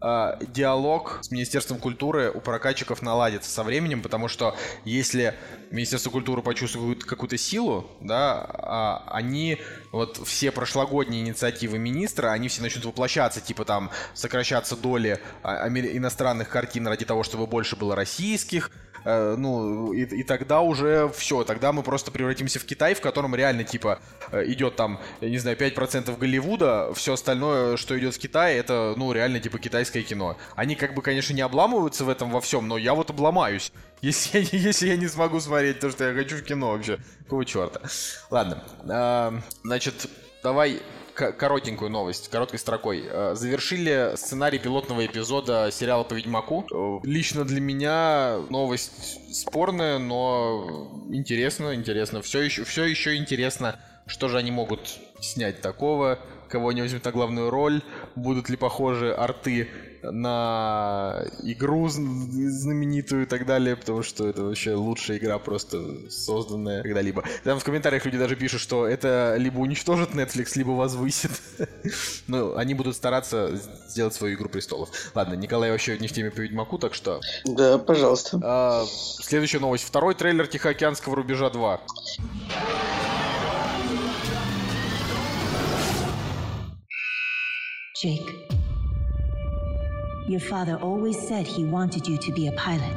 [0.00, 5.34] э, диалог с Министерством культуры у прокатчиков наладится со временем, потому что если
[5.70, 9.58] Министерство культуры почувствует какую-то силу, да, а, они
[9.92, 16.48] вот все прошлогодние инициативы министра, они все начнут воплощаться, типа там сокращаться доли а, иностранных
[16.48, 18.70] картин ради того, чтобы больше было российских,
[19.08, 23.34] э, ну, и, и тогда уже все, тогда мы просто превратимся в Китай, в котором
[23.34, 23.98] реально, типа,
[24.32, 28.94] э, идет там, я не знаю, 5% Голливуда, все остальное, что идет в Китае, это,
[28.96, 30.36] ну, реально, типа, китайское кино.
[30.56, 33.72] Они, как бы, конечно, не обламываются в этом во всем, но я вот обломаюсь.
[34.00, 37.00] Если я, если я не смогу смотреть то, что я хочу в кино вообще.
[37.24, 37.80] Какого черта?
[38.30, 38.62] Ладно.
[38.88, 39.32] Э,
[39.64, 40.08] значит,
[40.40, 40.80] давай
[41.18, 43.04] коротенькую новость, короткой строкой.
[43.04, 46.66] Э, завершили сценарий пилотного эпизода сериала по Ведьмаку.
[46.72, 52.22] Э, лично для меня новость спорная, но интересно, интересно.
[52.22, 56.18] Все еще, все еще интересно, что же они могут снять такого,
[56.48, 57.82] кого они возьмут на главную роль,
[58.14, 59.68] будут ли похожи арты
[60.02, 67.24] на игру знаменитую и так далее, потому что это вообще лучшая игра просто созданная когда-либо.
[67.44, 71.30] Там в комментариях люди даже пишут, что это либо уничтожит Netflix, либо возвысит.
[72.26, 73.56] ну, они будут стараться
[73.88, 74.90] сделать свою Игру Престолов.
[75.14, 77.20] Ладно, Николай вообще не в теме по Ведьмаку, так что...
[77.44, 78.40] Да, пожалуйста.
[78.42, 79.84] А, следующая новость.
[79.84, 81.80] Второй трейлер Тихоокеанского рубежа 2.
[88.00, 88.57] Jake,
[90.28, 92.92] Your father always said he wanted you to be a pilot.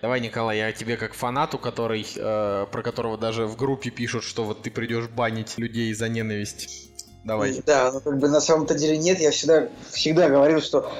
[0.00, 4.44] Давай, Николай, я тебе как фанату, который, э, про которого даже в группе пишут, что
[4.44, 6.88] вот ты придешь банить людей за ненависть.
[7.24, 7.60] Давай.
[7.66, 9.20] Да, но как бы на самом-то деле нет.
[9.20, 10.90] Я всегда, всегда говорил, что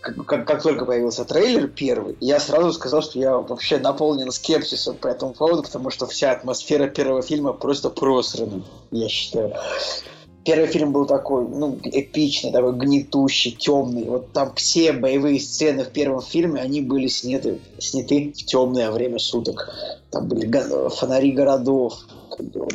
[0.00, 5.08] как, как, только появился трейлер первый, я сразу сказал, что я вообще наполнен скепсисом по
[5.08, 9.54] этому поводу, потому что вся атмосфера первого фильма просто просрана, я считаю.
[10.44, 14.04] Первый фильм был такой, ну, эпичный, такой гнетущий, темный.
[14.04, 19.18] Вот там все боевые сцены в первом фильме, они были сняты, сняты в темное время
[19.18, 19.68] суток.
[20.10, 20.50] Там были
[20.88, 21.98] фонари городов,
[22.38, 22.72] вот,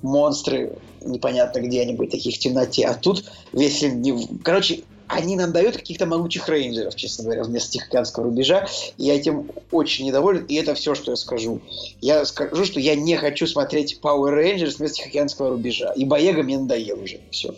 [0.00, 0.72] монстры
[1.04, 2.86] непонятно где они были, таких в темноте.
[2.86, 4.02] А тут весь фильм...
[4.42, 4.82] Короче,
[5.12, 8.66] они нам дают каких-то могучих рейнджеров, честно говоря, вместо Тихоокеанского рубежа.
[8.96, 11.60] И я этим очень недоволен, и это все, что я скажу.
[12.00, 15.92] Я скажу, что я не хочу смотреть Power Rangers вместо Тихоокеанского рубежа.
[15.92, 17.20] И Боега мне надоел уже.
[17.30, 17.54] Все.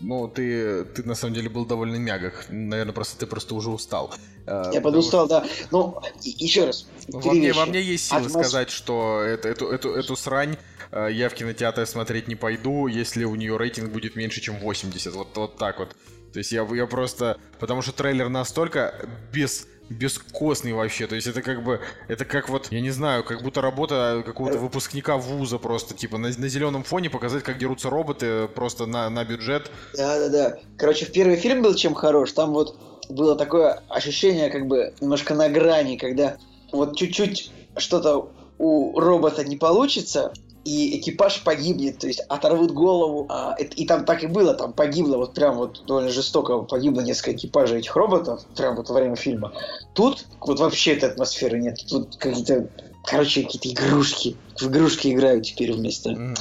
[0.00, 2.46] Ну, ты, ты на самом деле был довольно мягок.
[2.48, 4.14] Наверное, просто ты просто уже устал.
[4.46, 5.40] Э, я подустал, что...
[5.40, 5.46] да.
[5.72, 6.86] Ну, еще раз.
[7.08, 8.46] Во мне, во мне есть силы Атмос...
[8.46, 10.56] сказать, что это, эту, эту, эту срань
[10.92, 15.14] э, я в кинотеатр смотреть не пойду, если у нее рейтинг будет меньше, чем 80.
[15.14, 15.96] Вот, вот так вот.
[16.32, 17.38] То есть я, я просто...
[17.58, 18.94] Потому что трейлер настолько
[19.32, 21.06] без бескостный вообще.
[21.06, 24.58] То есть это как бы, это как вот, я не знаю, как будто работа какого-то
[24.58, 29.24] выпускника вуза просто, типа на, на зеленом фоне показать, как дерутся роботы просто на, на
[29.24, 29.70] бюджет.
[29.96, 30.58] Да-да-да.
[30.76, 32.78] Короче, в первый фильм был чем хорош, там вот
[33.08, 36.36] было такое ощущение как бы немножко на грани, когда
[36.72, 40.32] вот чуть-чуть что-то у робота не получится,
[40.68, 43.26] и экипаж погибнет, то есть оторвут голову.
[43.30, 47.00] А, и, и там так и было, там погибло, вот прям вот довольно жестоко погибло
[47.00, 49.52] несколько экипажей этих роботов, прям вот во время фильма.
[49.94, 51.78] Тут вот вообще этой атмосферы нет.
[51.88, 52.68] Тут какие-то
[53.08, 54.36] короче, какие-то игрушки.
[54.60, 56.36] В игрушки играют теперь вместо, mm-hmm.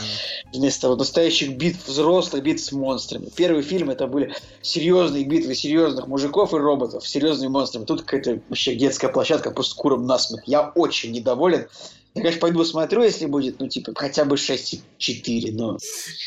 [0.53, 3.29] вместо вот настоящих битв, взрослых битв с монстрами.
[3.35, 7.85] Первый фильм это были серьезные битвы серьезных мужиков и роботов, серьезными монстрами.
[7.85, 10.41] Тут какая-то вообще детская площадка, просто куром насмех.
[10.45, 11.67] Я очень недоволен
[12.17, 15.77] я, конечно, пойду смотрю, если будет, ну, типа, хотя бы 6,4, но...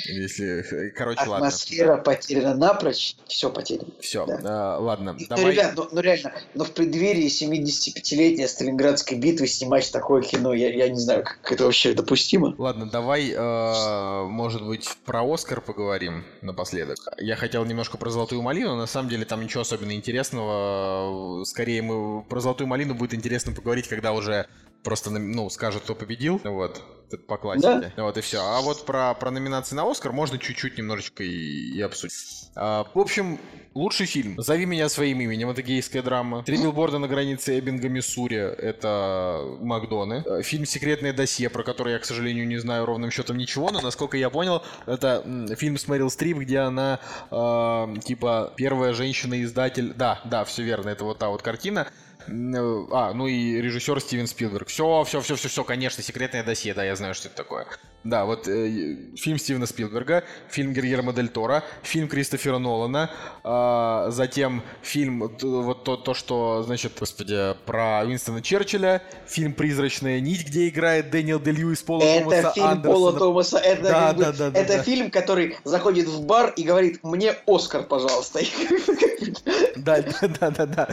[0.06, 1.48] Если, короче, ладно.
[1.48, 3.88] Атмосфера потеряна напрочь, все потеряно.
[4.00, 4.40] Все, да.
[4.44, 5.52] а, ладно, ну, давай...
[5.52, 10.88] ребят, ну, ну, реально, но в преддверии 75-летней Сталинградской битвы снимать такое кино, я, я
[10.88, 12.54] не знаю, как это вообще допустимо.
[12.58, 16.98] Ладно, давай, э, может быть, про Оскар поговорим напоследок.
[17.18, 21.44] Я хотел немножко про Золотую Малину, на самом деле там ничего особенно интересного.
[21.44, 24.46] Скорее, мы про Золотую Малину будет интересно поговорить, когда уже
[24.82, 26.82] просто, ну, скажет, кто победил, вот,
[27.26, 27.92] по классике.
[27.96, 28.04] Да?
[28.04, 28.38] Вот и все.
[28.40, 32.50] А вот про, про номинации на Оскар можно чуть-чуть немножечко и, и обсудить.
[32.54, 33.38] А, в общем,
[33.74, 34.40] лучший фильм.
[34.40, 36.42] «Зови меня своим именем»— это гейская драма.
[36.42, 40.24] «Три билборда на границе Эббинга, Миссури»— это Макдоны.
[40.26, 43.80] А, фильм «Секретное досье», про который я, к сожалению, не знаю ровным счетом ничего, но,
[43.80, 45.24] насколько я понял, это
[45.56, 49.92] фильм с Мэрил Стрип, где она, э, типа, первая женщина-издатель...
[49.94, 51.86] Да, да, все верно, это вот та вот картина
[52.26, 54.68] Э, а, ну и режиссер Стивен Спилберг.
[54.68, 57.66] Все, все, все, все, все, конечно, секретное досье, да, я знаю, что это такое.
[58.04, 63.10] Да, вот э, фильм Стивена Спилберга, фильм Герьермо Дель Торо, фильм Кристофера Нолана,
[63.44, 63.48] э,
[64.08, 70.68] затем фильм, вот то, то, что, значит, господи, про Уинстона Черчилля, фильм «Призрачная нить», где
[70.68, 72.94] играет Дэниел Де Льюис Пола это Томаса фильм Андерсона.
[72.94, 77.00] Пола Томаса, это, да, да, да, это да, фильм, который заходит в бар и говорит
[77.02, 78.40] «Мне Оскар, пожалуйста».
[79.76, 80.88] Да, да, да, да.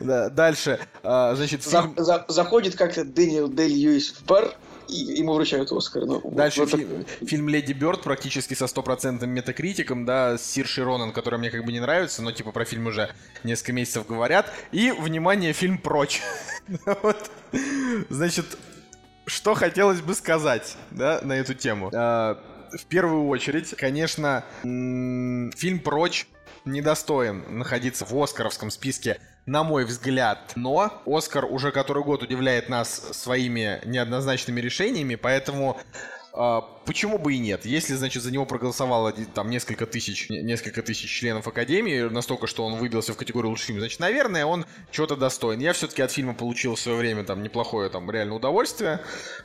[0.00, 0.28] да.
[0.28, 1.94] Дальше, а, значит, фильм...
[1.96, 4.54] за, за, заходит как-то Дэниел Де Льюис в бар,
[4.88, 6.04] и ему вручают Оскар.
[6.06, 10.84] Ну, Дальше вот так- фи- фильм «Леди Бёрд» практически со стопроцентным метакритиком, да, с Сирши
[10.84, 13.10] Ронан, который мне как бы не нравится, но типа про фильм уже
[13.44, 14.52] несколько месяцев говорят.
[14.72, 16.22] И, внимание, фильм «Прочь».
[17.02, 17.30] Вот.
[18.10, 18.46] Значит,
[19.26, 21.90] что хотелось бы сказать, да, на эту тему.
[21.94, 22.38] А,
[22.72, 26.26] В первую очередь, конечно, фильм «Прочь»
[26.64, 30.52] недостоин находиться в Оскаровском списке, на мой взгляд.
[30.56, 35.78] Но Оскар уже который год удивляет нас своими неоднозначными решениями, поэтому
[36.84, 37.64] почему бы и нет?
[37.64, 42.64] Если, значит, за него проголосовало там несколько тысяч, не- несколько тысяч членов Академии, настолько, что
[42.64, 45.60] он выбился в категорию лучший фильм, значит, наверное, он чего-то достоин.
[45.60, 49.00] Я все-таки от фильма получил в свое время там неплохое там реально удовольствие.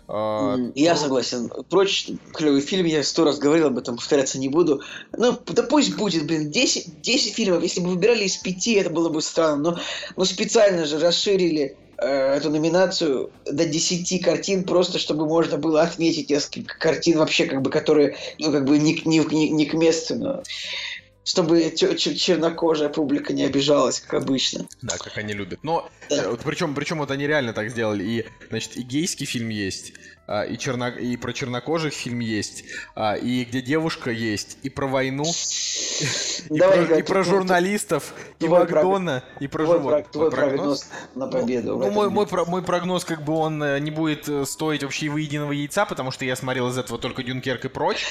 [0.07, 1.49] А, Я согласен.
[1.69, 4.81] Прочь, клевый фильм, я сто раз говорил об этом, повторяться не буду.
[5.15, 9.09] Ну, да пусть будет, блин, 10, 10 фильмов, если бы выбирали из пяти, это было
[9.09, 9.71] бы странно.
[9.71, 9.79] Но,
[10.15, 16.77] но специально же расширили эту номинацию до 10 картин, просто чтобы можно было отметить несколько
[16.77, 20.43] картин вообще, как бы, которые, ну, как бы, не, не, не, не к месту, но
[21.29, 24.65] чтобы чер- чер- чернокожая публика не обижалась, как обычно.
[24.81, 25.59] Да, как они любят.
[25.61, 26.23] Но Да.
[26.23, 28.03] э, причем, причем вот они реально так сделали.
[28.03, 29.93] И, значит, и гейский фильм есть,
[30.25, 30.87] а, и, черно...
[30.87, 32.63] и про чернокожих фильм есть,
[32.95, 35.23] а, и где девушка есть, и про войну,
[36.49, 41.27] и, Давай, про, Игорь, и про журналистов, и Макдона, и про про- твой прогноз на
[41.27, 41.77] победу.
[41.77, 45.05] Ну, мой, мой, про- мой прогноз, как бы он э, не будет э, стоить вообще
[45.05, 48.07] и выеденного яйца, потому что я смотрел из этого только Дюнкерк и прочь.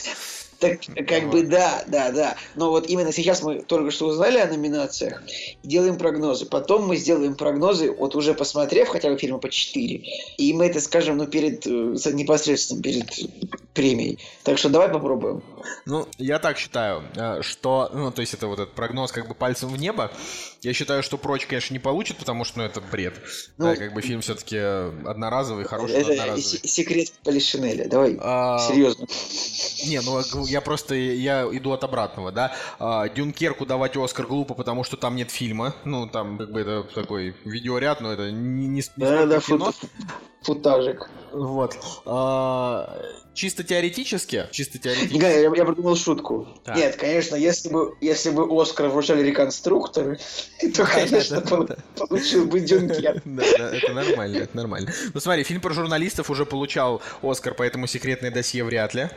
[0.59, 2.37] Так, как бы да, да, да.
[2.57, 5.23] Но вот именно сейчас мы только что узнали о номинациях
[5.63, 6.47] и делаем прогнозы.
[6.47, 10.03] Потом мы сделаем прогнозы, вот уже посмотрев хотя бы фильмы по 4.
[10.37, 13.07] И мы это скажем, ну, перед, э, непосредственно перед
[13.73, 14.19] премией.
[14.43, 15.45] Так что давай попробуем.
[15.87, 19.35] Ну, я так считаю, э, что, ну, то есть это вот этот прогноз как бы
[19.35, 20.11] пальцем в небо.
[20.63, 23.15] Я считаю, что прочь, конечно, не получит, потому что, ну, это бред.
[23.59, 26.43] Ну, да, как бы фильм все-таки одноразовый, хороший, это одноразовый.
[26.43, 27.89] се- секрет Полишинеля.
[27.89, 29.07] Давай, А, серьезно.
[29.87, 32.53] Не, ну я просто я иду от обратного, да.
[32.81, 35.75] А, Дюнкерку давать Оскар глупо, потому что там нет фильма.
[35.85, 39.75] Ну, там как бы это такой видеоряд, но это не, не, не Да, да, фут-
[40.43, 41.09] футажик.
[41.33, 41.77] Вот.
[42.05, 42.99] А,
[43.39, 45.15] чисто теоретически, чисто теоретически.
[45.15, 46.49] Николай, я, я придумал шутку.
[46.65, 46.77] Так.
[46.77, 50.19] Нет, конечно, если бы, если бы Оскар вручали реконструкторы,
[50.75, 53.23] то, конечно, получил бы Дюнкерк.
[53.39, 54.93] Да, да, это нормально, это нормально.
[55.15, 59.09] Ну смотри, фильм про журналистов уже получал Оскар, поэтому секретное досье вряд ли.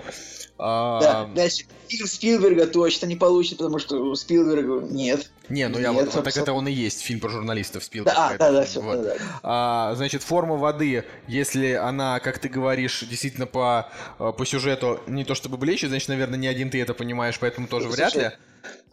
[0.62, 1.66] Да, дальше.
[1.88, 5.32] Фильм Спилберга точно не получит, потому что у Спилберга нет.
[5.50, 8.16] Не, ну я вот, так это он и есть, фильм про журналистов Спилберг.
[8.16, 9.02] Да, да, да, все, вот.
[9.02, 9.16] да.
[9.42, 13.90] А, значит, форма воды, если она, как ты говоришь, действительно по,
[14.20, 17.68] э, по сюжету не то чтобы блещет, значит, наверное, не один ты это понимаешь, поэтому
[17.68, 18.32] тоже вряд ли.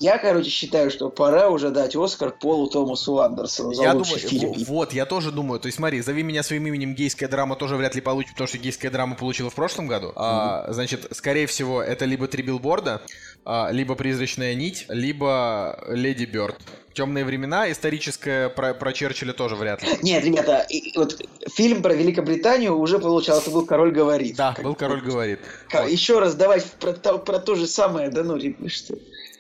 [0.00, 4.54] Я, короче, считаю, что пора уже дать Оскар Полу Томасу Андерсону за Я лучший думаю,
[4.54, 4.64] фильм.
[4.66, 5.58] вот, я тоже думаю.
[5.60, 8.58] То есть, смотри, зови меня своим именем, гейская драма тоже вряд ли получит, потому что
[8.58, 10.12] гейская драма получила в прошлом году.
[10.14, 13.02] А, значит, скорее всего, это либо три билборда,
[13.44, 16.56] а, либо призрачная нить, либо Леди Бёрд.
[16.94, 19.88] Темные времена, историческое про, про Черчилля тоже вряд ли.
[20.02, 21.20] Нет, ребята, и- вот
[21.54, 24.36] фильм про Великобританию уже получал, это был «Король говорит».
[24.36, 24.78] Да, Как был бы.
[24.78, 25.40] король говорит.
[25.68, 28.94] Ка- Еще раз давай про, то- про то же самое, да ну, ребята, что...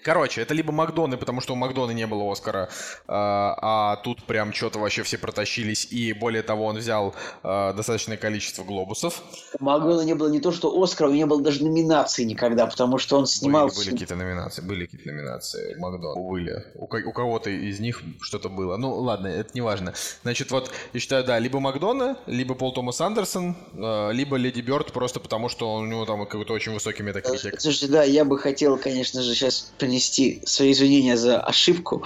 [0.08, 2.70] Короче, это либо Макдоны, потому что у Макдона не было Оскара,
[3.06, 8.16] а, а тут прям что-то вообще все протащились, и более того, он взял а, достаточное
[8.16, 9.22] количество глобусов.
[9.60, 12.66] У Макдона не было не то, что Оскара, у него не было даже номинации никогда,
[12.66, 13.80] потому что он Были, снимался...
[13.80, 16.18] были какие-то номинации, были какие-то номинации Макдона.
[16.18, 16.64] Были.
[16.76, 18.78] У, у кого-то из них что-то было.
[18.78, 19.92] Ну, ладно, это не важно.
[20.22, 24.90] Значит, вот, я считаю, да, либо Макдона, либо Пол Томас Андерсон, э, либо Леди Бёрд,
[24.90, 27.60] просто потому что у него там какой-то очень высокий метакритик.
[27.60, 32.02] Слушайте, да, я бы хотел, конечно же, сейчас принести свои извинения за ошибку.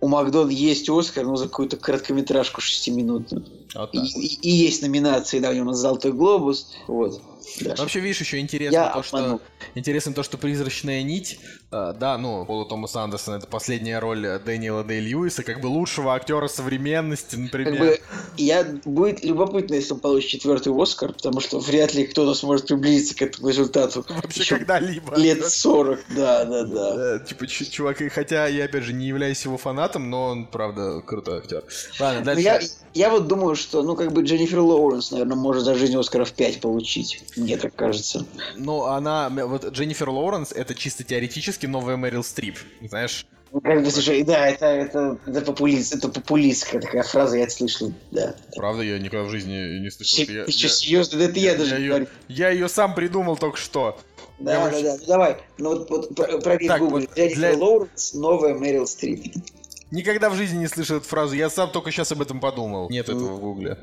[0.00, 3.46] У Макдона есть Оскар, ну, за какую-то короткометражку шестиминутную.
[3.74, 4.06] Вот И, так.
[4.16, 6.72] и- и есть номинации, да, у него «Золотой глобус».
[6.88, 7.20] Вот.
[7.78, 9.40] Вообще, видишь, еще интересно Я то, что обманул.
[9.76, 11.38] интересно то, что призрачная нить,
[11.72, 15.66] э, да, ну, Пола Томаса Андерсона это последняя роль э, Дэниела Дэй Льюиса, как бы
[15.66, 17.72] лучшего актера современности, например.
[17.72, 18.00] Как бы
[18.36, 23.14] я будет любопытно, если он получит четвертый Оскар, потому что вряд ли кто-то сможет приблизиться
[23.16, 24.04] к этому результату.
[24.08, 25.16] Вообще когда-либо.
[25.16, 26.96] лет 40, да, да, да.
[26.96, 31.38] Да, типа, чувак, хотя я, опять же, не являюсь его фанатом, но он, правда, крутой
[31.38, 31.64] актер.
[31.98, 32.42] Ладно, Но дальше.
[32.42, 32.60] я,
[32.94, 36.60] я вот думаю, что, ну, как бы Дженнифер Лоуренс, наверное, может за жизнь Оскаров 5
[36.60, 37.22] получить.
[37.36, 38.26] Мне так кажется.
[38.56, 43.26] Ну, она, вот Дженнифер Лоуренс, это чисто теоретически новая Мэрил Стрип, знаешь?
[43.52, 47.52] Ну, Как бы, слушай, да, это, это, это, популист, это популистская такая фраза, я это
[47.52, 48.34] слышал, да.
[48.56, 50.24] Правда, я никогда в жизни не слышал.
[50.24, 51.18] Се- Я- Ты что, я- серьезно?
[51.18, 52.06] Да это я, даже я, говорю.
[52.28, 53.98] ее, я ее сам придумал только что.
[54.38, 54.96] Да, я да, вообще- да.
[55.00, 57.00] Ну, давай, ну вот, вот про- проверь Так, Google.
[57.00, 59.34] вот Дженнифер для- Лоуренс, новая Мэрил Стрип.
[59.90, 61.34] Никогда в жизни не слышал эту фразу.
[61.34, 62.88] Я сам только сейчас об этом подумал.
[62.88, 63.76] Нет этого в гугле.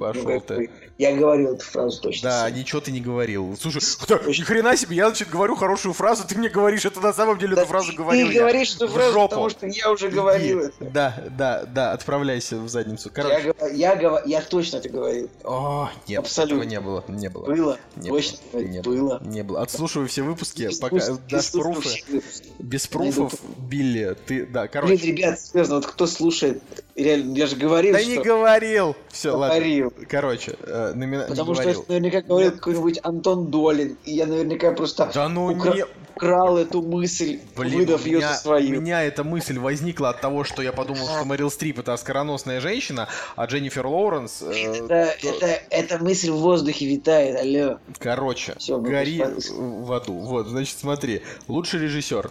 [0.00, 0.70] Пошел Ну, ты.
[0.98, 2.28] Я говорил эту фразу точно.
[2.30, 3.56] Да, ничего ты не говорил.
[3.60, 7.12] Слушай, кто- ни хрена себе, я, значит, говорю хорошую фразу, ты мне говоришь, это на
[7.12, 8.40] самом деле Да эту фразу ты говорил я.
[8.40, 9.28] говоришь эту фразу, жопу.
[9.28, 10.66] потому что я уже говорил Иди.
[10.80, 10.90] это.
[10.92, 13.08] Да, да, да, отправляйся в задницу.
[13.08, 13.52] Я, Короче.
[13.52, 15.30] гова- я, гова- я точно это говорил.
[15.44, 16.54] О, нет, Абсолютно.
[16.56, 17.44] этого не было, не было.
[17.46, 17.78] Было.
[17.96, 18.72] Не точно было, говорил.
[18.72, 19.22] не было.
[19.24, 19.62] Не было.
[19.62, 22.22] Отслушивай все выпуски, Без пока дашь без пусть пруфы.
[22.58, 24.96] Без пруфов, Билли, ты, да, Блин, короче.
[25.06, 26.62] ребят, серьезно, вот кто слушает,
[26.96, 28.08] реально, я же говорил, Да что...
[28.10, 28.96] не говорил!
[29.10, 29.54] Все, ладно.
[29.56, 29.92] Говорил.
[30.08, 31.82] Короче, э, номина- Потому что говорил.
[31.82, 35.84] это наверняка говорил какой-нибудь Антон Долин, и я наверняка просто Да ну укра- не...
[36.14, 38.78] украл эту мысль, Блин, выдав у ее меня, за свою.
[38.78, 42.60] у меня эта мысль возникла от того, что я подумал, что Мэрил Стрип это оскароносная
[42.60, 44.42] женщина, а Дженнифер Лоуренс...
[44.42, 47.78] э, Это, то- это, эта мысль в воздухе витает, алло.
[47.98, 50.12] Короче, мы гори в аду.
[50.14, 51.22] Вот, значит, смотри.
[51.48, 52.30] Лучший режиссер.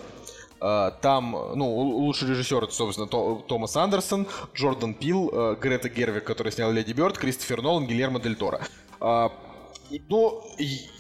[0.64, 6.24] А, Там, ну, лучший режиссер, это, собственно, То- Томас Андерсон, Джордан Пил, э, Грета Гервик,
[6.24, 8.62] который снял Леди Бёрд, Кристофер Нолан, Гильермо Дель Торо.
[10.10, 10.44] Ну,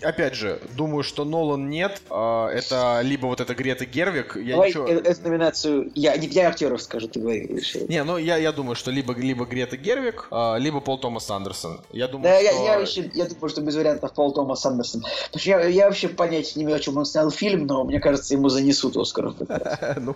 [0.01, 2.01] опять же, думаю, что Нолан нет.
[2.09, 4.87] А, Это либо вот эта Грета Гервик, я Давай ничего...
[4.87, 7.47] э- эту номинацию, я, я актеров скажу, ты говори.
[7.47, 7.85] решил.
[7.87, 11.81] Не, ну я, я думаю, что либо, либо Грета Гервик, а, либо Пол Томас Андерсон.
[11.91, 12.63] Я думаю, Да, я, что...
[12.65, 15.01] я, вообще, я думаю, что без вариантов Пол Томас Андерсон.
[15.01, 17.99] Потому что я, я вообще понятия не имею, о чем он снял фильм, но мне
[17.99, 19.33] кажется, ему занесут Оскар.
[20.01, 20.15] Ну,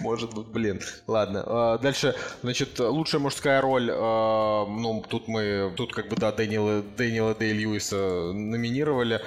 [0.00, 0.80] может быть, блин.
[1.06, 1.42] Ладно.
[1.46, 3.86] а, Дальше, значит, лучшая мужская роль.
[3.90, 9.20] Ну, тут мы, тут как бы, да, Дэниела, Дэниела Дэй Льюиса номинировали.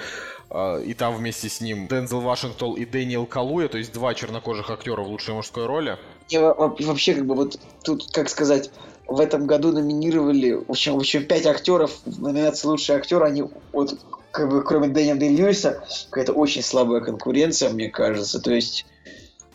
[0.50, 4.70] а, И там вместе с ним Дензел Вашингтон и Дэниел Калуя, то есть два чернокожих
[4.70, 5.98] актера в лучшей мужской роли.
[6.28, 8.70] И во- во- вообще, как бы вот тут, как сказать,
[9.08, 13.44] в этом году номинировали, в общем, в общем, пять актеров в номинации лучший актер, они
[13.72, 13.98] вот
[14.32, 18.38] как бы кроме Дэниела Дэй Льюиса, какая-то очень слабая конкуренция, мне кажется.
[18.40, 18.84] То есть,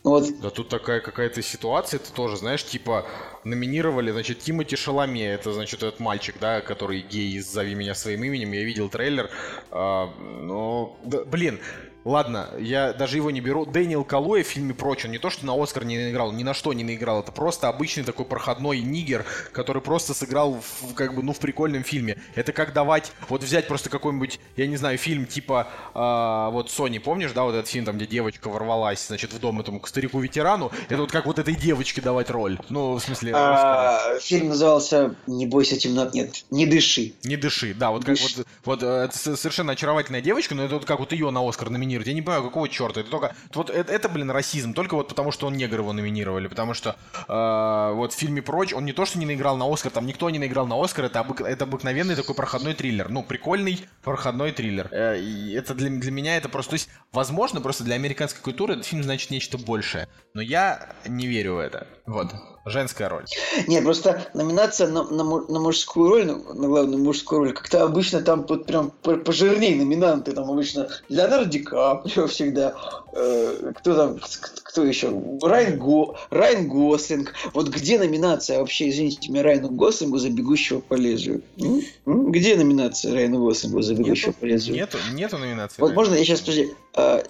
[0.03, 0.39] вот.
[0.39, 3.05] Да тут такая какая-то ситуация, ты тоже, знаешь, типа
[3.43, 8.51] номинировали, значит, Тимоти Шаломе, это, значит, этот мальчик, да, который гей «Зови меня своим именем»,
[8.51, 9.29] я видел трейлер,
[9.69, 11.59] а, но, да, блин,
[12.03, 13.65] Ладно, я даже его не беру.
[13.65, 16.53] Дэниел Калуя в фильме «Прочь», он не то, что на Оскар не наиграл, ни на
[16.53, 17.21] что не наиграл.
[17.21, 21.83] Это просто обычный такой проходной нигер, который просто сыграл в, как бы, ну, в прикольном
[21.83, 22.17] фильме.
[22.33, 26.97] Это как давать, вот взять просто какой-нибудь, я не знаю, фильм типа, а, вот Сони,
[26.97, 30.71] помнишь, да, вот этот фильм, там, где девочка ворвалась, значит, в дом этому старику-ветерану.
[30.89, 32.57] Это вот как вот этой девочке давать роль.
[32.69, 37.13] Ну, в смысле, а, фильм назывался «Не бойся темнот», нет, «Не дыши».
[37.23, 40.99] Не дыши, да, вот как вот, вот э, совершенно очаровательная девочка, но это вот как
[40.99, 42.07] вот ее на Оскар номинируют.
[42.07, 43.01] Я не понимаю, какого черта.
[43.01, 46.47] Это только вот это, это, блин, расизм, только вот потому, что он негр его номинировали,
[46.47, 46.95] потому что
[47.27, 50.29] э, вот в фильме Прочь он не то, что не наиграл на Оскар, там никто
[50.29, 53.09] не наиграл на Оскар, это, обык- это обыкновенный такой проходной триллер.
[53.09, 54.87] Ну, прикольный проходной триллер.
[54.91, 58.73] Э, и это для, для меня это просто, то есть, возможно, просто для американской культуры
[58.73, 60.07] этот фильм значит нечто большее.
[60.33, 61.87] Но я не верю в это.
[62.05, 62.33] Вот.
[62.65, 63.25] Женская роль.
[63.67, 68.21] Нет, просто номинация на, на, на мужскую роль, ну, на главную мужскую роль, как-то обычно
[68.21, 72.75] там вот прям по- пожирнее номинанты, там обычно Леонардо Ди Каприо всегда,
[73.13, 74.19] э, кто там,
[74.63, 75.11] кто еще,
[75.41, 77.33] Райан, Го, Райан Гослинг.
[77.53, 81.41] Вот где номинация вообще, извините меня, Райану Гослингу за «Бегущего по лезвию»?
[81.57, 81.81] М?
[82.05, 82.31] М?
[82.31, 84.75] Где номинация Райану Гослингу за «Бегущего по лезвию»?
[84.77, 85.81] Нету, нету номинации.
[85.81, 87.23] Вот можно я сейчас, подожди, а,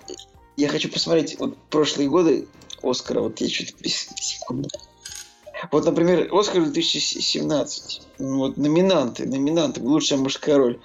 [0.58, 2.48] я хочу посмотреть вот прошлые годы
[2.84, 4.68] Оскара, вот я чуть секунду.
[5.70, 8.02] Вот, например, Оскар 2017.
[8.20, 10.80] Ну, Вот номинанты, номинанты, лучшая мужская роль.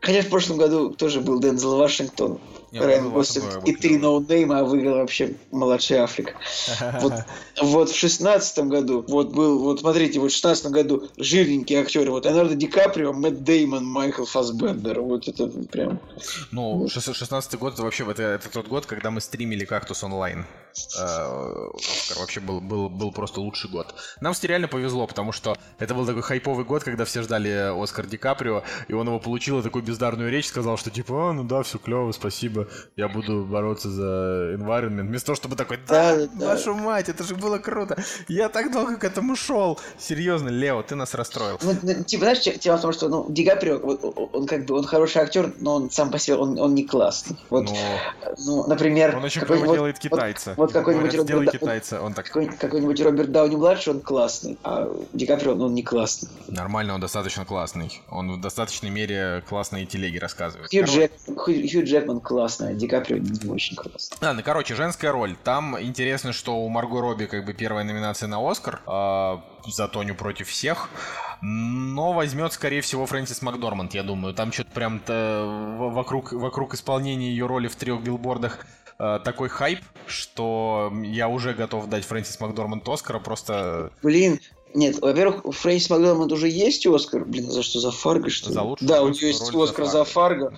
[0.00, 2.38] Хотя в прошлом году тоже был Дензел Вашингтон,
[2.72, 3.12] Райан
[3.64, 6.34] и три noname а, а выиграл вообще младший Аффлек.
[7.00, 7.12] Вот,
[7.60, 12.24] вот в шестнадцатом году, вот был, вот смотрите, вот в шестнадцатом году жирненькие актеры, вот
[12.24, 16.00] Леонардо Ди Каприо, Мэтт Деймон, Майкл Фассбендер, вот это прям...
[16.50, 20.46] Ну, 16 год это вообще это, это тот год, когда мы стримили кактус онлайн.
[20.98, 23.94] Э, Оскар вообще был, был, был просто лучший год.
[24.20, 28.06] Нам с реально повезло, потому что это был такой хайповый год, когда все ждали Оскар
[28.06, 31.44] Ди Каприо, и он его получил, и такую бездарную речь сказал, что типа, а, ну
[31.44, 32.57] да, все клево, спасибо,
[32.96, 35.06] я буду бороться за environment.
[35.08, 36.46] Вместо того, чтобы такой, да, Да, да.
[36.46, 37.96] вашу мать, это же было круто,
[38.28, 39.78] я так долго к этому шел.
[39.98, 41.58] Серьезно, Лео, ты нас расстроил.
[41.62, 44.00] Ну, типа, знаешь, те- тема в том, что, ну, Ди Каприо, вот,
[44.32, 47.36] он как бы, он хороший актер, но он сам по себе, он, он не классный.
[47.50, 47.76] Вот, Ну,
[48.46, 49.16] ну, например...
[49.16, 50.54] он очень вот- делает вот- китайца.
[50.56, 54.88] Вот, какой-нибудь Говорят, сделай Роберт, китайца, он так какой- какой-нибудь Роберт Дауни-младший, он классный, а
[55.12, 56.28] Ди Каприо, ну, он не классный.
[56.48, 58.00] Нормально, он достаточно классный.
[58.10, 60.70] Он в достаточной мере классные телеги рассказывает.
[60.70, 64.16] Хью, Джек, Хью Джекман классный, а Ди Каприо не очень классный.
[64.20, 65.36] Ладно, короче, женская роль.
[65.44, 70.14] Там интересно, что у Марго Робби как бы первая номинация на Оскар а, за Тоню
[70.14, 70.88] против всех.
[71.40, 74.34] Но возьмет, скорее всего, Фрэнсис Макдорманд, я думаю.
[74.34, 78.66] Там что-то прям то вокруг, вокруг исполнения ее роли в трех билбордах
[78.98, 83.92] а, такой хайп, что я уже готов дать Фрэнсис Макдорманд Оскара, просто...
[84.02, 84.40] Блин,
[84.74, 87.24] Нет, во-первых, Фрэнсис Макдорманд уже есть Оскар.
[87.24, 87.80] Блин, за что?
[87.80, 88.54] За Фарго, что ли?
[88.54, 90.52] За лучшую Да, у нее есть Оскар за за Фарго.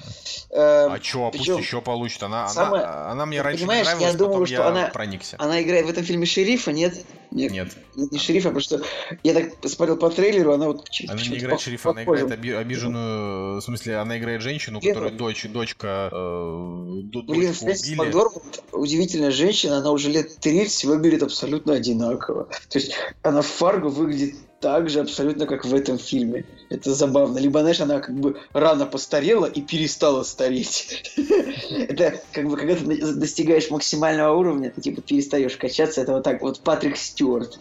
[0.50, 2.22] Э, А чё, а пусть еще получит.
[2.22, 4.86] Она, самое- она, она мне раньше понимаешь, не я нравилась, думаю, потом что я она-
[4.88, 5.36] проникся.
[5.38, 6.94] Она играет в этом фильме шерифа, нет?
[7.30, 7.76] Нет, Нет,
[8.12, 8.82] не шерифа, потому что
[9.22, 13.56] я так смотрел по трейлеру, она вот она не играет шерифа, она играет оби- обиженную...
[13.60, 16.08] В смысле, она играет женщину, ну- дочь, дочка...
[16.12, 17.96] э, Блин, Фрэнсис.
[17.96, 22.48] Макдорманд удивительная женщина, она уже лет 30 выглядит абсолютно одинаково.
[22.68, 22.92] То есть
[23.22, 26.44] она в Фарго выглядит так же абсолютно, как в этом фильме.
[26.68, 27.38] Это забавно.
[27.38, 31.02] Либо, знаешь, она как бы рано постарела и перестала стареть.
[31.70, 36.02] Это как бы, когда ты достигаешь максимального уровня, ты типа перестаешь качаться.
[36.02, 37.58] Это вот так вот Патрик Стюарт,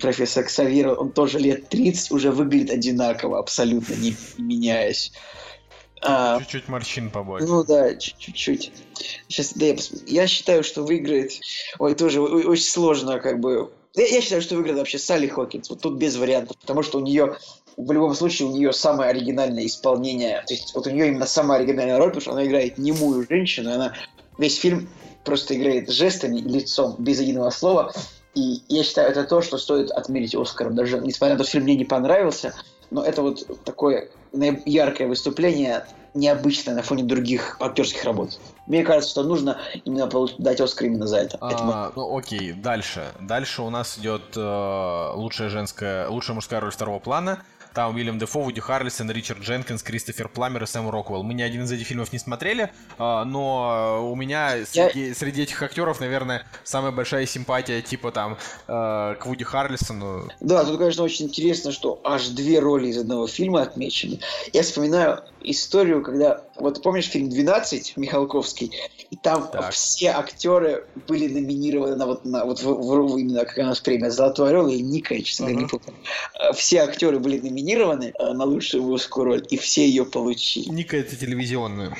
[0.00, 5.12] профессор Ксавьер, он тоже лет 30 уже выглядит одинаково, абсолютно не меняясь.
[6.00, 7.46] А, Чуть-чуть морщин побольше.
[7.46, 8.72] ну да, чуть- чуть-чуть.
[9.26, 9.76] Сейчас, да, я,
[10.06, 11.32] я считаю, что выиграет.
[11.78, 13.70] Ой, тоже очень сложно, как бы.
[13.94, 15.70] Я, я считаю, что выиграет вообще Салли Хокинс.
[15.70, 17.36] Вот тут без вариантов, потому что у нее
[17.76, 20.42] в любом случае у нее самое оригинальное исполнение.
[20.46, 23.72] То есть вот у нее именно самая оригинальная роль, потому что она играет немую женщину,
[23.72, 23.94] она
[24.36, 24.88] весь фильм
[25.24, 27.92] просто играет жестами и лицом без единого слова.
[28.34, 30.74] И я считаю, это то, что стоит отметить Оскаром.
[30.74, 32.54] Даже несмотря на то, что фильм мне не понравился,
[32.90, 38.38] но это вот такое яркое выступление, необычное на фоне других актерских работ.
[38.68, 40.08] Мне кажется, что нужно именно
[40.38, 41.36] дать Оскар именно за это.
[41.36, 43.06] Это А, ну окей, дальше.
[43.20, 47.38] Дальше у нас идет э, лучшая женская, лучшая мужская роль второго плана.
[47.74, 51.22] Там Уильям Дефо, Вуди Харрельсон, Ричард Дженкинс, Кристофер Пламер и Сэм Роквелл.
[51.22, 55.42] Мы ни один из этих фильмов не смотрели, а, но у меня Я- среди, среди
[55.42, 58.36] этих актеров, наверное, самая большая симпатия типа там
[58.66, 60.28] э, к Вуди Харрельсону.
[60.40, 64.20] Да, тут, конечно, очень интересно, что аж две роли из одного фильма отмечены.
[64.52, 66.40] Я вспоминаю историю, когда...
[66.60, 68.72] Вот помнишь фильм «12» Михалковский?
[69.10, 69.72] И там Так.
[69.72, 74.10] все актеры были номинированы на вот, на, вот в, в- именно как у нас премия
[74.10, 75.94] «Золотой орел» или «Ника», я, честно говоря, не помню.
[76.38, 80.68] Э, Все актеры были номинированы э, на лучшую мужскую роль, и все ее получили.
[80.68, 81.94] Ника это телевизионную.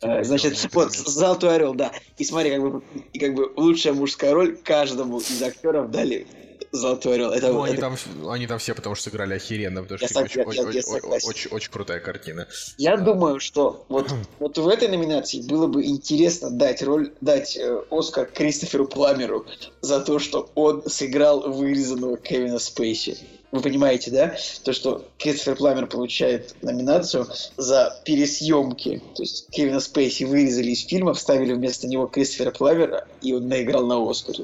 [0.00, 1.92] Э, Значит, вот «Золотой орел», да.
[2.18, 2.82] И смотри, как бы,
[3.12, 6.26] и как бы лучшая мужская роль каждому из актеров дали
[6.72, 7.30] «Золотой орел».
[7.32, 7.96] Это, Ну, они это- там,
[8.30, 10.80] они там все потому что сыграли охеренно, потому что очень, очень,
[11.26, 12.46] очень, очень, крутая картина.
[12.78, 17.82] Я думаю, что вот, вот в этой номинации было бы интересно дать роль, дать э,
[17.90, 19.46] Оскар Кристоферу Пламеру
[19.80, 23.18] за то, что он сыграл вырезанного Кевина Спейси.
[23.52, 24.36] Вы понимаете, да?
[24.62, 29.02] То, что Кристофер Пламер получает номинацию за пересъемки.
[29.16, 33.86] То есть Кевина Спейси вырезали из фильма, вставили вместо него Кристофера Пламера, и он наиграл
[33.86, 34.36] на Оскар.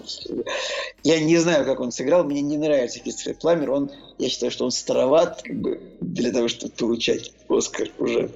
[1.05, 2.25] Я не знаю, как он сыграл.
[2.25, 3.71] Мне не нравится Кристофер Пламер.
[3.71, 8.31] Он, я считаю, что он староват как бы, для того, чтобы получать Оскар уже.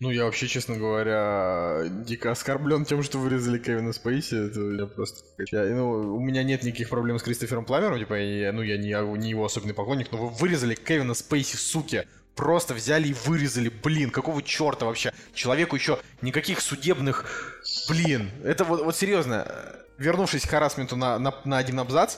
[0.00, 4.48] Ну, я вообще, честно говоря, дико оскорблен тем, что вырезали Кевина Спейси.
[4.48, 5.22] Это я просто...
[5.52, 9.18] я- ну, у меня нет никаких проблем с Кристофером Пламером, типа, я- ну, я не,
[9.18, 12.06] не его особенный поклонник, но вы вырезали Кевина Спейси, суки.
[12.34, 13.68] Просто взяли и вырезали.
[13.68, 15.12] Блин, какого черта вообще?
[15.34, 17.60] Человеку еще никаких судебных...
[17.90, 19.46] Блин, это вот, вот серьезно.
[19.98, 22.16] Вернувшись к харасменту на, на, на один абзац,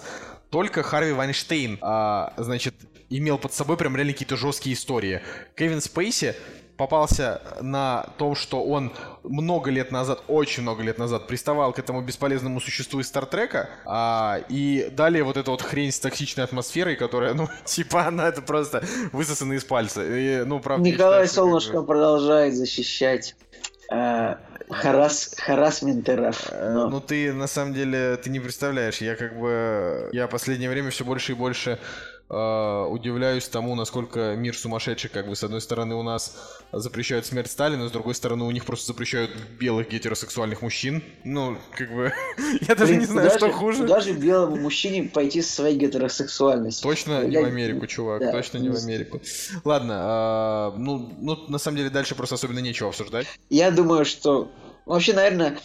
[0.51, 2.75] только Харви Вайнштейн, а, значит,
[3.11, 5.21] имел под собой прям реально какие-то жесткие истории.
[5.57, 6.37] Кевин Спейси
[6.77, 8.93] попался на том, что он
[9.23, 14.41] много лет назад, очень много лет назад приставал к этому бесполезному существу из Стартрека, а,
[14.49, 18.83] и далее вот эта вот хрень с токсичной атмосферой, которая, ну, типа, она это просто
[19.13, 20.03] высосана из пальца.
[20.05, 23.37] И, ну, правда, Николай считаю, что как Солнышко продолжает защищать
[23.93, 24.35] э,
[24.71, 26.47] харас, харасментеров.
[26.51, 30.09] Э, но- Ну, ты, на самом деле, ты не представляешь, я как бы...
[30.13, 31.79] Я последнее время все больше и больше э,
[32.33, 36.35] удивляюсь тому, насколько мир сумасшедший, как бы, с одной стороны, у нас
[36.73, 39.31] запрещают смерть Сталина, с другой стороны, у них просто запрещают
[39.61, 41.03] белых гетеросексуальных мужчин.
[41.25, 42.13] Ну, как бы...
[42.69, 43.83] я даже не знаю, что же- хуже.
[43.83, 46.83] Куда же белому мужчине пойти со своей гетеросексуальностью?
[46.83, 49.21] Точно не в Америку, чувак, точно не в Америку.
[49.65, 53.27] Ладно, а, ну, ну, на самом деле, дальше просто особенно нечего обсуждать.
[53.51, 54.51] Я думаю, что...
[54.85, 55.59] Вообще, наверное,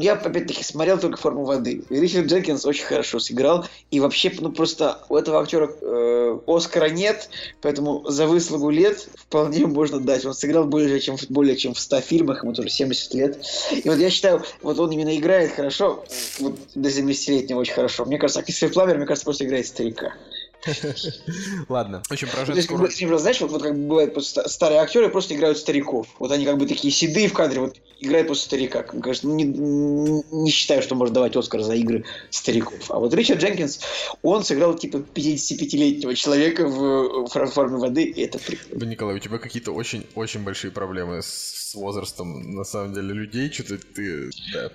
[0.00, 1.82] я, опять-таки, смотрел только «Форму воды».
[1.88, 3.66] И Ричард Дженкинс очень хорошо сыграл.
[3.90, 7.28] И вообще, ну, просто у этого актера э, Оскара нет,
[7.62, 10.24] поэтому за выслугу лет вполне можно дать.
[10.24, 13.44] Он сыграл более чем, более чем в 100 фильмах, ему тоже 70 лет.
[13.72, 16.04] И вот я считаю, вот он именно играет хорошо,
[16.38, 18.04] вот до 70-летнего очень хорошо.
[18.04, 20.14] Мне кажется, а Кристофер Пламер, мне кажется, просто играет старика.
[21.68, 23.18] Ладно, в общем, про Ну, женскую роль.
[23.18, 26.06] знаешь, вот, вот как бы бывает, просто старые актеры просто играют стариков.
[26.18, 28.82] Вот они как бы такие седые в кадре, вот играет просто старика.
[28.82, 32.90] Конечно, не, не считаю, что может давать Оскар за игры стариков.
[32.90, 33.80] А вот Ричард Дженкинс,
[34.22, 38.84] он сыграл типа 55-летнего человека в, в форме воды, и это прикольно.
[38.84, 43.50] Николай, у тебя какие-то очень-очень большие проблемы с возрастом, на самом деле, людей.
[43.52, 44.30] Что-то ты...
[44.52, 44.72] Да.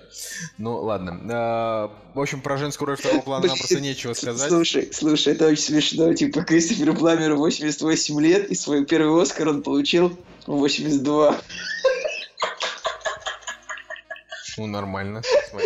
[0.58, 1.20] Ну, ладно.
[1.30, 4.48] А, в общем, про женскую роль второго плана нам просто нечего сказать.
[4.48, 6.12] Слушай, слушай, это очень смешно.
[6.14, 10.16] Типа, Кристоферу Пламеру 88 лет, и свой первый Оскар он получил
[10.46, 11.40] в 82.
[14.58, 15.22] Ну, нормально.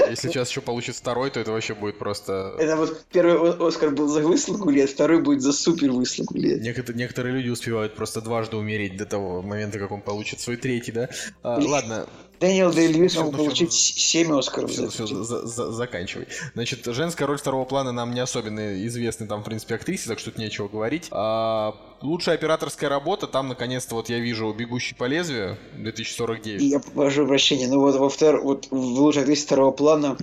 [0.09, 2.55] Если сейчас еще получит второй, то это вообще будет просто...
[2.59, 6.61] Это вот первый Оскар был за выслугу лет, второй будет за супер выслугу лет.
[6.61, 10.93] Некоторые, некоторые люди успевают просто дважды умереть до того момента, как он получит свой третий,
[10.93, 11.09] да?
[11.43, 12.07] А, ладно,
[12.41, 14.71] Дэниел Дэй Льюис мог получить 7 Оскаров.
[14.71, 16.27] Все, все, за, за, заканчивай.
[16.55, 20.31] Значит, женская роль второго плана нам не особенно известны там, в принципе, актрисе, так что
[20.31, 21.09] тут нечего говорить.
[21.11, 26.63] А, лучшая операторская работа, там, наконец-то, вот я вижу «Бегущий по лезвию» 2049.
[26.63, 28.41] Я прошу прощения, ну вот во втор...
[28.43, 30.19] вот в лучшей актрисе второго плана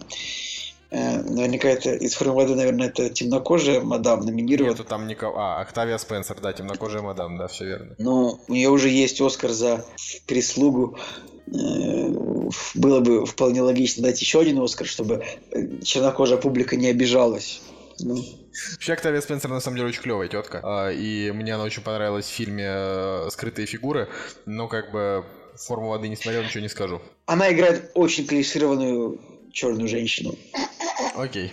[0.91, 4.71] э, Наверняка это из формы воды, наверное, это темнокожая мадам номинирована.
[4.71, 5.39] Нету там никого.
[5.39, 7.95] А, Октавия Спенсер, да, темнокожая мадам, да, все верно.
[7.97, 9.83] Ну, у нее уже есть Оскар за
[10.27, 10.97] прислугу
[11.45, 17.61] было бы вполне логично дать еще один Оскар, чтобы э, чернокожая публика не обижалась.
[17.99, 18.23] Ну.
[18.71, 20.61] Вообще, Октавия Спенсер на самом деле очень клевая тетка.
[20.63, 24.09] А, и мне она очень понравилась в фильме э, «Скрытые фигуры».
[24.45, 25.25] Но как бы
[25.55, 27.01] форму воды не смотрел, ничего не скажу.
[27.25, 29.19] Она играет очень классированную
[29.51, 30.35] черную женщину.
[31.15, 31.51] Окей.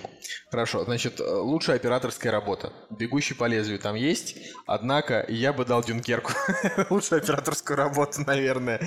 [0.51, 2.73] Хорошо, значит, лучшая операторская работа.
[2.91, 4.37] «Бегущий по лезвию» там есть,
[4.67, 6.33] однако я бы дал Дюнкерку
[6.91, 8.81] лучшую операторскую работу, наверное.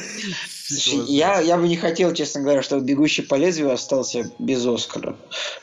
[1.07, 5.15] я, я бы не хотел, честно говоря, чтобы «Бегущий по лезвию» остался без Оскара.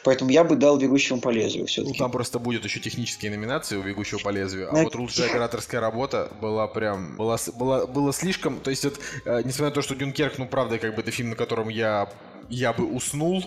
[0.02, 1.98] Поэтому я бы дал «Бегущему по лезвию» все-таки.
[1.98, 5.82] Ну, там просто будет еще технические номинации у «Бегущего по лезвию», а вот лучшая операторская
[5.82, 7.16] работа была прям...
[7.16, 8.60] Была, была, было слишком...
[8.60, 11.28] То есть, вот, э, несмотря на то, что «Дюнкерк», ну, правда, как бы это фильм,
[11.30, 12.08] на котором я
[12.50, 13.44] я бы уснул,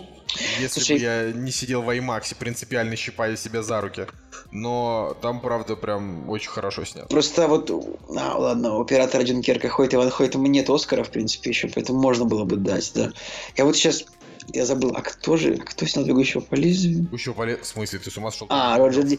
[0.58, 4.06] если Слушай, бы я не сидел в IMAX, принципиально щипая себя за руки.
[4.52, 7.08] Но там, правда, прям очень хорошо снято.
[7.08, 7.70] Просто вот,
[8.16, 12.00] а, ладно, у оператора Дюнкерка ходит Иван ходит, ему нет Оскара, в принципе, еще, поэтому
[12.00, 13.12] можно было бы дать, да.
[13.56, 14.04] Я вот сейчас
[14.52, 17.00] я забыл, а кто же, кто снял «Бегущего по лезвию»?
[17.00, 17.64] «Бегущего по лезвию»?
[17.64, 18.46] В смысле, ты с ума сошел?
[18.50, 19.18] А, Роджер Ди...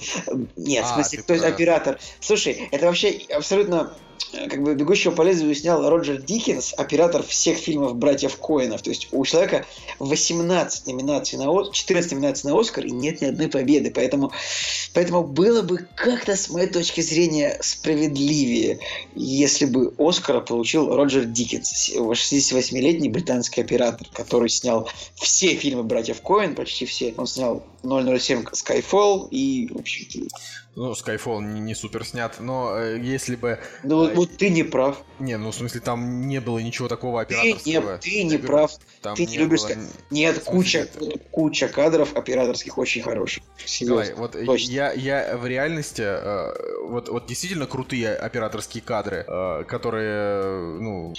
[0.56, 1.47] Нет, а, в смысле, кто про...
[1.47, 1.99] оператор.
[2.19, 3.91] Слушай, это вообще абсолютно
[4.50, 8.82] как бы «Бегущего по лезвию» снял Роджер Диккенс, оператор всех фильмов «Братьев Коинов».
[8.82, 9.66] То есть у человека
[10.00, 13.92] 18 номинаций на Оскар, 14 номинаций на Оскар и нет ни одной победы.
[13.94, 14.32] Поэтому,
[14.94, 18.80] поэтому было бы как-то, с моей точки зрения, справедливее,
[19.16, 26.56] если бы Оскара получил Роджер Диккенс, 68-летний британский оператор, который снял все фильмы «Братьев Коин»,
[26.56, 27.14] почти все.
[27.18, 30.28] Он снял 007 Skyfall и, в общем
[30.76, 33.60] ну, Skyfall не, не супер снят, но э, если бы...
[33.84, 34.97] Ну, э, вот ты не прав.
[35.19, 37.97] Не, ну, в смысле, там не было ничего такого операторского.
[37.97, 38.72] Ты, не, ты не прав.
[39.02, 39.61] Там ты не, не любишь...
[39.61, 39.77] Было...
[40.10, 40.88] Нет, куча,
[41.31, 43.43] куча кадров операторских очень хороших.
[43.81, 44.72] Давай, вот Точно.
[44.72, 46.03] я, я в реальности...
[46.06, 46.53] Э,
[46.88, 51.14] вот, вот действительно крутые операторские кадры, э, которые, ну...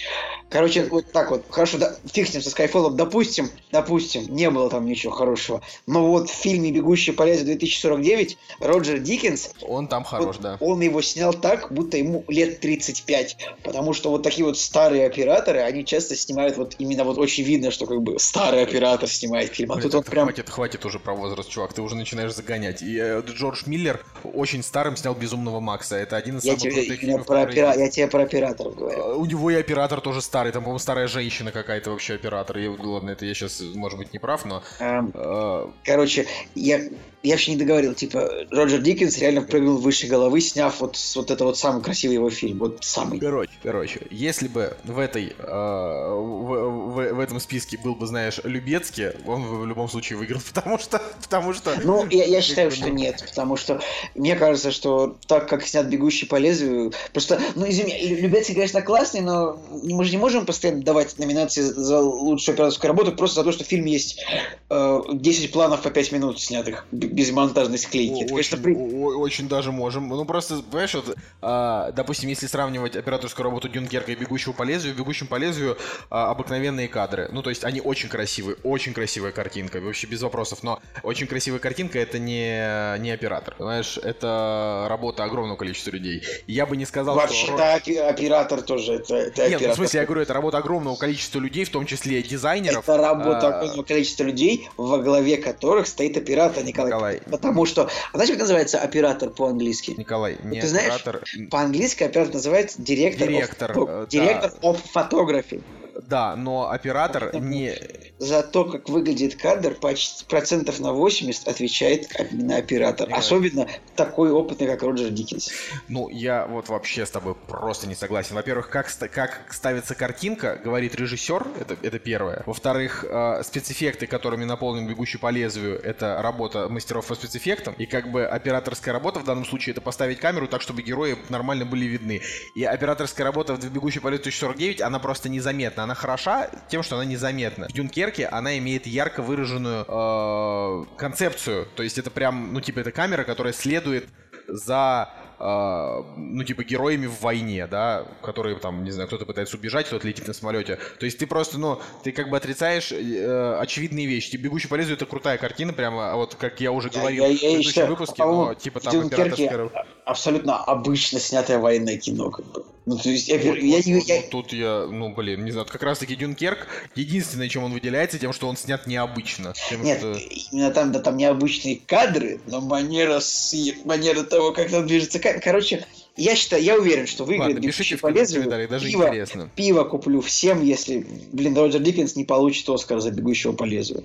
[0.50, 1.44] Короче, вот так вот.
[1.48, 2.92] Хорошо, да, фиксим со Skyfall.
[2.92, 5.62] Допустим, допустим, не было там ничего хорошего.
[5.86, 10.56] Но вот в фильме «Бегущий по лезвию 2049» Роджер Диккенс он там хорош, вот да.
[10.60, 13.36] Он его снял так, будто ему лет 35.
[13.62, 17.70] Потому что вот такие вот старые операторы, они часто снимают вот именно вот очень видно,
[17.70, 19.72] что как бы старый оператор снимает фильм.
[19.72, 20.24] А Блин, тут он прям...
[20.26, 22.82] Хватит, хватит уже про возраст, чувак, ты уже начинаешь загонять.
[22.82, 25.96] И э, Джордж Миллер очень старым снял «Безумного Макса».
[25.96, 27.26] Это один из я самых тебе, крутых фильмов.
[27.26, 27.74] Про опера...
[27.76, 29.00] Я тебе про операторов говорю.
[29.00, 30.52] А, у него и оператор тоже старый.
[30.52, 32.58] Там, по-моему, старая женщина какая-то вообще оператор.
[32.58, 34.62] Я, ладно, это я сейчас, может быть, не прав, но...
[34.78, 35.66] Эм, э...
[35.84, 36.80] Короче, я
[37.26, 41.44] я вообще не договорил, типа, Роджер Диккенс реально прыгнул выше головы, сняв вот, вот это
[41.44, 43.18] вот самый красивый его фильм, вот самый.
[43.18, 48.40] Короче, короче, если бы в этой, э, в, в, в этом списке был бы, знаешь,
[48.44, 51.74] Любецкий, он в любом случае выиграл, потому что, потому что...
[51.82, 53.80] Ну, я, я считаю, что нет, потому что
[54.14, 59.20] мне кажется, что так, как снят «Бегущий по лезвию», просто, ну, извини, Любецкий, конечно, классный,
[59.20, 63.50] но мы же не можем постоянно давать номинации за лучшую операторскую работу просто за то,
[63.50, 64.24] что в фильме есть
[64.70, 66.86] э, 10 планов по 5 минут снятых
[67.16, 68.12] без монтажной склейки.
[68.12, 68.74] О, Это, очень, конечно, при...
[68.74, 70.08] очень даже можем.
[70.08, 74.94] Ну просто, понимаешь, вот, а, допустим, если сравнивать операторскую работу Дюнкерка и Бегущего по лезвию,
[74.94, 75.78] в Бегущем по лезвию
[76.10, 77.30] а, обыкновенные кадры.
[77.32, 80.62] Ну, то есть они очень красивые, очень красивая картинка, вообще без вопросов.
[80.62, 83.54] Но очень красивая картинка это не, не оператор.
[83.56, 86.22] Понимаешь, это работа огромного количества людей.
[86.46, 87.56] Я бы не сказал, Вообще, что...
[87.56, 88.96] Вообще, оператор тоже.
[88.96, 91.86] Это, это Нет, ну, в смысле, я говорю, это работа огромного количества людей, в том
[91.86, 92.86] числе дизайнеров.
[92.86, 93.58] Это работа а...
[93.60, 96.90] огромного количества людей, во главе которых стоит оператор Николай.
[96.90, 97.20] Николай Николай.
[97.30, 97.88] Потому что...
[98.12, 99.94] А знаешь, как называется оператор по-английски?
[99.96, 101.04] Николай, не Ты знаешь,
[101.50, 103.28] по-английски оператор называется директор...
[103.28, 103.72] Директор.
[103.72, 104.68] Of, директор да.
[104.68, 105.62] of photography.
[106.02, 107.74] Да, но оператор не...
[108.18, 113.08] За то, как выглядит кадр, почти процентов на 80 отвечает именно оператор.
[113.08, 115.50] Я- Особенно такой опытный, как Роджер Диккенс.
[115.88, 118.34] Ну, я вот вообще с тобой просто не согласен.
[118.34, 122.42] Во-первых, как, как ставится картинка, говорит режиссер, это, это первое.
[122.46, 127.74] Во-вторых, э, спецэффекты, которыми наполнен «Бегущий по лезвию», это работа мастеров по спецэффектам.
[127.74, 131.64] И как бы операторская работа в данном случае это поставить камеру так, чтобы герои нормально
[131.64, 132.22] были видны.
[132.54, 135.85] И операторская работа в «Бегущий по лезвию 1049», она просто незаметна.
[135.86, 137.68] Она хороша тем, что она незаметна.
[137.68, 141.68] В «Дюнкерке» она имеет ярко выраженную э, концепцию.
[141.76, 144.08] То есть это прям, ну типа, это камера, которая следует
[144.48, 145.08] за
[145.38, 150.08] э, ну, типа, героями в войне, да, которые там, не знаю, кто-то пытается убежать, кто-то
[150.08, 150.80] летит на самолете.
[150.98, 154.32] То есть ты просто, ну, ты как бы отрицаешь э, очевидные вещи.
[154.32, 157.30] Типа, «Бегущий по лезвию»— это крутая картина, прямо, а вот как я уже говорил Я-
[157.30, 159.70] я- в предыдущем считаю, выпуске, но, типа, там «Дюнкерке».
[160.06, 162.64] Абсолютно обычно снятое военное кино, как бы.
[162.86, 165.44] Ну, то есть, я, Вот- я- вот- я- вот- я- вот тут я, ну, блин,
[165.44, 169.52] не знаю, как раз-таки Дюнкерк, единственное, чем он выделяется, тем, что он снят необычно.
[169.68, 170.16] Тем, Нет, что-
[170.52, 175.40] именно там, да, там необычные кадры, но манера, съ- манера того, как там движется камера.
[175.40, 175.84] Короче,
[176.16, 178.48] я считаю, я уверен, что выиграет Ладно, «Бегущий пишите по лезвию».
[178.48, 179.50] даже Пиво- интересно.
[179.56, 184.04] Пиво куплю всем, если, блин, Роджер Диккенс не получит Оскар за «Бегущего по лезвию».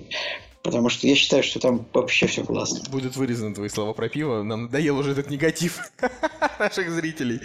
[0.62, 2.80] Потому что я считаю, что там вообще все классно.
[2.90, 4.42] Будут вырезаны твои слова про пиво.
[4.44, 5.80] Нам надоел уже этот негатив
[6.60, 7.40] наших зрителей.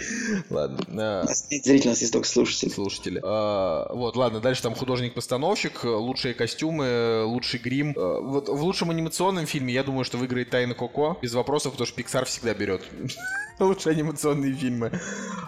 [0.50, 0.78] Ладно.
[0.86, 2.68] У а, нас нет зрителей, у нас есть только слушатели.
[2.70, 3.20] слушатели.
[3.24, 7.92] А, вот, ладно, дальше там художник-постановщик, лучшие костюмы, лучший грим.
[7.96, 11.18] Э, Вот в лучшем анимационном фильме я думаю, что выиграет Тайна Коко.
[11.20, 12.82] Без вопросов, потому что Pixar всегда берет
[13.58, 14.92] лучшие анимационные фильмы.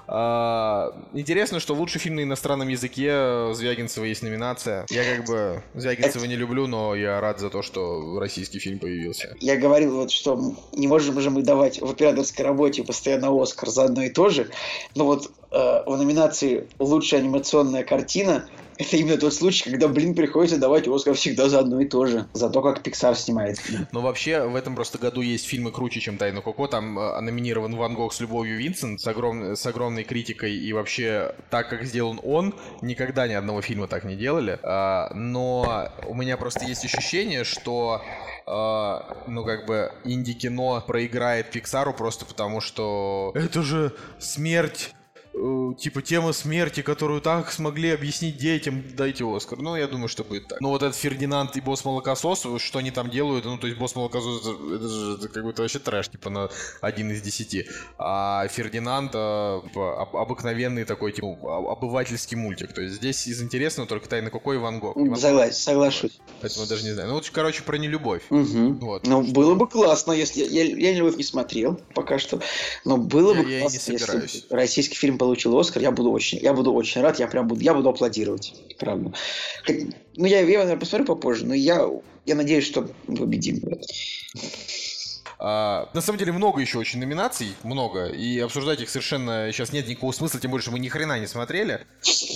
[0.09, 4.87] А, Интересно, что лучший фильм на иностранном языке Звягинцева есть номинация.
[4.91, 9.37] Я как бы Звягинцева не люблю, но я рад за то, что российский фильм появился.
[9.41, 13.85] Я говорил, вот, что не можем же мы давать в операторской работе постоянно Оскар за
[13.85, 14.51] одно и то же,
[14.95, 18.49] но вот э, в номинации «Лучшая анимационная картина»
[18.81, 22.27] это именно тот случай, когда, блин, приходится давать Оскар всегда за одно и то же,
[22.33, 23.59] за то, как Pixar снимает.
[23.93, 26.67] Но вообще в этом просто году есть фильмы круче, чем «Тайна Коко».
[26.67, 30.57] Там э, номинирован Ван Гог с любовью Винсент с, огром- с огромной критикой.
[30.57, 34.59] И вообще, так как сделан он, никогда ни одного фильма так не делали.
[34.63, 38.03] А, но у меня просто есть ощущение, что
[38.47, 44.95] а, ну, как бы, инди-кино проиграет Пиксару просто потому, что это же смерть
[45.33, 49.59] типа тема смерти, которую так смогли объяснить детям, дайте Оскар.
[49.61, 50.61] Ну, я думаю, что будет так.
[50.61, 53.95] Ну, вот этот Фердинанд и босс молокосос, что они там делают, ну, то есть босс
[53.95, 56.51] молокосос, это, же это как будто вообще трэш, типа на
[56.81, 57.67] один из десяти.
[57.99, 61.29] А Фердинанд э, типа, об- обыкновенный такой, типа,
[61.59, 62.73] об- обывательский мультик.
[62.73, 64.97] То есть здесь из интересного только Тайна Коко и Ван Гог.
[65.19, 66.19] Согласен, соглашусь.
[66.41, 67.09] Поэтому даже не знаю.
[67.09, 68.23] Ну, вот, короче, про нелюбовь.
[68.31, 68.79] Мгм.
[68.81, 69.07] Вот.
[69.07, 70.43] Ну, было бы классно, если...
[70.43, 72.41] Я, я «Любовь» не смотрел пока что,
[72.85, 76.39] но было Я- бы я не классно, если российский фильм получил Оскар, я буду очень,
[76.39, 79.13] я буду очень рад, я прям буду, я буду аплодировать, правда.
[80.17, 81.87] Ну, я, я наверное, посмотрю попозже, но я,
[82.25, 83.61] я надеюсь, что мы победим.
[85.39, 89.89] А, на самом деле много еще очень номинаций, много, и обсуждать их совершенно сейчас нет
[89.89, 91.87] никакого смысла, тем более, что мы ни хрена не смотрели.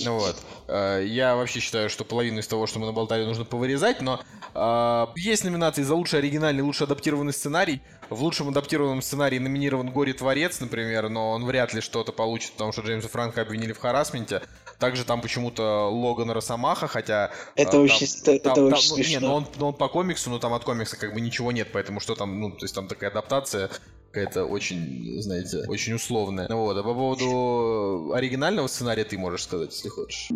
[0.05, 0.37] Ну вот.
[0.69, 4.23] А, я вообще считаю, что половину из того, что мы наболтали, нужно повырезать, но
[4.55, 7.81] а, есть номинации за лучший оригинальный, лучший адаптированный сценарий.
[8.11, 12.83] В лучшем адаптированном сценарии номинирован Горе-творец, например, но он вряд ли что-то получит, потому что
[12.83, 14.43] Джеймса Франка обвинили в харасменте.
[14.79, 17.31] Также там почему-то Логан Росомаха, хотя...
[17.55, 19.29] Это а, очень- это- это очень ну, не, смешно.
[19.29, 22.01] ну он, ну, он по комиксу, но там от комикса как бы ничего нет, поэтому
[22.01, 23.71] что там, ну, то есть там такая адаптация
[24.15, 26.47] какая-то очень, знаете, очень условная.
[26.49, 30.29] Ну Вот, а по поводу оригинального сценария ты можешь сказать, если хочешь.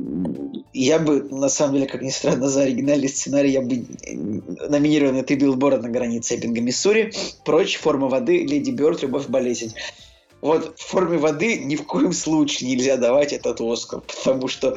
[0.73, 4.15] Я бы, на самом деле, как ни странно, за оригинальный сценарий я бы э,
[4.69, 7.13] номинированный «Ты билборд на границе Эббинга, Миссури»,
[7.45, 9.75] «Прочь», «Форма воды», «Леди Бёрд», «Любовь, болезнь».
[10.41, 14.77] Вот в форме воды ни в коем случае нельзя давать этот Оскар, потому что,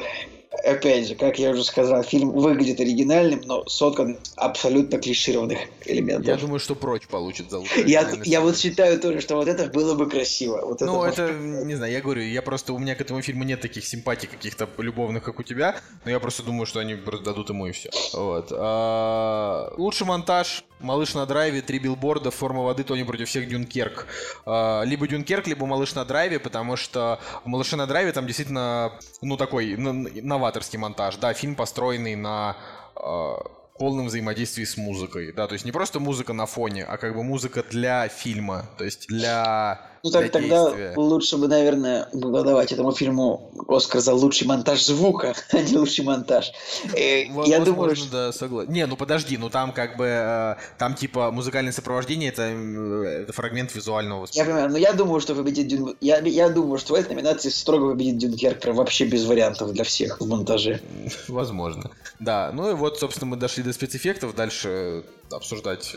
[0.64, 6.26] опять же, как я уже сказал, фильм выглядит оригинальным, но соткан абсолютно клишированных элементов.
[6.26, 9.66] Я думаю, что прочь получит за лучший Я, я вот считаю тоже, что вот это
[9.66, 10.60] было бы красиво.
[10.64, 13.44] Вот Ну, это, это, не знаю, я говорю, я просто, у меня к этому фильму
[13.44, 17.24] нет таких симпатий каких-то любовных, как у тебя, но я просто думаю, что они просто
[17.24, 17.90] дадут ему и все.
[18.12, 18.52] Вот.
[18.52, 24.06] А, лучший монтаж, Малыш на драйве, три билборда, форма воды, Тони против всех, Дюнкерк.
[24.44, 28.92] А, либо Дюнкерк, либо Малыш на драйве, потому что в Малыше на драйве там действительно,
[29.20, 31.16] ну, такой н- новаторский монтаж.
[31.16, 32.56] Да, фильм построенный на
[32.96, 33.44] а,
[33.78, 37.22] полном взаимодействии с музыкой, да, то есть не просто музыка на фоне, а как бы
[37.22, 40.94] музыка для фильма, то есть для Ну так тогда действия.
[40.96, 46.04] лучше бы, наверное, было давать этому фильму Оскар за лучший монтаж звука, а не лучший
[46.04, 46.50] монтаж.
[46.92, 48.10] Э, я думаю, что...
[48.10, 48.72] да, согласен.
[48.72, 53.32] Не, ну подожди, ну там как бы, э, там типа музыкальное сопровождение, это, э, это
[53.32, 54.26] фрагмент визуального.
[54.32, 55.96] Я понимаю, но я думаю, что победит Дюн...
[56.00, 59.84] Я, я думаю, что в этой номинации строго победит Дюнкерк, прям вообще без вариантов для
[59.84, 60.80] всех в монтаже.
[61.28, 61.92] Возможно.
[62.18, 65.94] Да, ну и вот, собственно, мы дошли до спецэффектов, дальше обсуждать.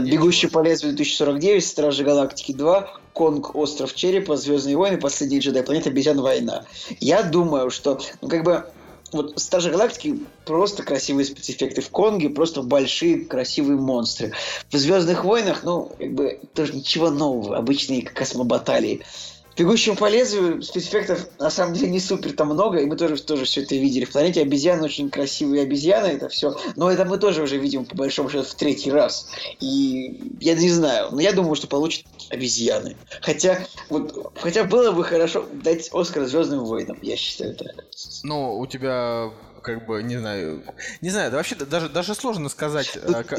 [0.00, 5.90] Бегущий по лезвию 2049, Стражи Галактики 2, Конг, Остров Черепа, Звездные войны, Последний джедай, Планета
[5.90, 6.64] обезьян, Война.
[7.00, 8.64] Я думаю, что, ну, как бы,
[9.12, 14.32] вот Стражи Галактики просто красивые спецэффекты в Конге, просто большие красивые монстры.
[14.70, 19.02] В Звездных войнах, ну, как бы, тоже ничего нового, обычные космобаталии.
[19.56, 23.44] Бегущим по лезвию спецэффектов на самом деле не супер там много, и мы тоже, тоже
[23.44, 24.04] все это видели.
[24.04, 26.56] В планете обезьян очень красивые обезьяны, это все.
[26.76, 29.28] Но это мы тоже уже видим, по большому счету, в третий раз.
[29.60, 32.96] И я не знаю, но я думаю, что получат обезьяны.
[33.20, 37.84] Хотя, вот, хотя было бы хорошо дать Оскар Звездным войнам, я считаю так.
[38.22, 39.30] Ну, у тебя
[39.62, 40.62] как бы, не знаю,
[41.00, 42.92] не знаю, да вообще даже, даже сложно сказать.
[42.92, 43.38] Тут, а, как...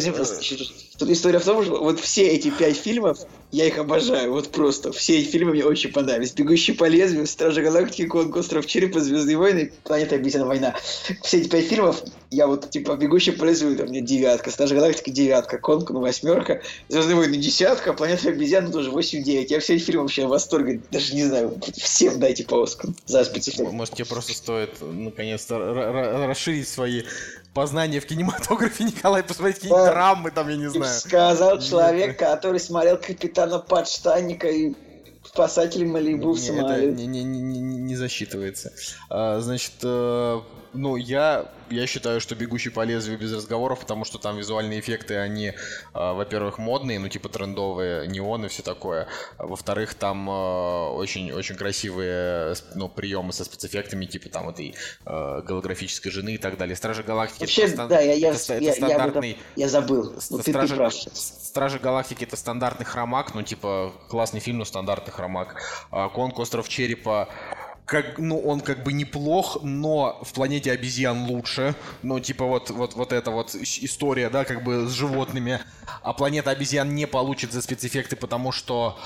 [0.98, 3.20] Тут история в том, что вот все эти пять фильмов,
[3.52, 4.92] я их обожаю, вот просто.
[4.92, 6.34] Все эти фильмы мне очень понравились.
[6.34, 8.36] «Бегущий по лезвию», «Стражи Галактики», «Конг.
[8.36, 10.48] Остров Черепа», «Звездные войны», «Планета обезьян.
[10.48, 10.76] Война».
[11.22, 12.02] Все эти пять фильмов,
[12.32, 16.62] я вот, типа, «Бегущий по лезвию», там, мне девятка, «Стражи Галактики» девятка, «Конг», ну, восьмерка,
[16.90, 19.46] «Звездные войны» десятка, «Планета обезьян» ну, тоже 8-9.
[19.50, 23.24] Я все эти фильмы вообще в восторге, даже не знаю, всем дайте по Оскару за
[23.24, 23.72] спецэффект.
[23.72, 25.58] Может, тебе просто стоит, наконец-то,
[26.28, 27.04] расширить свои
[27.54, 30.94] познания в кинематографе, Николай, посмотреть какие-то драмы там, я не знаю.
[30.94, 34.74] Сказал человек, который смотрел «Капитана Подштанника» и
[35.24, 36.92] спасатель Малибу в самолете.
[36.92, 38.74] Это не, не, не, не засчитывается.
[39.10, 40.42] А, значит, э,
[40.74, 45.18] ну, я, я считаю, что «Бегущий по лезвию» без разговоров, потому что там визуальные эффекты,
[45.18, 45.54] они, э,
[45.94, 49.08] во-первых, модные, ну, типа трендовые, неоны, все такое.
[49.38, 54.76] Во-вторых, там очень-очень э, красивые, ну, приемы со спецэффектами, типа там этой
[55.06, 56.76] э, голографической жены и так далее.
[56.76, 57.42] Стражи Галактики...
[57.42, 59.30] Вообще, это, да, я, это, я, это стандартный...
[59.30, 60.14] Я, я, я забыл.
[60.30, 60.94] Вот Стражи, ты, прав.
[60.94, 65.62] Стражи Галактики это стандартный хромак, ну, типа, классный фильм, но стандартный хромак.
[65.92, 67.30] А, Конг, Остров Черепа
[67.86, 71.76] как, ну, он как бы неплох, но в планете обезьян лучше.
[72.02, 75.60] Ну, типа вот, вот, вот эта вот история, да, как бы с животными.
[76.02, 78.98] А планета обезьян не получит за спецэффекты, потому что...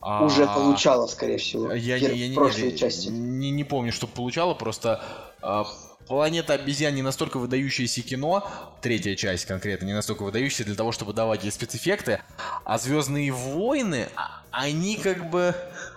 [0.00, 3.08] Уже а, получала, скорее всего, я, я, я, в прошлой не, части.
[3.08, 5.02] Не, не помню, что получала, просто
[5.40, 5.66] а,
[6.06, 8.48] Планета обезьян не настолько выдающееся кино,
[8.80, 12.20] третья часть конкретно, не настолько выдающаяся для того, чтобы давать ей спецэффекты,
[12.64, 15.54] а Звездные войны, а, они как бы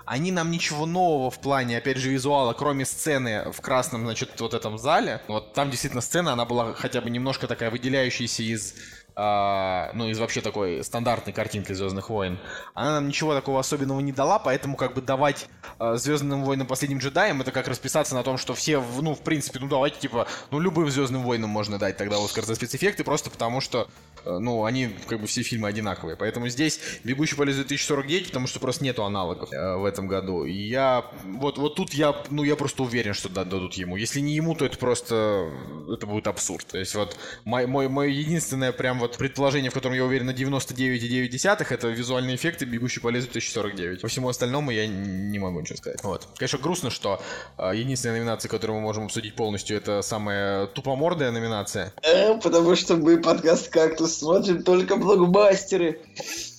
[0.10, 4.56] они нам ничего нового в плане, опять же, визуала, кроме сцены в красном, значит, вот
[4.56, 5.22] этом зале.
[5.27, 8.73] Вот там действительно сцена, она была хотя бы немножко такая выделяющаяся из
[9.15, 12.40] а, ну, из вообще такой стандартной картинки Звездных войн,
[12.73, 16.99] она нам ничего такого особенного не дала, поэтому как бы давать а, Звездным войнам последним
[16.99, 20.60] джедаям, это как расписаться на том, что все, ну, в принципе, ну, давайте, типа, ну,
[20.60, 23.90] любым Звездным войнам можно дать тогда Оскар за спецэффекты, просто потому что,
[24.25, 26.15] ну, они, как бы, все фильмы одинаковые.
[26.15, 30.45] Поэтому здесь «Бегущий по лезвию 2049», потому что просто нету аналогов э, в этом году.
[30.45, 33.95] И я, вот, вот тут я, ну, я просто уверен, что дадут ему.
[33.95, 35.49] Если не ему, то это просто,
[35.91, 36.65] это будет абсурд.
[36.67, 40.31] То есть вот мой, мой, мой единственное прям вот предположение, в котором я уверен на
[40.31, 44.01] 99,9, это визуальные эффекты «Бегущий по лезвию 1049».
[44.01, 46.03] По всему остальному я не могу ничего сказать.
[46.03, 46.27] Вот.
[46.37, 47.21] Конечно, грустно, что
[47.57, 51.93] э, единственная номинация, которую мы можем обсудить полностью, это самая тупомордая номинация.
[52.03, 56.01] Э, потому что мы подкаст «Кактус» смотрим только блокбастеры.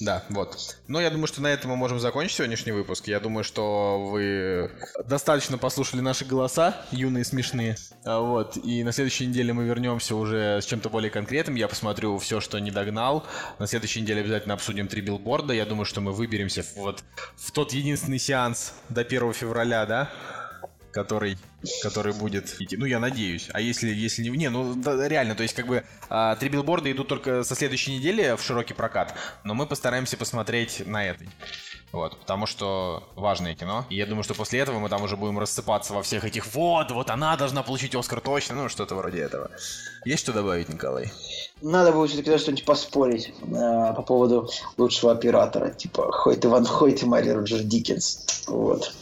[0.01, 0.77] Да, вот.
[0.89, 3.07] Но я думаю, что на этом мы можем закончить сегодняшний выпуск.
[3.07, 4.71] Я думаю, что вы
[5.07, 7.77] достаточно послушали наши голоса, юные, смешные.
[8.05, 8.57] А, вот.
[8.57, 11.57] И на следующей неделе мы вернемся уже с чем-то более конкретным.
[11.57, 13.27] Я посмотрю все, что не догнал.
[13.59, 15.53] На следующей неделе обязательно обсудим три билборда.
[15.53, 17.05] Я думаю, что мы выберемся вот
[17.37, 20.11] в тот единственный сеанс до 1 февраля, да?
[20.93, 21.39] Который,
[21.83, 22.77] который будет идти.
[22.77, 23.49] Ну, я надеюсь.
[23.53, 24.31] А если, если не...
[24.31, 27.97] Не, ну, да, реально, то есть, как бы, а, три билборда идут только со следующей
[27.97, 29.15] недели в широкий прокат,
[29.45, 31.29] но мы постараемся посмотреть на этой.
[31.93, 33.85] Вот, потому что важное кино.
[33.91, 36.93] И я думаю, что после этого мы там уже будем рассыпаться во всех этих «Вот,
[36.93, 39.51] вот она должна получить Оскар точно», ну, что-то вроде этого.
[40.05, 41.11] Есть что добавить, Николай?
[41.63, 45.71] Надо будет все-таки что-нибудь поспорить э, по поводу лучшего оператора.
[45.71, 48.45] Типа Хойт Иван Хойт и Мари Роджер Диккенс.
[48.47, 48.95] Вот.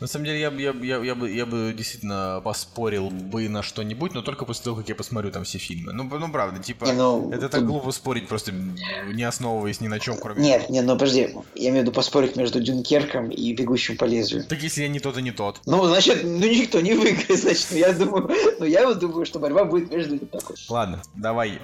[0.00, 3.48] На самом деле, я, бы- я, бы- я, я бы, я бы действительно поспорил бы
[3.48, 5.92] на что-нибудь, но только после того, как я посмотрю там все фильмы.
[5.92, 10.00] Ну, ну правда, типа, Не, ну, это так глупо спорить, просто не основываясь ни на
[10.00, 10.42] чем, кроме...
[10.42, 14.44] Нет, нет, ну подожди, я имею в виду поспорить между Дюнкерком и Бегущим по лезвию.
[14.44, 15.60] Так если я не тот и не тот.
[15.66, 19.38] Ну, значит, ну никто не выиграет, значит, ну, я думаю, ну я вот думаю, что
[19.38, 20.56] борьба будет между такой.
[20.68, 21.58] Ладно, давай.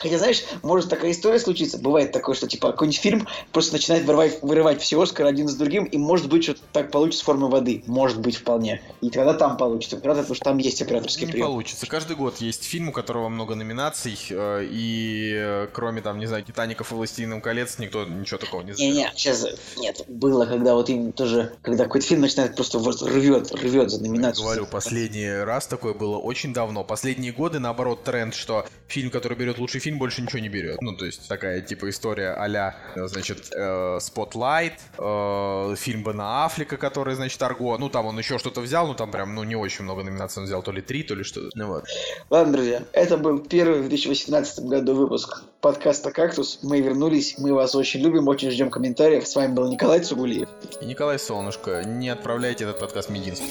[0.00, 4.42] Хотя, знаешь, может такая история случиться, бывает такое, что типа какой-нибудь фильм просто начинает вырывать,
[4.42, 7.84] вырывать все Оскары один за другим, и может быть, что так получится с формы воды,
[7.86, 8.80] может быть, вполне.
[9.00, 11.46] И тогда там получится, правда, потому что там есть операторский Не прием.
[11.46, 11.86] получится.
[11.86, 16.44] Каждый год есть фильм, у которого много номинаций, э, и э, кроме там, не знаю,
[16.44, 18.92] Титаников и Властелином колец, никто ничего такого не сделал.
[18.92, 19.46] Не-не, сейчас
[19.78, 24.02] нет, было, когда вот им тоже, когда какой-то фильм начинает просто вот рвет, рвет за
[24.02, 24.44] номинацию.
[24.44, 26.84] Говорю, последний раз такое было очень давно.
[26.84, 30.80] Последние годы, наоборот, тренд, что фильм, который берет лучший фильм, больше ничего не берет.
[30.80, 36.76] Ну, то есть такая типа история а-ля, э, значит, э, Spotlight, э, фильм Бена Аффлека,
[36.76, 37.78] который, значит, Арго.
[37.78, 40.46] Ну, там он еще что-то взял, ну, там прям, ну, не очень много номинаций он
[40.46, 41.50] взял, то ли три, то ли что-то.
[41.54, 41.84] Ну, вот.
[42.30, 46.60] Ладно, друзья, это был первый в 2018 году выпуск подкаста «Кактус».
[46.62, 49.26] Мы вернулись, мы вас очень любим, очень ждем комментариев.
[49.26, 50.48] С вами был Николай Цугулиев.
[50.80, 53.42] И Николай Солнышко, не отправляйте этот подкаст Мединск.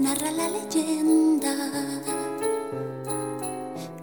[0.00, 1.52] Narra la leggenda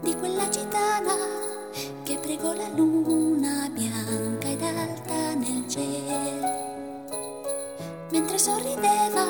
[0.03, 1.15] di quella gitana
[2.03, 6.65] che pregò la luna bianca ed alta nel cielo.
[8.11, 9.25] Mentre sorrideva,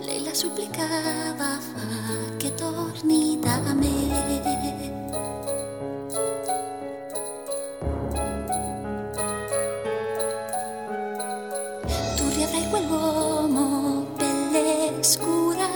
[0.00, 3.88] lei la supplicava, fa che torni da me.
[12.16, 15.68] Tu riavrai quell'uomo, pelle scura,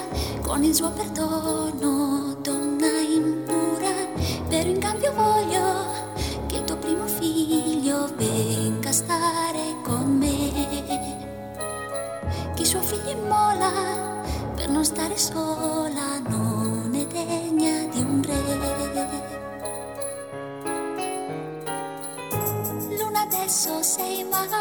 [0.43, 3.93] con il suo perdono, donna impura.
[4.49, 5.64] Però in cambio voglio
[9.05, 10.33] stare con me.
[12.55, 13.71] Chi suo figlio immola
[14.55, 18.43] per non stare sola non è degna di un re.
[22.99, 24.57] Luna adesso sei madre,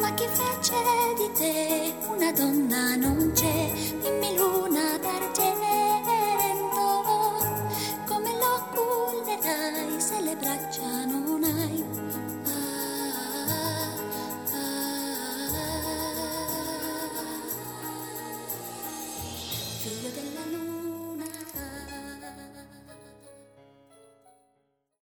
[0.00, 0.74] ma chi fece
[1.16, 3.70] di te una donna non c'è,
[4.02, 5.44] dimmi luna d'argento,
[8.06, 10.71] come lo cullerai se le braccia